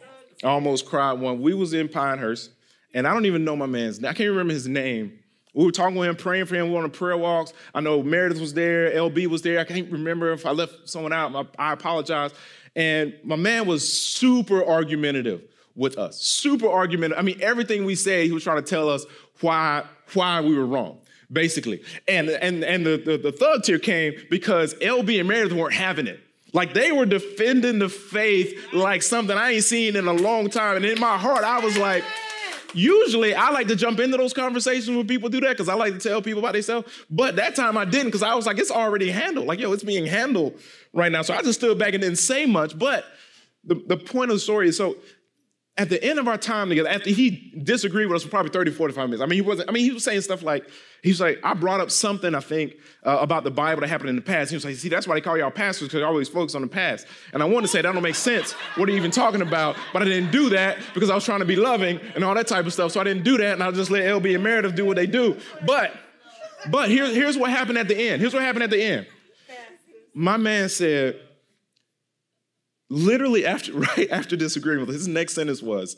I 0.43 0.48
almost 0.48 0.86
cried 0.86 1.13
one. 1.13 1.41
We 1.41 1.54
was 1.54 1.74
in 1.74 1.89
Pinehurst, 1.89 2.52
and 2.93 3.08
I 3.08 3.13
don't 3.13 3.26
even 3.26 3.43
know 3.43 3.56
my 3.56 3.65
man's 3.65 4.00
name. 4.00 4.10
I 4.10 4.13
can't 4.13 4.30
remember 4.30 4.54
his 4.54 4.67
name. 4.67 5.19
We 5.54 5.65
were 5.65 5.72
talking 5.72 5.95
with 5.95 6.08
him, 6.08 6.15
praying 6.15 6.45
for 6.45 6.56
him. 6.56 6.67
We 6.67 6.74
were 6.74 6.78
on 6.78 6.84
the 6.84 6.89
prayer 6.89 7.17
walks. 7.17 7.54
I 7.74 7.82
know 7.82 8.04
Meredith 8.04 8.39
was 8.39 8.54
there, 8.54 8.91
LB 8.91 9.28
was 9.28 9.41
there. 9.41 9.60
I 9.60 9.63
can't 9.63 9.91
remember 9.91 10.32
if 10.32 10.45
I 10.45 10.52
left 10.52 10.88
someone 10.88 11.12
out. 11.12 11.48
I 11.58 11.74
apologize. 11.74 12.32
And 12.76 13.15
my 13.24 13.36
man 13.36 13.65
was 13.65 13.91
super 13.91 14.63
argumentative 14.63 15.41
with 15.80 15.98
us. 15.98 16.22
Super 16.22 16.68
argumentative. 16.68 17.18
I 17.18 17.24
mean, 17.24 17.39
everything 17.42 17.86
we 17.86 17.96
said, 17.96 18.26
he 18.26 18.32
was 18.32 18.44
trying 18.44 18.63
to 18.63 18.70
tell 18.70 18.89
us 18.89 19.06
why, 19.42 19.86
why 20.13 20.42
we 20.42 20.56
were 20.56 20.68
wrong 20.68 21.00
basically. 21.32 21.84
And 22.08 22.30
and 22.30 22.63
and 22.63 22.86
the, 22.86 22.98
the, 22.98 23.18
the 23.18 23.32
third 23.32 23.63
tear 23.63 23.80
came 23.80 24.13
because 24.30 24.73
LB 24.75 25.19
and 25.19 25.27
Meredith 25.27 25.56
weren't 25.56 25.73
having 25.75 26.08
it. 26.08 26.19
Like 26.54 26.73
they 26.73 26.92
were 26.92 27.06
defending 27.06 27.80
the 27.80 27.90
faith 27.90 28.73
like 28.73 29.04
something 29.04 29.38
I 29.38 29.52
ain't 29.52 29.63
seen 29.63 29.96
in 29.96 30.08
a 30.08 30.13
long 30.13 30.50
time. 30.50 30.77
And 30.77 30.86
in 30.86 31.00
my 31.00 31.17
heart, 31.17 31.44
I 31.44 31.60
was 31.60 31.77
like, 31.77 32.04
usually 32.73 33.36
I 33.36 33.52
like 33.52 33.67
to 33.67 33.75
jump 33.75 34.00
into 34.00 34.17
those 34.17 34.34
conversations 34.34 34.96
when 34.96 35.08
people 35.08 35.30
do 35.30 35.40
that 35.42 35.50
because 35.50 35.69
I 35.69 35.75
like 35.75 35.94
to 35.94 36.00
tell 36.00 36.21
people 36.21 36.40
about 36.40 36.54
themselves. 36.54 36.92
But 37.10 37.36
that 37.36 37.56
time 37.56 37.77
I 37.77 37.86
didn't 37.86 38.08
because 38.08 38.23
I 38.23 38.34
was 38.34 38.48
like, 38.48 38.58
it's 38.58 38.71
already 38.71 39.12
handled. 39.12 39.46
Like, 39.46 39.60
yo, 39.60 39.71
it's 39.73 39.84
being 39.84 40.08
handled 40.08 40.60
right 40.92 41.12
now. 41.12 41.21
So 41.21 41.36
I 41.36 41.44
just 41.44 41.60
stood 41.60 41.77
back 41.77 41.94
and 41.94 42.02
didn't 42.02 42.17
say 42.17 42.48
much. 42.48 42.77
But 42.77 43.06
the, 43.63 43.75
the 43.75 43.98
point 43.98 44.32
of 44.32 44.38
the 44.38 44.42
story 44.42 44.69
is 44.69 44.77
so 44.77 44.98
at 45.78 45.90
the 45.90 46.04
end 46.04 46.20
of 46.20 46.28
our 46.28 46.38
time 46.38 46.67
together, 46.67 46.90
after 46.90 47.10
he 47.10 47.54
disagreed 47.63 48.08
with 48.08 48.17
us 48.17 48.24
for 48.24 48.30
probably 48.30 48.52
30, 48.52 48.72
45 48.72 49.08
minutes, 49.08 49.22
I 49.22 49.26
mean, 49.28 49.38
he 49.38 49.42
wasn't, 49.42 49.70
I 49.70 49.72
mean, 49.72 49.86
he 49.86 49.92
was 49.92 50.04
saying 50.04 50.20
stuff 50.22 50.44
like, 50.44 50.70
he's 51.02 51.22
like, 51.22 51.40
I 51.42 51.54
brought 51.54 51.80
up 51.80 51.90
something, 51.90 52.36
I 52.36 52.42
think, 52.42 52.74
uh, 53.06 53.20
about 53.22 53.46
the 53.46 53.52
Bible 53.52 53.80
that 53.82 53.88
happened 53.88 54.10
in 54.10 54.17
the 54.17 54.22
past. 54.22 54.50
He 54.50 54.58
was 54.58 54.65
like, 54.65 54.76
see, 54.76 54.90
that's 54.90 55.08
why 55.08 55.15
they 55.15 55.22
call 55.22 55.38
y'all 55.38 55.52
pastors, 55.52 55.88
because 55.88 56.00
you 56.00 56.06
always 56.06 56.28
focus 56.28 56.54
on 56.54 56.63
the 56.63 56.67
past. 56.67 57.08
And 57.32 57.42
I 57.42 57.46
wanted 57.46 57.62
to 57.62 57.67
say, 57.70 57.82
that 57.82 57.94
don't 57.94 58.04
make 58.04 58.15
sense. 58.15 58.52
What 58.76 58.90
are 58.90 58.92
you 58.92 58.98
even 58.98 59.12
talking 59.12 59.42
about? 59.42 59.78
But 59.94 60.02
I 60.02 60.06
didn't 60.06 60.32
do 60.32 60.50
that 60.50 60.80
because 60.94 61.10
I 61.10 61.15
was 61.15 61.24
trying 61.24 61.40
to 61.40 61.46
be 61.46 61.56
loving 61.56 62.02
and 62.13 62.26
all 62.26 62.36
that 62.36 62.48
type 62.48 62.65
of 62.65 62.74
stuff. 62.74 62.92
So 62.92 63.00
I 63.00 63.06
didn't 63.06 63.24
do 63.24 63.38
that, 63.38 63.54
and 63.54 63.63
I 63.63 63.72
just 63.72 63.90
let 63.90 64.04
LB 64.04 64.36
and 64.36 64.44
Meredith 64.44 64.76
do 64.76 64.86
what 64.86 64.98
they 64.98 65.08
do. 65.08 65.38
But 65.65 65.94
But 66.70 66.90
here, 66.90 67.06
here's 67.06 67.38
what 67.38 67.52
happened 67.52 67.78
at 67.78 67.88
the 67.88 67.96
end. 67.96 68.20
Here's 68.20 68.34
what 68.34 68.44
happened 68.44 68.63
at 68.63 68.70
the 68.70 68.82
end. 68.82 69.08
My 70.13 70.36
man 70.36 70.67
said, 70.67 71.22
literally 72.90 73.46
after 73.46 73.73
right 73.98 74.10
after 74.12 74.35
disagreeing 74.35 74.79
with 74.79 74.90
his 74.90 75.08
next 75.08 75.33
sentence 75.33 75.62
was, 75.62 75.98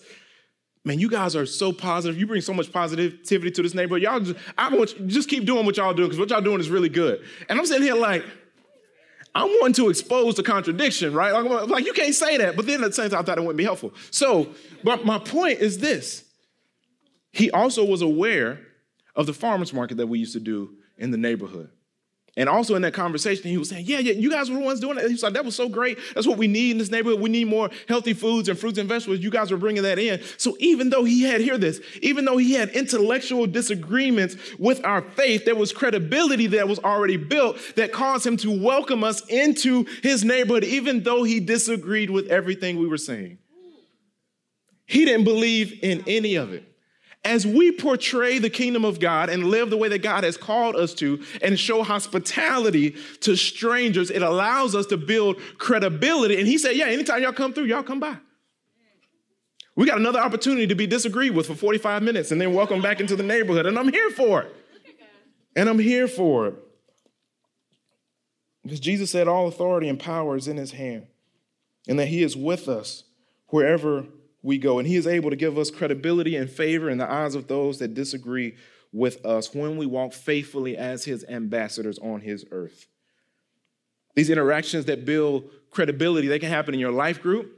man, 0.84 1.00
you 1.00 1.10
guys 1.10 1.36
are 1.36 1.46
so 1.46 1.72
positive. 1.72 2.20
You 2.20 2.28
bring 2.28 2.42
so 2.42 2.54
much 2.54 2.72
positivity 2.72 3.52
to 3.52 3.62
this 3.62 3.74
neighborhood. 3.74 4.02
Y'all 4.02 4.20
just, 4.20 4.40
I 4.58 4.76
want 4.76 4.98
you, 4.98 5.06
just 5.06 5.30
keep 5.30 5.46
doing 5.46 5.66
what 5.66 5.78
y'all 5.78 5.94
doing 5.94 6.10
because 6.10 6.20
what 6.20 6.30
y'all 6.30 6.42
doing 6.42 6.60
is 6.60 6.70
really 6.70 6.90
good. 6.90 7.24
And 7.50 7.60
I'm 7.60 7.66
sitting 7.66 7.84
here 7.84 7.96
like, 7.96 8.24
I'm 9.34 9.48
wanting 9.62 9.76
to 9.76 9.90
expose 9.90 10.36
the 10.36 10.44
contradiction, 10.44 11.14
right? 11.14 11.32
Like, 11.32 11.70
like, 11.70 11.86
you 11.86 11.94
can't 11.94 12.14
say 12.14 12.38
that. 12.38 12.58
But 12.58 12.66
then 12.66 12.84
at 12.84 12.88
the 12.88 12.94
same 12.94 13.10
time, 13.10 13.20
I 13.20 13.24
thought 13.24 13.38
it 13.38 13.42
wouldn't 13.42 13.58
be 13.58 13.64
helpful. 13.64 13.94
So, 14.10 14.54
but 14.84 15.06
my 15.06 15.20
point 15.20 15.60
is 15.60 15.78
this. 15.78 16.26
He 17.32 17.50
also 17.50 17.86
was 17.86 18.02
aware 18.02 18.60
of 19.16 19.26
the 19.28 19.34
farmer's 19.34 19.74
market 19.74 19.98
that 19.98 20.08
we 20.08 20.20
used 20.20 20.34
to 20.34 20.42
do 20.42 20.76
in 20.98 21.12
the 21.12 21.18
neighborhood. 21.18 21.70
And 22.42 22.50
also 22.50 22.74
in 22.74 22.82
that 22.82 22.96
conversation, 22.96 23.52
he 23.52 23.58
was 23.60 23.70
saying, 23.70 23.86
Yeah, 23.86 24.00
yeah, 24.00 24.14
you 24.14 24.32
guys 24.32 24.50
were 24.50 24.58
the 24.58 24.64
ones 24.64 24.80
doing 24.80 24.98
it. 24.98 25.06
He 25.06 25.12
was 25.12 25.22
like, 25.22 25.34
That 25.34 25.46
was 25.46 25.56
so 25.56 25.70
great. 25.70 26.00
That's 26.16 26.26
what 26.26 26.40
we 26.40 26.48
need 26.48 26.72
in 26.72 26.78
this 26.80 26.90
neighborhood. 26.90 27.22
We 27.22 27.30
need 27.30 27.46
more 27.46 27.70
healthy 27.88 28.14
foods 28.14 28.50
and 28.50 28.58
fruits 28.58 28.80
and 28.80 28.90
vegetables. 28.90 29.20
You 29.20 29.30
guys 29.30 29.52
were 29.52 29.58
bringing 29.58 29.84
that 29.84 30.00
in. 30.00 30.20
So 30.38 30.58
even 30.60 30.90
though 30.90 31.04
he 31.04 31.22
had, 31.22 31.42
hear 31.42 31.60
this, 31.60 31.80
even 32.02 32.26
though 32.26 32.38
he 32.38 32.54
had 32.54 32.70
intellectual 32.70 33.46
disagreements 33.46 34.38
with 34.58 34.84
our 34.84 35.04
faith, 35.04 35.46
there 35.46 35.56
was 35.56 35.72
credibility 35.72 36.48
that 36.48 36.68
was 36.68 36.80
already 36.80 37.18
built 37.18 37.60
that 37.76 37.92
caused 37.92 38.26
him 38.26 38.38
to 38.38 38.50
welcome 38.50 39.04
us 39.04 39.24
into 39.28 39.86
his 40.02 40.24
neighborhood, 40.24 40.64
even 40.64 41.04
though 41.04 41.22
he 41.22 41.40
disagreed 41.40 42.10
with 42.10 42.28
everything 42.30 42.80
we 42.80 42.88
were 42.88 42.98
saying. 42.98 43.38
He 44.88 45.06
didn't 45.06 45.26
believe 45.26 45.78
in 45.84 46.04
any 46.08 46.36
of 46.38 46.54
it. 46.54 46.71
As 47.24 47.46
we 47.46 47.72
portray 47.72 48.40
the 48.40 48.50
kingdom 48.50 48.84
of 48.84 49.00
God 49.00 49.30
and 49.30 49.46
live 49.46 49.70
the 49.70 49.78
way 49.78 49.88
that 49.90 50.02
God 50.02 50.24
has 50.24 50.38
called 50.38 50.76
us 50.76 50.94
to 50.96 51.24
and 51.44 51.60
show 51.60 51.84
hospitality 51.84 52.96
to 53.22 53.36
strangers, 53.36 54.10
it 54.10 54.24
allows 54.24 54.74
us 54.74 54.88
to 54.88 54.98
build 54.98 55.38
credibility. 55.60 56.40
And 56.40 56.48
he 56.48 56.58
said, 56.58 56.76
Yeah, 56.76 56.88
anytime 56.88 57.22
y'all 57.22 57.32
come 57.32 57.54
through, 57.54 57.66
y'all 57.66 57.84
come 57.84 58.00
by. 58.00 58.18
We 59.76 59.86
got 59.86 60.00
another 60.00 60.20
opportunity 60.20 60.68
to 60.68 60.76
be 60.76 60.88
disagreed 60.88 61.34
with 61.34 61.48
for 61.48 61.56
45 61.56 62.04
minutes 62.04 62.32
and 62.32 62.42
then 62.42 62.54
welcome 62.54 62.82
back 62.82 63.00
into 63.00 63.16
the 63.16 63.24
neighborhood. 63.24 63.66
And 63.66 63.78
I'm 63.78 63.92
here 63.92 64.10
for 64.10 64.42
it. 64.42 64.56
And 65.56 65.70
I'm 65.70 65.80
here 65.80 66.08
for 66.08 66.48
it. 66.48 66.56
Because 68.64 68.80
Jesus 68.80 69.12
said, 69.12 69.28
All 69.28 69.48
authority 69.48 69.90
and 69.90 70.00
power 70.00 70.36
is 70.36 70.48
in 70.48 70.58
his 70.58 70.72
hand, 70.72 71.08
and 71.88 72.00
that 72.00 72.08
he 72.08 72.24
is 72.24 72.36
with 72.36 72.68
us 72.68 73.04
wherever 73.48 74.06
we 74.44 74.58
go. 74.58 74.80
And 74.80 74.88
he 74.88 74.96
is 74.96 75.08
able 75.08 75.30
to 75.30 75.36
give 75.36 75.58
us 75.58 75.72
credibility 75.72 76.36
and 76.36 76.50
favor 76.50 76.90
in 76.90 76.98
the 76.98 77.12
eyes 77.12 77.36
of 77.36 77.48
those 77.48 77.80
that 77.80 77.94
disagree 77.94 78.56
with 78.92 79.26
us 79.26 79.54
when 79.54 79.78
we 79.78 79.86
walk 79.86 80.14
faithfully 80.14 80.76
as 80.76 81.06
his 81.06 81.24
ambassadors 81.30 81.98
on 82.00 82.22
his 82.22 82.46
earth. 82.52 82.88
These 84.16 84.30
interactions 84.30 84.86
that 84.86 85.06
build 85.06 85.50
credibility, 85.70 86.28
they 86.28 86.40
can 86.40 86.50
happen 86.50 86.74
in 86.74 86.80
your 86.80 86.92
life 86.92 87.22
group. 87.22 87.58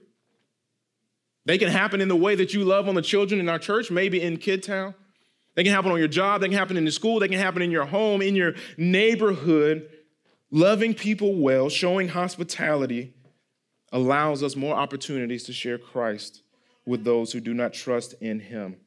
They 1.46 1.58
can 1.58 1.70
happen 1.70 2.00
in 2.00 2.08
the 2.08 2.16
way 2.16 2.36
that 2.36 2.54
you 2.54 2.64
love 2.64 2.88
on 2.88 2.96
the 2.96 3.02
children 3.02 3.40
in 3.40 3.50
our 3.50 3.60
church, 3.60 3.90
maybe 3.90 4.22
in 4.22 4.38
Kid 4.38 4.64
Town. 4.64 4.94
They 5.56 5.64
can 5.64 5.74
happen 5.74 5.92
on 5.92 6.00
your 6.00 6.08
job, 6.08 6.42
they 6.42 6.48
can 6.48 6.58
happen 6.58 6.78
in 6.78 6.86
the 6.86 6.92
school, 6.92 7.20
they 7.20 7.28
can 7.28 7.40
happen 7.40 7.62
in 7.62 7.70
your 7.70 7.86
home, 7.86 8.22
in 8.22 8.36
your 8.36 8.54
neighborhood. 8.78 9.90
Loving 10.52 10.94
people 10.94 11.36
well, 11.36 11.70
showing 11.70 12.08
hospitality 12.10 13.14
allows 13.92 14.42
us 14.44 14.56
more 14.56 14.76
opportunities 14.76 15.44
to 15.44 15.54
share 15.54 15.78
Christ 15.78 16.43
with 16.86 17.04
those 17.04 17.32
who 17.32 17.40
do 17.40 17.54
not 17.54 17.74
trust 17.74 18.14
in 18.22 18.40
him. 18.40 18.78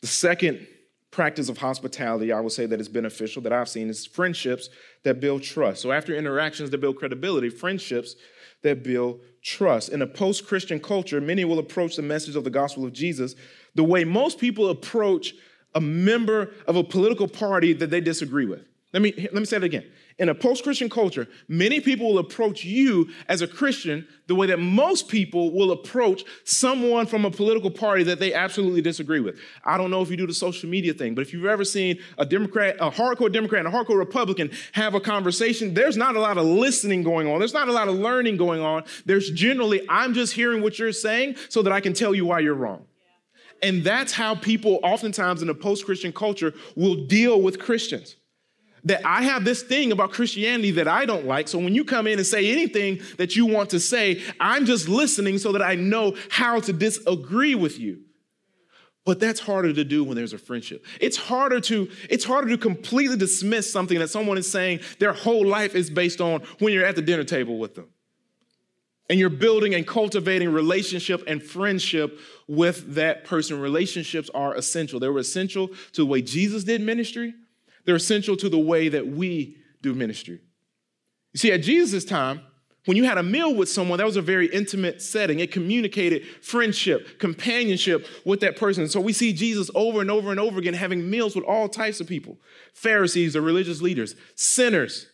The 0.00 0.06
second 0.06 0.66
practice 1.10 1.48
of 1.48 1.58
hospitality, 1.58 2.32
I 2.32 2.40
would 2.40 2.52
say 2.52 2.66
that 2.66 2.80
is 2.80 2.88
beneficial 2.88 3.40
that 3.42 3.52
I've 3.52 3.68
seen 3.68 3.88
is 3.88 4.04
friendships 4.04 4.68
that 5.04 5.20
build 5.20 5.42
trust. 5.42 5.80
So 5.80 5.92
after 5.92 6.14
interactions 6.14 6.70
that 6.70 6.78
build 6.78 6.96
credibility, 6.96 7.50
friendships 7.50 8.16
that 8.62 8.82
build 8.82 9.20
trust. 9.42 9.90
In 9.90 10.02
a 10.02 10.06
post 10.06 10.46
Christian 10.46 10.80
culture, 10.80 11.20
many 11.20 11.44
will 11.44 11.60
approach 11.60 11.96
the 11.96 12.02
message 12.02 12.34
of 12.34 12.44
the 12.44 12.50
gospel 12.50 12.84
of 12.84 12.92
Jesus 12.92 13.36
the 13.74 13.84
way 13.84 14.04
most 14.04 14.38
people 14.38 14.70
approach 14.70 15.34
a 15.74 15.80
member 15.80 16.52
of 16.66 16.76
a 16.76 16.82
political 16.82 17.28
party 17.28 17.72
that 17.74 17.90
they 17.90 18.00
disagree 18.00 18.46
with. 18.46 18.66
Let 18.94 19.02
me, 19.02 19.12
let 19.16 19.34
me 19.34 19.44
say 19.44 19.56
it 19.56 19.64
again. 19.64 19.84
In 20.20 20.28
a 20.28 20.34
post 20.36 20.62
Christian 20.62 20.88
culture, 20.88 21.26
many 21.48 21.80
people 21.80 22.06
will 22.06 22.20
approach 22.20 22.64
you 22.64 23.10
as 23.28 23.42
a 23.42 23.48
Christian 23.48 24.06
the 24.28 24.36
way 24.36 24.46
that 24.46 24.60
most 24.60 25.08
people 25.08 25.52
will 25.52 25.72
approach 25.72 26.22
someone 26.44 27.06
from 27.06 27.24
a 27.24 27.30
political 27.32 27.72
party 27.72 28.04
that 28.04 28.20
they 28.20 28.32
absolutely 28.32 28.80
disagree 28.80 29.18
with. 29.18 29.36
I 29.64 29.78
don't 29.78 29.90
know 29.90 30.00
if 30.00 30.12
you 30.12 30.16
do 30.16 30.28
the 30.28 30.32
social 30.32 30.70
media 30.70 30.94
thing, 30.94 31.16
but 31.16 31.22
if 31.22 31.32
you've 31.32 31.44
ever 31.44 31.64
seen 31.64 31.98
a 32.18 32.24
Democrat, 32.24 32.76
a 32.78 32.88
hardcore 32.88 33.32
Democrat, 33.32 33.66
and 33.66 33.74
a 33.74 33.76
hardcore 33.76 33.98
Republican 33.98 34.52
have 34.70 34.94
a 34.94 35.00
conversation, 35.00 35.74
there's 35.74 35.96
not 35.96 36.14
a 36.14 36.20
lot 36.20 36.38
of 36.38 36.46
listening 36.46 37.02
going 37.02 37.26
on. 37.26 37.40
There's 37.40 37.52
not 37.52 37.66
a 37.66 37.72
lot 37.72 37.88
of 37.88 37.96
learning 37.96 38.36
going 38.36 38.60
on. 38.60 38.84
There's 39.06 39.28
generally, 39.32 39.84
I'm 39.88 40.14
just 40.14 40.34
hearing 40.34 40.62
what 40.62 40.78
you're 40.78 40.92
saying 40.92 41.34
so 41.48 41.62
that 41.62 41.72
I 41.72 41.80
can 41.80 41.94
tell 41.94 42.14
you 42.14 42.26
why 42.26 42.38
you're 42.38 42.54
wrong. 42.54 42.84
And 43.60 43.82
that's 43.82 44.12
how 44.12 44.36
people, 44.36 44.78
oftentimes 44.84 45.42
in 45.42 45.48
a 45.48 45.54
post 45.54 45.84
Christian 45.84 46.12
culture, 46.12 46.54
will 46.76 47.06
deal 47.06 47.42
with 47.42 47.58
Christians 47.58 48.14
that 48.84 49.00
I 49.04 49.22
have 49.22 49.44
this 49.44 49.62
thing 49.62 49.92
about 49.92 50.12
Christianity 50.12 50.72
that 50.72 50.88
I 50.88 51.06
don't 51.06 51.26
like. 51.26 51.48
So 51.48 51.58
when 51.58 51.74
you 51.74 51.84
come 51.84 52.06
in 52.06 52.18
and 52.18 52.26
say 52.26 52.52
anything 52.52 53.00
that 53.16 53.34
you 53.34 53.46
want 53.46 53.70
to 53.70 53.80
say, 53.80 54.22
I'm 54.38 54.66
just 54.66 54.88
listening 54.88 55.38
so 55.38 55.52
that 55.52 55.62
I 55.62 55.74
know 55.74 56.16
how 56.30 56.60
to 56.60 56.72
disagree 56.72 57.54
with 57.54 57.78
you. 57.78 58.00
But 59.04 59.20
that's 59.20 59.40
harder 59.40 59.72
to 59.72 59.84
do 59.84 60.02
when 60.02 60.16
there's 60.16 60.32
a 60.32 60.38
friendship. 60.38 60.84
It's 60.98 61.16
harder 61.16 61.60
to 61.60 61.90
it's 62.08 62.24
harder 62.24 62.48
to 62.48 62.58
completely 62.58 63.16
dismiss 63.16 63.70
something 63.70 63.98
that 63.98 64.08
someone 64.08 64.38
is 64.38 64.50
saying 64.50 64.80
their 64.98 65.12
whole 65.12 65.46
life 65.46 65.74
is 65.74 65.90
based 65.90 66.22
on 66.22 66.40
when 66.58 66.72
you're 66.72 66.86
at 66.86 66.96
the 66.96 67.02
dinner 67.02 67.24
table 67.24 67.58
with 67.58 67.74
them. 67.74 67.88
And 69.10 69.20
you're 69.20 69.28
building 69.28 69.74
and 69.74 69.86
cultivating 69.86 70.50
relationship 70.50 71.22
and 71.26 71.42
friendship 71.42 72.18
with 72.48 72.94
that 72.94 73.24
person. 73.24 73.60
Relationships 73.60 74.30
are 74.34 74.54
essential. 74.54 74.98
They 74.98 75.08
were 75.08 75.18
essential 75.18 75.68
to 75.68 75.96
the 75.96 76.06
way 76.06 76.22
Jesus 76.22 76.64
did 76.64 76.80
ministry. 76.80 77.34
They're 77.84 77.96
essential 77.96 78.36
to 78.38 78.48
the 78.48 78.58
way 78.58 78.88
that 78.88 79.06
we 79.06 79.56
do 79.82 79.94
ministry. 79.94 80.40
You 81.32 81.38
see, 81.38 81.52
at 81.52 81.62
Jesus' 81.62 82.04
time, 82.04 82.40
when 82.86 82.96
you 82.98 83.04
had 83.04 83.16
a 83.16 83.22
meal 83.22 83.54
with 83.54 83.68
someone, 83.70 83.98
that 83.98 84.06
was 84.06 84.16
a 84.16 84.22
very 84.22 84.46
intimate 84.46 85.00
setting. 85.00 85.40
It 85.40 85.50
communicated 85.50 86.26
friendship, 86.42 87.18
companionship 87.18 88.06
with 88.26 88.40
that 88.40 88.56
person. 88.56 88.88
So 88.88 89.00
we 89.00 89.14
see 89.14 89.32
Jesus 89.32 89.70
over 89.74 90.00
and 90.00 90.10
over 90.10 90.30
and 90.30 90.38
over 90.38 90.58
again 90.58 90.74
having 90.74 91.08
meals 91.08 91.34
with 91.34 91.44
all 91.44 91.68
types 91.68 92.00
of 92.00 92.06
people 92.06 92.38
Pharisees, 92.74 93.32
the 93.32 93.40
religious 93.40 93.80
leaders, 93.80 94.14
sinners, 94.34 95.06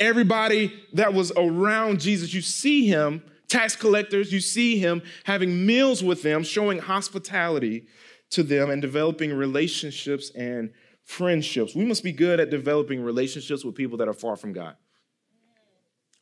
everybody 0.00 0.72
that 0.92 1.14
was 1.14 1.30
around 1.36 2.00
Jesus. 2.00 2.34
You 2.34 2.42
see 2.42 2.88
him, 2.88 3.22
tax 3.48 3.76
collectors, 3.76 4.32
you 4.32 4.40
see 4.40 4.78
him 4.78 5.02
having 5.24 5.66
meals 5.66 6.02
with 6.02 6.24
them, 6.24 6.42
showing 6.42 6.80
hospitality 6.80 7.86
to 8.30 8.42
them 8.42 8.70
and 8.70 8.82
developing 8.82 9.32
relationships 9.32 10.30
and 10.34 10.72
friendships. 11.08 11.74
We 11.74 11.86
must 11.86 12.04
be 12.04 12.12
good 12.12 12.38
at 12.38 12.50
developing 12.50 13.02
relationships 13.02 13.64
with 13.64 13.74
people 13.74 13.96
that 13.96 14.08
are 14.08 14.12
far 14.12 14.36
from 14.36 14.52
God. 14.52 14.76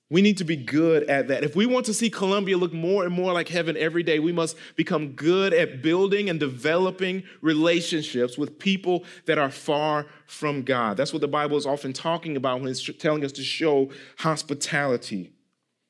We 0.09 0.23
need 0.23 0.39
to 0.39 0.45
be 0.45 0.55
good 0.55 1.03
at 1.11 1.27
that. 1.27 1.43
If 1.43 1.57
we 1.57 1.67
want 1.67 1.87
to 1.87 1.95
see 1.95 2.09
Columbia 2.09 2.57
look 2.57 2.73
more 2.73 3.05
and 3.05 3.13
more 3.13 3.33
like 3.33 3.49
heaven 3.49 3.77
every 3.77 4.05
day, 4.05 4.21
we 4.21 4.31
must 4.31 4.57
become 4.77 5.15
good 5.15 5.53
at 5.53 5.83
building 5.83 6.31
and 6.31 6.39
developing 6.39 7.25
relationships 7.43 8.39
with 8.39 8.61
people 8.61 9.03
that 9.27 9.39
are 9.39 9.51
far 9.51 10.07
from 10.29 10.63
God. 10.63 10.97
That's 10.97 11.13
what 11.13 11.21
the 11.21 11.27
Bible 11.27 11.57
is 11.57 11.67
often 11.67 11.93
talking 11.93 12.37
about 12.37 12.61
when 12.61 12.71
it's 12.71 12.89
telling 13.01 13.25
us 13.25 13.33
to 13.33 13.43
show 13.43 13.91
hospitality, 14.19 15.33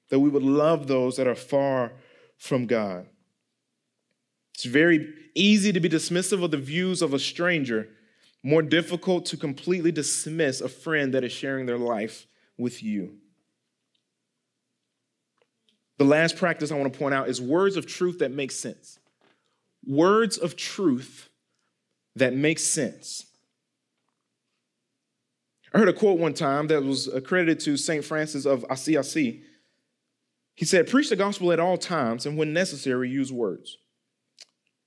that 0.09 0.21
we 0.21 0.31
would 0.31 0.43
love 0.43 0.87
those 0.87 1.19
that 1.19 1.27
are 1.27 1.35
far 1.35 1.93
from 2.39 2.67
God. 2.67 3.07
It's 4.55 4.65
very 4.65 5.13
easy 5.35 5.71
to 5.71 5.81
be 5.81 5.91
dismissive 5.91 6.43
of 6.43 6.51
the 6.51 6.57
views 6.57 7.03
of 7.03 7.13
a 7.13 7.19
stranger 7.19 7.91
more 8.47 8.63
difficult 8.63 9.27
to 9.27 9.37
completely 9.37 9.91
dismiss 9.91 10.61
a 10.61 10.69
friend 10.69 11.15
that 11.15 11.25
is 11.25 11.33
sharing 11.33 11.67
their 11.67 11.79
life 11.79 12.29
with 12.57 12.81
you. 12.81 13.17
The 15.99 16.05
last 16.05 16.37
practice 16.37 16.71
I 16.71 16.77
want 16.77 16.93
to 16.93 16.97
point 16.97 17.13
out 17.13 17.29
is 17.29 17.43
words 17.43 17.77
of 17.77 17.87
truth 17.87 18.21
that 18.21 18.31
make 18.31 18.53
sense. 18.53 19.01
Words 19.85 20.39
of 20.39 20.55
truth 20.55 21.29
that 22.15 22.35
make 22.35 22.61
sense. 22.61 23.27
I 25.75 25.79
heard 25.79 25.89
a 25.89 25.93
quote 25.93 26.21
one 26.21 26.33
time 26.33 26.69
that 26.69 26.85
was 26.85 27.09
accredited 27.09 27.59
to 27.65 27.77
St. 27.77 28.05
Francis 28.05 28.47
of 28.47 28.65
Assisi. 28.71 29.43
He 30.55 30.65
said, 30.65 30.89
Preach 30.89 31.09
the 31.09 31.17
gospel 31.17 31.51
at 31.51 31.59
all 31.59 31.79
times, 31.79 32.27
and 32.27 32.39
when 32.39 32.53
necessary, 32.53 33.11
use 33.11 33.33
words. 33.33 33.77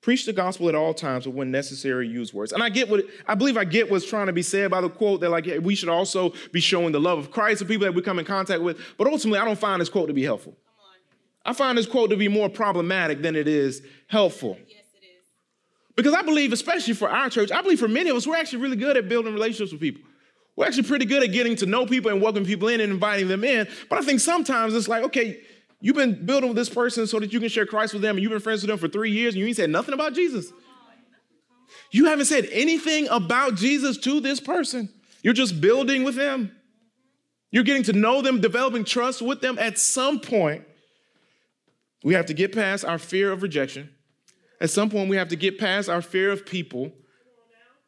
Preach 0.01 0.25
the 0.25 0.31
gospel 0.31 0.69
at 0.69 0.75
all 0.75 0.93
times, 0.93 1.25
but 1.25 1.33
when 1.33 1.51
necessary, 1.51 2.07
use 2.07 2.33
words. 2.33 2.53
And 2.53 2.63
I 2.63 2.69
get 2.69 2.89
what 2.89 3.03
I 3.27 3.35
believe 3.35 3.57
I 3.57 3.65
get 3.65 3.91
what's 3.91 4.07
trying 4.07 4.27
to 4.27 4.33
be 4.33 4.41
said 4.41 4.71
by 4.71 4.79
the 4.79 4.89
quote 4.89 5.19
that 5.19 5.29
like 5.29 5.45
we 5.61 5.75
should 5.75 5.89
also 5.89 6.33
be 6.53 6.61
showing 6.61 6.93
the 6.93 7.01
love 7.01 7.19
of 7.19 7.31
Christ 7.31 7.59
to 7.59 7.65
people 7.65 7.85
that 7.85 7.93
we 7.93 8.01
come 8.01 8.17
in 8.17 8.23
contact 8.23 8.61
with. 8.61 8.79
But 8.97 9.07
ultimately, 9.07 9.39
I 9.39 9.45
don't 9.45 9.59
find 9.59 9.81
this 9.81 9.89
quote 9.89 10.07
to 10.07 10.13
be 10.13 10.23
helpful. 10.23 10.55
I 11.45 11.51
find 11.51 11.77
this 11.77 11.85
quote 11.85 12.11
to 12.11 12.17
be 12.17 12.29
more 12.29 12.47
problematic 12.47 13.21
than 13.21 13.35
it 13.35 13.47
is 13.47 13.81
helpful. 14.07 14.57
Yes, 14.67 14.83
it 14.93 15.03
is. 15.03 15.23
Because 15.95 16.13
I 16.13 16.21
believe, 16.21 16.53
especially 16.53 16.93
for 16.93 17.09
our 17.09 17.29
church, 17.29 17.51
I 17.51 17.61
believe 17.61 17.79
for 17.79 17.87
many 17.87 18.09
of 18.09 18.15
us, 18.15 18.25
we're 18.25 18.37
actually 18.37 18.61
really 18.61 18.77
good 18.77 18.95
at 18.95 19.09
building 19.09 19.33
relationships 19.33 19.71
with 19.71 19.81
people. 19.81 20.03
We're 20.55 20.65
actually 20.65 20.83
pretty 20.83 21.05
good 21.05 21.23
at 21.23 21.31
getting 21.31 21.55
to 21.57 21.65
know 21.65 21.85
people 21.85 22.11
and 22.11 22.21
welcoming 22.21 22.45
people 22.45 22.67
in 22.69 22.81
and 22.81 22.91
inviting 22.91 23.27
them 23.27 23.43
in. 23.43 23.67
But 23.89 23.99
I 23.99 24.01
think 24.01 24.19
sometimes 24.19 24.75
it's 24.75 24.87
like, 24.87 25.03
okay, 25.05 25.41
you've 25.79 25.95
been 25.95 26.25
building 26.25 26.49
with 26.49 26.57
this 26.57 26.69
person 26.69 27.07
so 27.07 27.19
that 27.19 27.33
you 27.33 27.39
can 27.39 27.49
share 27.49 27.65
Christ 27.65 27.93
with 27.93 28.01
them, 28.01 28.17
and 28.17 28.23
you've 28.23 28.31
been 28.31 28.39
friends 28.39 28.61
with 28.61 28.69
them 28.69 28.77
for 28.77 28.87
three 28.87 29.11
years, 29.11 29.33
and 29.33 29.41
you 29.41 29.47
ain't 29.47 29.57
said 29.57 29.69
nothing 29.69 29.93
about 29.93 30.13
Jesus. 30.13 30.51
You 31.91 32.05
haven't 32.05 32.25
said 32.25 32.47
anything 32.51 33.07
about 33.09 33.55
Jesus 33.55 33.97
to 33.99 34.19
this 34.19 34.39
person. 34.39 34.89
You're 35.23 35.33
just 35.33 35.59
building 35.59 36.03
with 36.03 36.15
them. 36.15 36.51
You're 37.51 37.63
getting 37.63 37.83
to 37.83 37.93
know 37.93 38.21
them, 38.21 38.41
developing 38.41 38.83
trust 38.83 39.21
with 39.21 39.41
them. 39.41 39.57
At 39.57 39.79
some 39.79 40.19
point, 40.19 40.63
we 42.03 42.13
have 42.13 42.27
to 42.27 42.33
get 42.33 42.53
past 42.53 42.85
our 42.85 42.99
fear 42.99 43.31
of 43.31 43.41
rejection. 43.41 43.89
At 44.61 44.69
some 44.69 44.89
point, 44.89 45.09
we 45.09 45.17
have 45.17 45.29
to 45.29 45.35
get 45.35 45.57
past 45.57 45.89
our 45.89 46.01
fear 46.01 46.31
of 46.31 46.45
people 46.45 46.91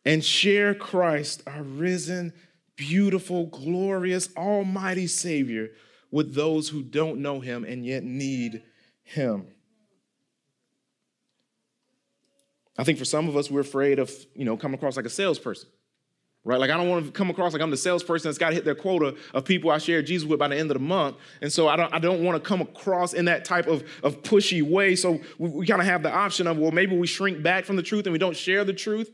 and 0.03 0.23
share 0.25 0.73
Christ, 0.73 1.43
our 1.45 1.61
risen, 1.61 2.33
beautiful, 2.75 3.45
glorious, 3.45 4.29
almighty 4.35 5.05
Savior, 5.05 5.69
with 6.11 6.35
those 6.35 6.69
who 6.69 6.83
don't 6.83 7.19
know 7.19 7.39
Him 7.39 7.63
and 7.63 7.85
yet 7.85 8.03
need 8.03 8.63
Him. 9.03 9.47
I 12.77 12.83
think 12.83 12.97
for 12.97 13.05
some 13.05 13.27
of 13.27 13.35
us, 13.35 13.49
we're 13.49 13.61
afraid 13.61 13.99
of, 13.99 14.11
you 14.35 14.45
know, 14.45 14.57
coming 14.57 14.75
across 14.75 14.95
like 14.95 15.05
a 15.05 15.09
salesperson 15.09 15.69
right? 16.43 16.59
Like 16.59 16.71
I 16.71 16.77
don't 16.77 16.89
want 16.89 17.05
to 17.05 17.11
come 17.11 17.29
across 17.29 17.53
like 17.53 17.61
I'm 17.61 17.69
the 17.69 17.77
salesperson 17.77 18.27
that's 18.27 18.37
got 18.37 18.49
to 18.49 18.55
hit 18.55 18.65
their 18.65 18.75
quota 18.75 19.15
of 19.33 19.45
people 19.45 19.69
I 19.69 19.77
share 19.77 20.01
Jesus 20.01 20.27
with 20.27 20.39
by 20.39 20.47
the 20.47 20.57
end 20.57 20.71
of 20.71 20.75
the 20.75 20.83
month. 20.83 21.17
And 21.41 21.51
so 21.51 21.67
I 21.67 21.75
don't, 21.75 21.93
I 21.93 21.99
don't 21.99 22.23
want 22.23 22.41
to 22.41 22.47
come 22.47 22.61
across 22.61 23.13
in 23.13 23.25
that 23.25 23.45
type 23.45 23.67
of, 23.67 23.83
of 24.03 24.23
pushy 24.23 24.63
way. 24.63 24.95
So 24.95 25.19
we, 25.37 25.49
we 25.49 25.65
kind 25.65 25.81
of 25.81 25.87
have 25.87 26.03
the 26.03 26.11
option 26.11 26.47
of, 26.47 26.57
well, 26.57 26.71
maybe 26.71 26.97
we 26.97 27.07
shrink 27.07 27.43
back 27.43 27.65
from 27.65 27.75
the 27.75 27.83
truth 27.83 28.05
and 28.05 28.13
we 28.13 28.19
don't 28.19 28.35
share 28.35 28.63
the 28.63 28.73
truth. 28.73 29.11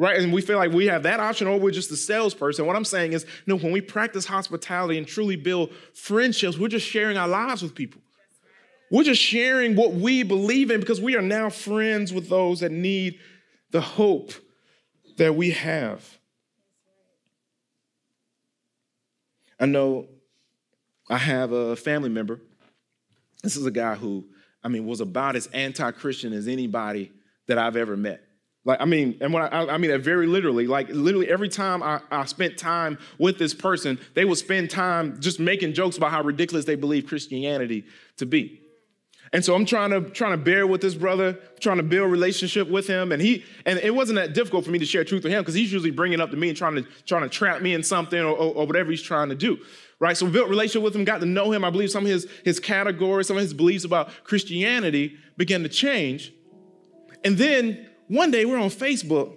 Right, 0.00 0.18
and 0.18 0.32
we 0.32 0.40
feel 0.40 0.56
like 0.56 0.72
we 0.72 0.86
have 0.86 1.02
that 1.02 1.20
option, 1.20 1.46
or 1.46 1.60
we're 1.60 1.72
just 1.72 1.90
the 1.90 1.96
salesperson. 1.96 2.64
What 2.64 2.74
I'm 2.74 2.86
saying 2.86 3.12
is, 3.12 3.26
no, 3.46 3.58
when 3.58 3.70
we 3.70 3.82
practice 3.82 4.24
hospitality 4.24 4.96
and 4.96 5.06
truly 5.06 5.36
build 5.36 5.74
friendships, 5.92 6.56
we're 6.56 6.68
just 6.68 6.86
sharing 6.86 7.18
our 7.18 7.28
lives 7.28 7.60
with 7.62 7.74
people. 7.74 8.00
We're 8.90 9.04
just 9.04 9.20
sharing 9.20 9.76
what 9.76 9.92
we 9.92 10.22
believe 10.22 10.70
in 10.70 10.80
because 10.80 11.02
we 11.02 11.16
are 11.16 11.22
now 11.22 11.50
friends 11.50 12.14
with 12.14 12.30
those 12.30 12.60
that 12.60 12.72
need 12.72 13.18
the 13.72 13.82
hope 13.82 14.32
that 15.18 15.34
we 15.34 15.50
have. 15.50 16.18
I 19.60 19.66
know 19.66 20.08
I 21.10 21.18
have 21.18 21.52
a 21.52 21.76
family 21.76 22.08
member. 22.08 22.40
This 23.42 23.54
is 23.54 23.66
a 23.66 23.70
guy 23.70 23.96
who, 23.96 24.24
I 24.64 24.68
mean, 24.68 24.86
was 24.86 25.02
about 25.02 25.36
as 25.36 25.46
anti 25.48 25.90
Christian 25.90 26.32
as 26.32 26.48
anybody 26.48 27.12
that 27.48 27.58
I've 27.58 27.76
ever 27.76 27.98
met. 27.98 28.24
Like, 28.64 28.80
I 28.80 28.84
mean, 28.84 29.16
and 29.20 29.32
when 29.32 29.42
I, 29.42 29.66
I 29.66 29.78
mean 29.78 29.90
that 29.90 30.00
very 30.00 30.26
literally, 30.26 30.66
like 30.66 30.88
literally 30.90 31.30
every 31.30 31.48
time 31.48 31.82
I, 31.82 32.00
I 32.10 32.26
spent 32.26 32.58
time 32.58 32.98
with 33.18 33.38
this 33.38 33.54
person, 33.54 33.98
they 34.14 34.26
would 34.26 34.36
spend 34.36 34.68
time 34.68 35.18
just 35.20 35.40
making 35.40 35.72
jokes 35.72 35.96
about 35.96 36.10
how 36.10 36.22
ridiculous 36.22 36.66
they 36.66 36.74
believe 36.74 37.06
Christianity 37.06 37.84
to 38.18 38.26
be. 38.26 38.60
And 39.32 39.44
so 39.44 39.54
I'm 39.54 39.64
trying 39.64 39.90
to 39.90 40.10
trying 40.10 40.32
to 40.32 40.36
bear 40.36 40.66
with 40.66 40.80
this 40.80 40.94
brother, 40.94 41.38
trying 41.60 41.76
to 41.76 41.84
build 41.84 42.10
relationship 42.10 42.68
with 42.68 42.88
him, 42.88 43.12
and 43.12 43.22
he 43.22 43.44
and 43.64 43.78
it 43.78 43.94
wasn't 43.94 44.16
that 44.16 44.34
difficult 44.34 44.64
for 44.64 44.72
me 44.72 44.80
to 44.80 44.84
share 44.84 45.04
truth 45.04 45.22
with 45.22 45.32
him 45.32 45.42
because 45.42 45.54
he's 45.54 45.72
usually 45.72 45.92
bringing 45.92 46.20
up 46.20 46.32
to 46.32 46.36
me 46.36 46.48
and 46.48 46.58
trying 46.58 46.74
to 46.74 46.82
trying 47.06 47.22
to 47.22 47.28
trap 47.28 47.62
me 47.62 47.72
in 47.72 47.84
something 47.84 48.18
or, 48.18 48.32
or, 48.32 48.54
or, 48.54 48.66
whatever 48.66 48.90
he's 48.90 49.02
trying 49.02 49.28
to 49.28 49.36
do, 49.36 49.56
right? 50.00 50.16
So 50.16 50.28
built 50.28 50.48
relationship 50.48 50.82
with 50.82 50.96
him, 50.96 51.04
got 51.04 51.20
to 51.20 51.26
know 51.26 51.52
him. 51.52 51.64
I 51.64 51.70
believe 51.70 51.92
some 51.92 52.04
of 52.04 52.10
his 52.10 52.26
his 52.44 52.58
categories, 52.58 53.28
some 53.28 53.36
of 53.36 53.42
his 53.42 53.54
beliefs 53.54 53.84
about 53.84 54.10
Christianity 54.24 55.16
began 55.36 55.62
to 55.62 55.68
change, 55.68 56.32
and 57.24 57.38
then 57.38 57.86
one 58.10 58.32
day 58.32 58.44
we're 58.44 58.58
on 58.58 58.70
Facebook, 58.70 59.32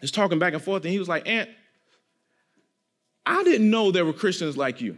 just 0.00 0.14
talking 0.14 0.38
back 0.38 0.54
and 0.54 0.62
forth, 0.62 0.82
and 0.84 0.92
he 0.92 0.98
was 0.98 1.08
like, 1.08 1.28
"Aunt, 1.28 1.50
I 3.26 3.44
didn't 3.44 3.70
know 3.70 3.92
there 3.92 4.04
were 4.04 4.14
Christians 4.14 4.56
like 4.56 4.80
you." 4.80 4.96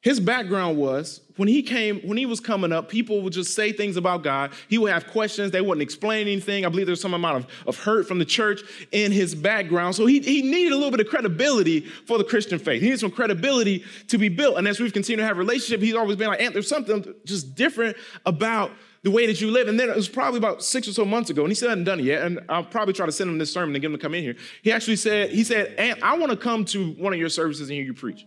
His 0.00 0.20
background 0.20 0.78
was 0.78 1.20
when 1.34 1.48
he 1.48 1.62
came, 1.62 1.98
when 2.02 2.16
he 2.16 2.26
was 2.26 2.38
coming 2.38 2.70
up, 2.70 2.88
people 2.88 3.22
would 3.22 3.32
just 3.32 3.54
say 3.54 3.72
things 3.72 3.96
about 3.96 4.22
God. 4.22 4.52
He 4.68 4.78
would 4.78 4.92
have 4.92 5.08
questions. 5.08 5.50
They 5.50 5.60
wouldn't 5.60 5.82
explain 5.82 6.28
anything. 6.28 6.64
I 6.64 6.68
believe 6.68 6.86
there's 6.86 7.00
some 7.00 7.12
amount 7.12 7.38
of, 7.38 7.46
of 7.66 7.78
hurt 7.78 8.06
from 8.06 8.20
the 8.20 8.24
church 8.24 8.60
in 8.92 9.10
his 9.10 9.34
background. 9.34 9.96
So 9.96 10.06
he, 10.06 10.20
he 10.20 10.42
needed 10.42 10.72
a 10.72 10.76
little 10.76 10.92
bit 10.92 11.00
of 11.00 11.08
credibility 11.08 11.80
for 11.80 12.18
the 12.18 12.24
Christian 12.24 12.60
faith. 12.60 12.82
He 12.82 12.86
needed 12.86 13.00
some 13.00 13.10
credibility 13.10 13.84
to 14.06 14.16
be 14.16 14.28
built. 14.28 14.58
And 14.58 14.68
as 14.68 14.78
we've 14.78 14.92
continued 14.92 15.22
to 15.22 15.26
have 15.26 15.38
relationship, 15.38 15.80
he's 15.80 15.96
always 15.96 16.16
been 16.16 16.28
like, 16.28 16.40
Aunt, 16.40 16.52
there's 16.52 16.68
something 16.68 17.12
just 17.24 17.56
different 17.56 17.96
about 18.24 18.70
the 19.06 19.12
way 19.12 19.24
that 19.24 19.40
you 19.40 19.52
live. 19.52 19.68
And 19.68 19.78
then 19.78 19.88
it 19.88 19.94
was 19.94 20.08
probably 20.08 20.38
about 20.38 20.64
six 20.64 20.88
or 20.88 20.92
so 20.92 21.04
months 21.04 21.30
ago, 21.30 21.42
and 21.42 21.50
he 21.52 21.54
still 21.54 21.68
hadn't 21.68 21.84
done 21.84 22.00
it 22.00 22.06
yet. 22.06 22.22
And 22.22 22.40
I'll 22.48 22.64
probably 22.64 22.92
try 22.92 23.06
to 23.06 23.12
send 23.12 23.30
him 23.30 23.38
this 23.38 23.52
sermon 23.52 23.72
and 23.72 23.80
get 23.80 23.86
him 23.86 23.92
to 23.92 24.02
come 24.02 24.14
in 24.14 24.24
here. 24.24 24.34
He 24.62 24.72
actually 24.72 24.96
said, 24.96 25.30
he 25.30 25.44
said, 25.44 25.76
Aunt, 25.78 26.02
I 26.02 26.18
want 26.18 26.32
to 26.32 26.36
come 26.36 26.64
to 26.64 26.90
one 26.94 27.12
of 27.12 27.18
your 27.20 27.28
services 27.28 27.68
and 27.68 27.76
hear 27.76 27.84
you 27.84 27.94
preach. 27.94 28.26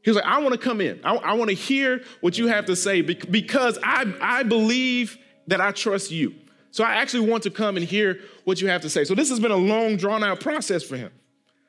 He 0.00 0.08
was 0.08 0.16
like, 0.16 0.24
I 0.24 0.38
want 0.38 0.54
to 0.54 0.58
come 0.58 0.80
in. 0.80 0.98
I, 1.04 1.16
I 1.16 1.32
want 1.34 1.50
to 1.50 1.54
hear 1.54 2.02
what 2.22 2.38
you 2.38 2.46
have 2.46 2.64
to 2.66 2.74
say 2.74 3.02
because 3.02 3.78
I, 3.82 4.10
I 4.22 4.44
believe 4.44 5.18
that 5.48 5.60
I 5.60 5.72
trust 5.72 6.10
you. 6.10 6.34
So 6.70 6.82
I 6.82 6.94
actually 6.94 7.28
want 7.28 7.42
to 7.42 7.50
come 7.50 7.76
and 7.76 7.84
hear 7.84 8.20
what 8.44 8.62
you 8.62 8.68
have 8.68 8.80
to 8.80 8.88
say. 8.88 9.04
So 9.04 9.14
this 9.14 9.28
has 9.28 9.40
been 9.40 9.50
a 9.50 9.56
long, 9.56 9.98
drawn 9.98 10.24
out 10.24 10.40
process 10.40 10.84
for 10.84 10.96
him. 10.96 11.12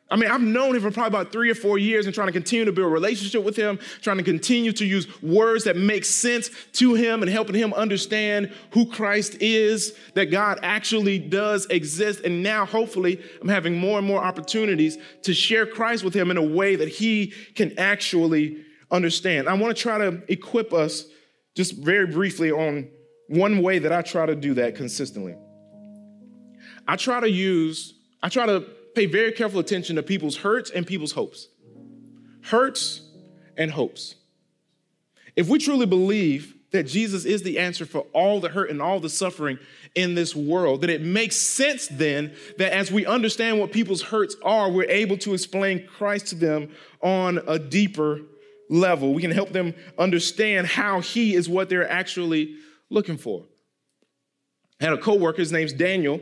I 0.10 0.16
mean, 0.16 0.30
I've 0.30 0.42
known 0.42 0.76
him 0.76 0.82
for 0.82 0.90
probably 0.90 1.20
about 1.20 1.34
three 1.34 1.50
or 1.50 1.56
four 1.56 1.78
years 1.78 2.06
and 2.06 2.16
trying 2.16 2.28
to 2.28 2.34
continue 2.34 2.64
to 2.64 2.72
build 2.72 2.88
a 2.88 2.94
relationship 2.94 3.44
with 3.44 3.58
him, 3.58 3.78
trying 4.02 4.18
to 4.18 4.24
continue 4.24 4.72
to 4.72 4.86
use 4.86 5.22
words 5.22 5.66
that 5.66 5.76
make 5.76 6.06
sense 6.06 6.50
to 6.74 6.94
him 6.94 7.22
and 7.22 7.30
helping 7.30 7.56
him 7.56 7.74
understand 7.74 8.54
who 8.72 8.86
Christ 8.86 9.36
is, 9.42 9.98
that 10.14 10.26
God 10.26 10.60
actually 10.64 11.20
does 11.20 11.66
exist. 11.66 12.22
And 12.22 12.42
now, 12.42 12.66
hopefully, 12.66 13.22
I'm 13.42 13.50
having 13.50 13.78
more 13.78 13.98
and 13.98 14.08
more 14.08 14.24
opportunities 14.24 14.98
to 15.24 15.34
share 15.34 15.66
Christ 15.66 16.06
with 16.06 16.14
him 16.14 16.32
in 16.32 16.38
a 16.38 16.46
way 16.46 16.78
that 16.78 16.88
he 16.88 17.34
can 17.56 17.78
actually 17.78 18.64
understand. 18.90 19.50
I 19.50 19.56
want 19.56 19.76
to 19.76 19.82
try 19.82 19.98
to 19.98 20.22
equip 20.32 20.72
us 20.72 21.04
just 21.54 21.76
very 21.76 22.08
briefly 22.08 22.50
on 22.50 22.88
one 23.28 23.62
way 23.62 23.80
that 23.80 23.92
I 23.92 24.04
try 24.04 24.26
to 24.26 24.36
do 24.36 24.54
that 24.54 24.76
consistently. 24.76 25.36
I 26.88 26.96
try 26.96 27.20
to 27.20 27.30
use, 27.30 27.94
I 28.24 28.30
try 28.30 28.46
to 28.46 28.66
pay 28.98 29.06
very 29.06 29.32
careful 29.32 29.60
attention 29.60 29.96
to 29.96 30.04
people's 30.04 30.38
hurts 30.38 30.72
and 30.72 30.86
people's 30.86 31.12
hopes. 31.12 31.50
Hurts 32.42 33.02
and 33.56 33.70
hopes. 33.70 34.16
If 35.36 35.48
we 35.48 35.60
truly 35.60 35.86
believe 35.86 36.56
that 36.72 36.84
Jesus 36.84 37.24
is 37.24 37.44
the 37.44 37.60
answer 37.60 37.86
for 37.86 38.02
all 38.12 38.40
the 38.40 38.50
hurt 38.50 38.72
and 38.72 38.82
all 38.82 39.00
the 39.00 39.10
suffering 39.10 39.60
in 39.94 40.16
this 40.16 40.36
world, 40.36 40.82
then 40.82 40.90
it 40.90 41.02
makes 41.02 41.36
sense 41.36 41.88
then 41.88 42.34
that 42.58 42.74
as 42.74 42.92
we 42.92 43.06
understand 43.06 43.60
what 43.60 43.72
people's 43.72 44.02
hurts 44.02 44.36
are, 44.44 44.72
we're 44.72 44.90
able 44.90 45.18
to 45.18 45.36
explain 45.36 45.86
Christ 45.86 46.28
to 46.28 46.36
them 46.36 46.72
on 47.02 47.40
a 47.48 47.60
deeper 47.60 48.22
level. 48.68 49.14
We 49.14 49.22
can 49.22 49.32
help 49.32 49.52
them 49.52 49.76
understand 50.00 50.66
how 50.66 51.02
he 51.02 51.36
is 51.36 51.48
what 51.48 51.70
they're 51.70 51.90
actually 51.90 52.56
looking 52.90 53.18
for. 53.18 53.46
I 54.82 54.86
had 54.86 54.94
a 54.94 54.98
coworker, 54.98 55.38
his 55.38 55.52
name's 55.52 55.74
Daniel, 55.74 56.20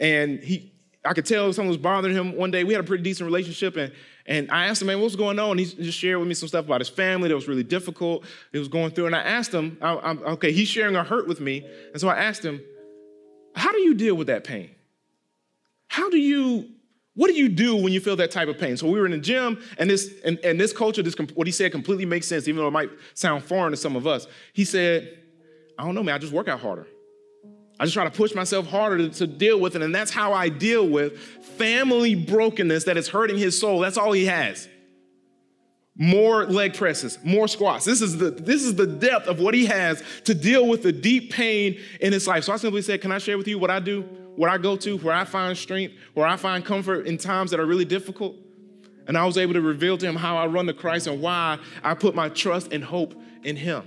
and 0.00 0.40
he 0.40 0.71
I 1.04 1.14
could 1.14 1.26
tell 1.26 1.52
something 1.52 1.68
was 1.68 1.76
bothering 1.76 2.14
him 2.14 2.36
one 2.36 2.50
day. 2.52 2.62
We 2.62 2.74
had 2.74 2.84
a 2.84 2.86
pretty 2.86 3.02
decent 3.02 3.26
relationship, 3.26 3.76
and, 3.76 3.92
and 4.26 4.50
I 4.52 4.66
asked 4.66 4.82
him, 4.82 4.86
man, 4.86 5.00
what's 5.00 5.16
going 5.16 5.38
on? 5.38 5.58
He 5.58 5.64
just 5.64 5.98
shared 5.98 6.18
with 6.20 6.28
me 6.28 6.34
some 6.34 6.48
stuff 6.48 6.64
about 6.64 6.80
his 6.80 6.88
family 6.88 7.28
that 7.28 7.34
was 7.34 7.48
really 7.48 7.64
difficult. 7.64 8.24
He 8.52 8.58
was 8.58 8.68
going 8.68 8.92
through, 8.92 9.06
and 9.06 9.16
I 9.16 9.20
asked 9.20 9.52
him, 9.52 9.78
i'm 9.82 10.22
okay, 10.22 10.52
he's 10.52 10.68
sharing 10.68 10.94
a 10.94 11.02
hurt 11.02 11.26
with 11.26 11.40
me. 11.40 11.66
And 11.92 12.00
so 12.00 12.08
I 12.08 12.18
asked 12.18 12.44
him, 12.44 12.62
how 13.56 13.72
do 13.72 13.80
you 13.80 13.94
deal 13.94 14.14
with 14.14 14.28
that 14.28 14.44
pain? 14.44 14.70
How 15.88 16.08
do 16.08 16.18
you, 16.18 16.68
what 17.14 17.26
do 17.26 17.34
you 17.34 17.48
do 17.48 17.76
when 17.76 17.92
you 17.92 18.00
feel 18.00 18.16
that 18.16 18.30
type 18.30 18.48
of 18.48 18.58
pain? 18.58 18.76
So 18.76 18.88
we 18.88 18.98
were 19.00 19.06
in 19.06 19.12
the 19.12 19.18
gym, 19.18 19.60
and 19.78 19.90
this, 19.90 20.08
and, 20.24 20.38
and 20.44 20.58
this 20.60 20.72
culture, 20.72 21.02
this, 21.02 21.16
what 21.34 21.48
he 21.48 21.52
said 21.52 21.72
completely 21.72 22.06
makes 22.06 22.28
sense, 22.28 22.46
even 22.46 22.62
though 22.62 22.68
it 22.68 22.72
might 22.72 22.90
sound 23.14 23.42
foreign 23.42 23.72
to 23.72 23.76
some 23.76 23.96
of 23.96 24.06
us. 24.06 24.28
He 24.52 24.64
said, 24.64 25.18
I 25.76 25.84
don't 25.84 25.96
know, 25.96 26.04
man, 26.04 26.14
I 26.14 26.18
just 26.18 26.32
work 26.32 26.46
out 26.46 26.60
harder. 26.60 26.86
I 27.82 27.84
just 27.84 27.94
try 27.94 28.04
to 28.04 28.12
push 28.12 28.32
myself 28.32 28.68
harder 28.68 28.96
to, 28.98 29.08
to, 29.08 29.26
deal 29.26 29.58
with 29.58 29.74
it. 29.74 29.82
And 29.82 29.92
that's 29.92 30.12
how 30.12 30.32
I 30.32 30.48
deal 30.50 30.86
with 30.86 31.18
family 31.18 32.14
brokenness 32.14 32.84
that 32.84 32.96
is 32.96 33.08
hurting 33.08 33.38
his 33.38 33.58
soul. 33.58 33.80
That's 33.80 33.98
all 33.98 34.12
he 34.12 34.26
has. 34.26 34.68
More 35.96 36.44
leg 36.46 36.74
presses, 36.74 37.18
more 37.24 37.48
squats. 37.48 37.84
This 37.84 38.00
is 38.00 38.18
the 38.18 38.30
this 38.30 38.62
is 38.62 38.76
the 38.76 38.86
depth 38.86 39.26
of 39.26 39.40
what 39.40 39.52
he 39.52 39.66
has 39.66 40.00
to 40.26 40.32
deal 40.32 40.68
with 40.68 40.84
the 40.84 40.92
deep 40.92 41.32
pain 41.32 41.76
in 42.00 42.12
his 42.12 42.28
life. 42.28 42.44
So 42.44 42.52
I 42.52 42.56
simply 42.56 42.82
said, 42.82 43.00
Can 43.00 43.10
I 43.10 43.18
share 43.18 43.36
with 43.36 43.48
you 43.48 43.58
what 43.58 43.68
I 43.68 43.80
do, 43.80 44.02
what 44.36 44.48
I 44.48 44.58
go 44.58 44.76
to, 44.76 44.98
where 44.98 45.16
I 45.16 45.24
find 45.24 45.58
strength, 45.58 45.94
where 46.14 46.24
I 46.24 46.36
find 46.36 46.64
comfort 46.64 47.08
in 47.08 47.18
times 47.18 47.50
that 47.50 47.58
are 47.58 47.66
really 47.66 47.84
difficult? 47.84 48.36
And 49.08 49.18
I 49.18 49.26
was 49.26 49.36
able 49.36 49.54
to 49.54 49.60
reveal 49.60 49.98
to 49.98 50.06
him 50.06 50.14
how 50.14 50.36
I 50.36 50.46
run 50.46 50.66
to 50.66 50.72
Christ 50.72 51.08
and 51.08 51.20
why 51.20 51.58
I 51.82 51.94
put 51.94 52.14
my 52.14 52.28
trust 52.28 52.72
and 52.72 52.84
hope 52.84 53.20
in 53.42 53.56
him. 53.56 53.82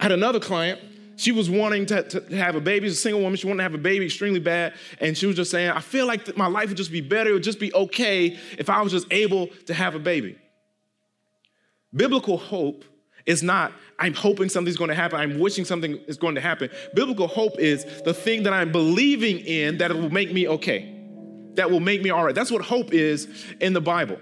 I 0.00 0.04
had 0.04 0.12
another 0.12 0.40
client 0.40 0.80
she 1.16 1.32
was 1.32 1.50
wanting 1.50 1.86
to, 1.86 2.02
to, 2.02 2.36
have 2.36 2.54
a 2.54 2.60
baby. 2.60 2.86
She's 2.88 2.98
a 2.98 3.00
single 3.00 3.22
woman. 3.22 3.36
She 3.36 3.46
wanted 3.46 3.58
to 3.58 3.62
have 3.64 3.74
a 3.74 3.78
baby 3.78 4.06
extremely 4.06 4.40
bad. 4.40 4.74
And 5.00 5.16
she 5.16 5.26
was 5.26 5.36
just 5.36 5.50
saying, 5.50 5.70
I 5.70 5.80
feel 5.80 6.06
like 6.06 6.36
my 6.36 6.46
life 6.46 6.68
would 6.68 6.76
just 6.76 6.92
be 6.92 7.00
better. 7.00 7.30
It 7.30 7.34
would 7.34 7.42
just 7.42 7.60
be 7.60 7.72
okay 7.74 8.38
if 8.58 8.70
I 8.70 8.80
was 8.82 8.92
just 8.92 9.06
able 9.10 9.48
to 9.66 9.74
have 9.74 9.94
a 9.94 9.98
baby. 9.98 10.38
Biblical 11.94 12.38
hope 12.38 12.84
is 13.26 13.42
not, 13.42 13.72
I'm 13.98 14.14
hoping 14.14 14.48
something's 14.48 14.76
going 14.76 14.88
to 14.88 14.94
happen. 14.94 15.20
I'm 15.20 15.38
wishing 15.38 15.64
something 15.64 15.98
is 16.06 16.16
going 16.16 16.34
to 16.34 16.40
happen. 16.40 16.70
Biblical 16.94 17.28
hope 17.28 17.58
is 17.58 17.84
the 18.02 18.14
thing 18.14 18.44
that 18.44 18.52
I'm 18.52 18.72
believing 18.72 19.38
in 19.40 19.78
that 19.78 19.92
will 19.92 20.10
make 20.10 20.32
me 20.32 20.48
okay, 20.48 20.98
that 21.54 21.70
will 21.70 21.80
make 21.80 22.02
me 22.02 22.10
all 22.10 22.24
right. 22.24 22.34
That's 22.34 22.50
what 22.50 22.62
hope 22.62 22.92
is 22.92 23.28
in 23.60 23.74
the 23.74 23.80
Bible. 23.80 24.18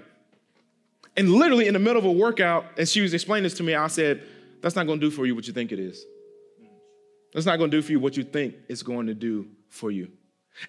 And 1.17 1.29
literally 1.31 1.67
in 1.67 1.73
the 1.73 1.79
middle 1.79 1.99
of 1.99 2.05
a 2.05 2.11
workout, 2.11 2.65
and 2.77 2.87
she 2.87 3.01
was 3.01 3.13
explaining 3.13 3.43
this 3.43 3.53
to 3.55 3.63
me, 3.63 3.75
I 3.75 3.87
said, 3.87 4.23
That's 4.61 4.75
not 4.75 4.85
going 4.85 4.99
to 4.99 5.05
do 5.05 5.11
for 5.11 5.25
you 5.25 5.35
what 5.35 5.47
you 5.47 5.53
think 5.53 5.71
it 5.71 5.79
is. 5.79 6.05
That's 7.33 7.45
not 7.45 7.57
going 7.57 7.71
to 7.71 7.77
do 7.77 7.81
for 7.81 7.91
you 7.91 7.99
what 7.99 8.17
you 8.17 8.23
think 8.23 8.55
it's 8.67 8.83
going 8.83 9.07
to 9.07 9.13
do 9.13 9.47
for 9.69 9.89
you. 9.91 10.11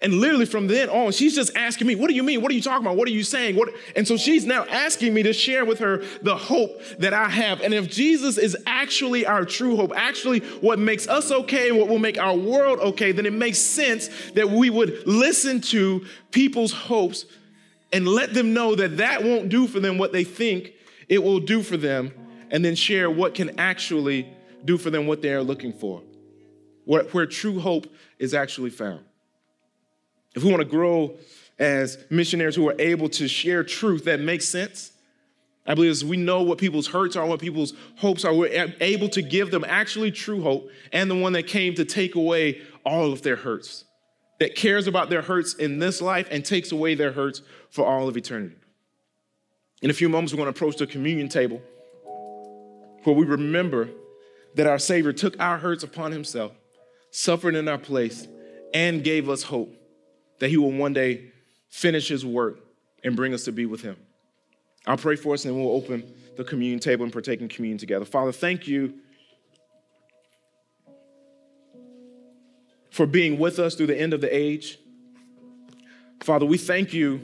And 0.01 0.15
literally 0.15 0.47
from 0.47 0.69
then 0.69 0.89
on, 0.89 1.11
she's 1.11 1.35
just 1.35 1.57
asking 1.57 1.89
me, 1.89 1.97
What 1.97 2.09
do 2.09 2.15
you 2.15 2.23
mean? 2.23 2.41
What 2.41 2.53
are 2.53 2.55
you 2.55 2.63
talking 2.63 2.87
about? 2.87 2.97
What 2.97 3.09
are 3.09 3.13
you 3.13 3.25
saying? 3.25 3.57
What? 3.57 3.71
And 3.97 4.07
so 4.07 4.17
she's 4.17 4.47
now 4.47 4.65
asking 4.67 5.13
me 5.13 5.25
to 5.25 5.33
share 5.33 5.65
with 5.65 5.81
her 5.81 6.05
the 6.23 6.37
hope 6.37 6.81
that 6.99 7.13
I 7.13 7.29
have. 7.29 7.61
And 7.61 7.75
if 7.75 7.91
Jesus 7.91 8.39
is 8.39 8.57
actually 8.65 9.27
our 9.27 9.45
true 9.45 9.77
hope, 9.77 9.93
actually 9.95 10.39
what 10.61 10.79
makes 10.79 11.09
us 11.09 11.33
okay 11.33 11.69
and 11.69 11.79
what 11.79 11.89
will 11.89 11.99
make 11.99 12.17
our 12.17 12.37
world 12.37 12.79
okay, 12.79 13.11
then 13.11 13.27
it 13.27 13.33
makes 13.33 13.59
sense 13.59 14.09
that 14.35 14.49
we 14.49 14.71
would 14.71 15.07
listen 15.07 15.61
to 15.63 16.07
people's 16.31 16.73
hopes 16.73 17.27
and 17.93 18.07
let 18.07 18.33
them 18.35 18.55
know 18.55 18.75
that 18.77 18.99
that 18.99 19.25
won't 19.25 19.49
do 19.49 19.67
for 19.67 19.81
them 19.81 19.99
what 19.99 20.13
they 20.13 20.25
think 20.25 20.73
it 21.09 21.23
will 21.23 21.41
do 21.41 21.63
for 21.63 21.77
them, 21.77 22.11
and 22.51 22.65
then 22.65 22.75
share 22.75 23.11
what 23.11 23.35
can 23.35 23.59
actually 23.59 24.27
do 24.65 24.79
for 24.79 24.89
them 24.89 25.07
what 25.07 25.21
they 25.21 25.33
are 25.35 25.43
looking 25.43 25.73
for, 25.73 26.03
where, 26.85 27.05
where 27.05 27.27
true 27.27 27.61
hope 27.61 27.87
is 28.19 28.35
actually 28.35 28.71
found. 28.71 29.05
If 30.35 30.43
we 30.43 30.51
want 30.51 30.63
to 30.63 30.69
grow 30.69 31.17
as 31.59 31.99
missionaries 32.11 32.57
who 32.57 32.69
are 32.69 32.77
able 32.79 33.09
to 33.11 33.29
share 33.29 33.63
truth 33.63 34.05
that 34.05 34.21
makes 34.21 34.49
sense, 34.49 34.93
I 35.67 35.75
believe 35.75 35.93
as 35.93 36.05
we 36.05 36.17
know 36.17 36.43
what 36.43 36.59
people's 36.59 36.89
hurts 36.89 37.15
are, 37.15 37.25
what 37.25 37.41
people's 37.41 37.75
hopes 37.97 38.25
are, 38.25 38.35
we're 38.35 38.75
able 38.81 39.09
to 39.11 39.23
give 39.23 39.51
them 39.51 39.65
actually 39.67 40.11
true 40.11 40.43
hope 40.43 40.69
and 40.93 41.11
the 41.11 41.15
one 41.15 41.35
that 41.35 41.47
came 41.47 41.75
to 41.77 41.85
take 41.85 42.17
away 42.17 42.63
all 42.85 43.13
of 43.13 43.23
their 43.23 43.37
hurts, 43.37 43.85
that 44.41 44.57
cares 44.57 44.89
about 44.89 45.09
their 45.09 45.23
hurts 45.23 45.55
in 45.55 45.79
this 45.79 46.03
life 46.03 46.27
and 46.31 46.45
takes 46.45 46.73
away 46.73 46.97
their 46.97 47.13
hurts 47.13 47.43
for 47.71 47.87
all 47.87 48.09
of 48.09 48.17
eternity. 48.17 48.57
In 49.83 49.91
a 49.91 49.95
few 49.95 50.09
moments, 50.09 50.33
we're 50.33 50.39
going 50.39 50.53
to 50.53 50.57
approach 50.57 50.77
the 50.77 50.87
communion 50.87 51.29
table 51.29 51.61
where 53.05 53.15
we 53.15 53.25
remember 53.25 53.89
that 54.55 54.67
our 54.67 54.79
Savior 54.79 55.13
took 55.13 55.39
our 55.41 55.59
hurts 55.59 55.83
upon 55.83 56.13
himself, 56.13 56.53
suffered 57.13 57.55
in 57.55 57.69
our 57.69 57.79
place, 57.79 58.27
and 58.75 59.05
gave 59.05 59.29
us 59.29 59.45
hope 59.45 59.77
that 60.41 60.49
he 60.49 60.57
will 60.57 60.73
one 60.73 60.93
day 60.93 61.31
finish 61.69 62.09
his 62.09 62.27
work 62.27 62.59
and 63.05 63.15
bring 63.15 63.33
us 63.33 63.45
to 63.45 63.53
be 63.53 63.67
with 63.67 63.83
him. 63.83 63.97
I'll 64.87 64.97
pray 64.97 65.15
for 65.15 65.35
us 65.35 65.45
and 65.45 65.55
we'll 65.55 65.71
open 65.71 66.13
the 66.37 66.43
communion 66.43 66.81
table 66.81 67.05
and 67.05 67.13
partake 67.13 67.41
in 67.41 67.49
communion 67.49 67.79
together. 67.79 68.05
Father, 68.05 68.33
thank 68.33 68.67
you 68.67 68.95
for 72.91 73.07
being 73.07 73.39
with 73.39 73.59
us 73.59 73.75
through 73.75 73.87
the 73.87 73.99
end 73.99 74.13
of 74.13 74.21
the 74.21 74.35
age. 74.35 74.79
Father, 76.23 76.47
we 76.47 76.59
thank 76.59 76.93
you 76.93 77.21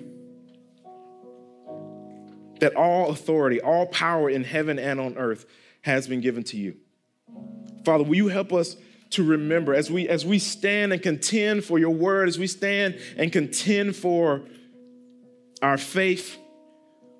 that 2.60 2.74
all 2.76 3.10
authority, 3.10 3.60
all 3.60 3.86
power 3.86 4.28
in 4.28 4.44
heaven 4.44 4.78
and 4.78 5.00
on 5.00 5.16
earth 5.16 5.46
has 5.82 6.06
been 6.06 6.20
given 6.20 6.42
to 6.44 6.56
you. 6.56 6.76
Father, 7.84 8.04
will 8.04 8.16
you 8.16 8.28
help 8.28 8.52
us 8.52 8.76
to 9.10 9.24
remember 9.24 9.74
as 9.74 9.90
we 9.90 10.08
as 10.08 10.26
we 10.26 10.38
stand 10.38 10.92
and 10.92 11.02
contend 11.02 11.64
for 11.64 11.78
your 11.78 11.90
word, 11.90 12.28
as 12.28 12.38
we 12.38 12.46
stand 12.46 12.98
and 13.16 13.32
contend 13.32 13.96
for 13.96 14.42
our 15.62 15.78
faith, 15.78 16.36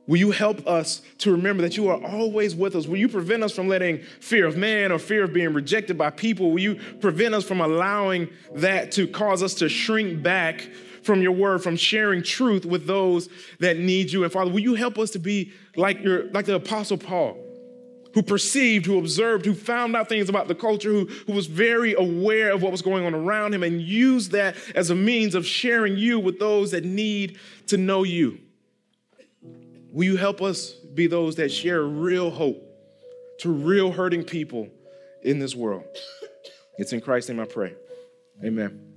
will 0.07 0.19
you 0.19 0.31
help 0.31 0.67
us 0.67 1.03
to 1.19 1.33
remember 1.33 1.63
that 1.63 1.77
you 1.77 1.89
are 1.89 2.03
always 2.05 2.55
with 2.55 2.77
us? 2.77 2.87
Will 2.87 2.99
you 2.99 3.09
prevent 3.09 3.43
us 3.43 3.53
from 3.53 3.69
letting 3.69 4.03
fear 4.21 4.47
of 4.47 4.57
man 4.57 4.93
or 4.93 4.99
fear 4.99 5.25
of 5.25 5.33
being 5.33 5.53
rejected 5.53 5.97
by 5.97 6.11
people? 6.11 6.51
Will 6.51 6.61
you 6.61 6.81
prevent 7.01 7.35
us 7.35 7.45
from 7.45 7.61
allowing 7.61 8.29
that 8.55 8.93
to 8.93 9.07
cause 9.07 9.43
us 9.43 9.55
to 9.55 9.69
shrink 9.69 10.23
back 10.23 10.69
from 11.03 11.23
your 11.23 11.33
word, 11.33 11.63
from 11.63 11.77
sharing 11.77 12.23
truth 12.23 12.67
with 12.67 12.87
those 12.87 13.29
that 13.61 13.79
need 13.79 14.13
you? 14.13 14.25
And 14.25 14.33
Father, 14.33 14.51
will 14.51 14.61
you 14.61 14.75
help 14.75 14.99
us 14.99 15.11
to 15.13 15.19
be 15.19 15.53
like 15.75 16.03
your 16.03 16.31
like 16.33 16.45
the 16.45 16.57
apostle 16.57 16.99
Paul? 16.99 17.48
Who 18.15 18.23
perceived, 18.23 18.87
who 18.87 18.99
observed, 18.99 19.45
who 19.45 19.55
found 19.55 19.95
out 19.95 20.09
things 20.09 20.29
about 20.29 20.49
the 20.49 20.55
culture, 20.55 20.91
who, 20.91 21.05
who 21.27 21.33
was 21.33 21.47
very 21.47 21.95
aware 21.95 22.53
of 22.53 22.63
what 22.63 22.73
was 22.73 22.83
going 22.83 23.05
on 23.05 23.15
around 23.15 23.55
him, 23.55 23.63
and 23.63 23.81
used 23.81 24.33
that 24.33 24.57
as 24.75 24.91
a 24.91 24.95
means 24.95 25.35
of 25.35 25.47
sharing 25.47 25.97
you 25.97 26.19
with 26.19 26.39
those 26.39 26.71
that 26.71 26.85
need 26.85 27.39
to 27.67 27.77
know 27.77 28.03
you. 28.03 28.39
Will 29.93 30.05
you 30.05 30.17
help 30.17 30.43
us 30.43 30.73
be 30.73 31.07
those 31.07 31.37
that 31.37 31.51
share 31.51 31.83
real 31.83 32.31
hope 32.31 32.63
to 33.41 33.51
real 33.51 33.93
hurting 33.93 34.25
people 34.25 34.69
in 35.23 35.39
this 35.39 35.55
world? 35.55 35.85
It's 36.79 36.93
in 36.93 37.01
Christ's 37.01 37.31
name 37.31 37.41
I 37.41 37.45
pray. 37.45 37.75
Amen. 38.45 38.88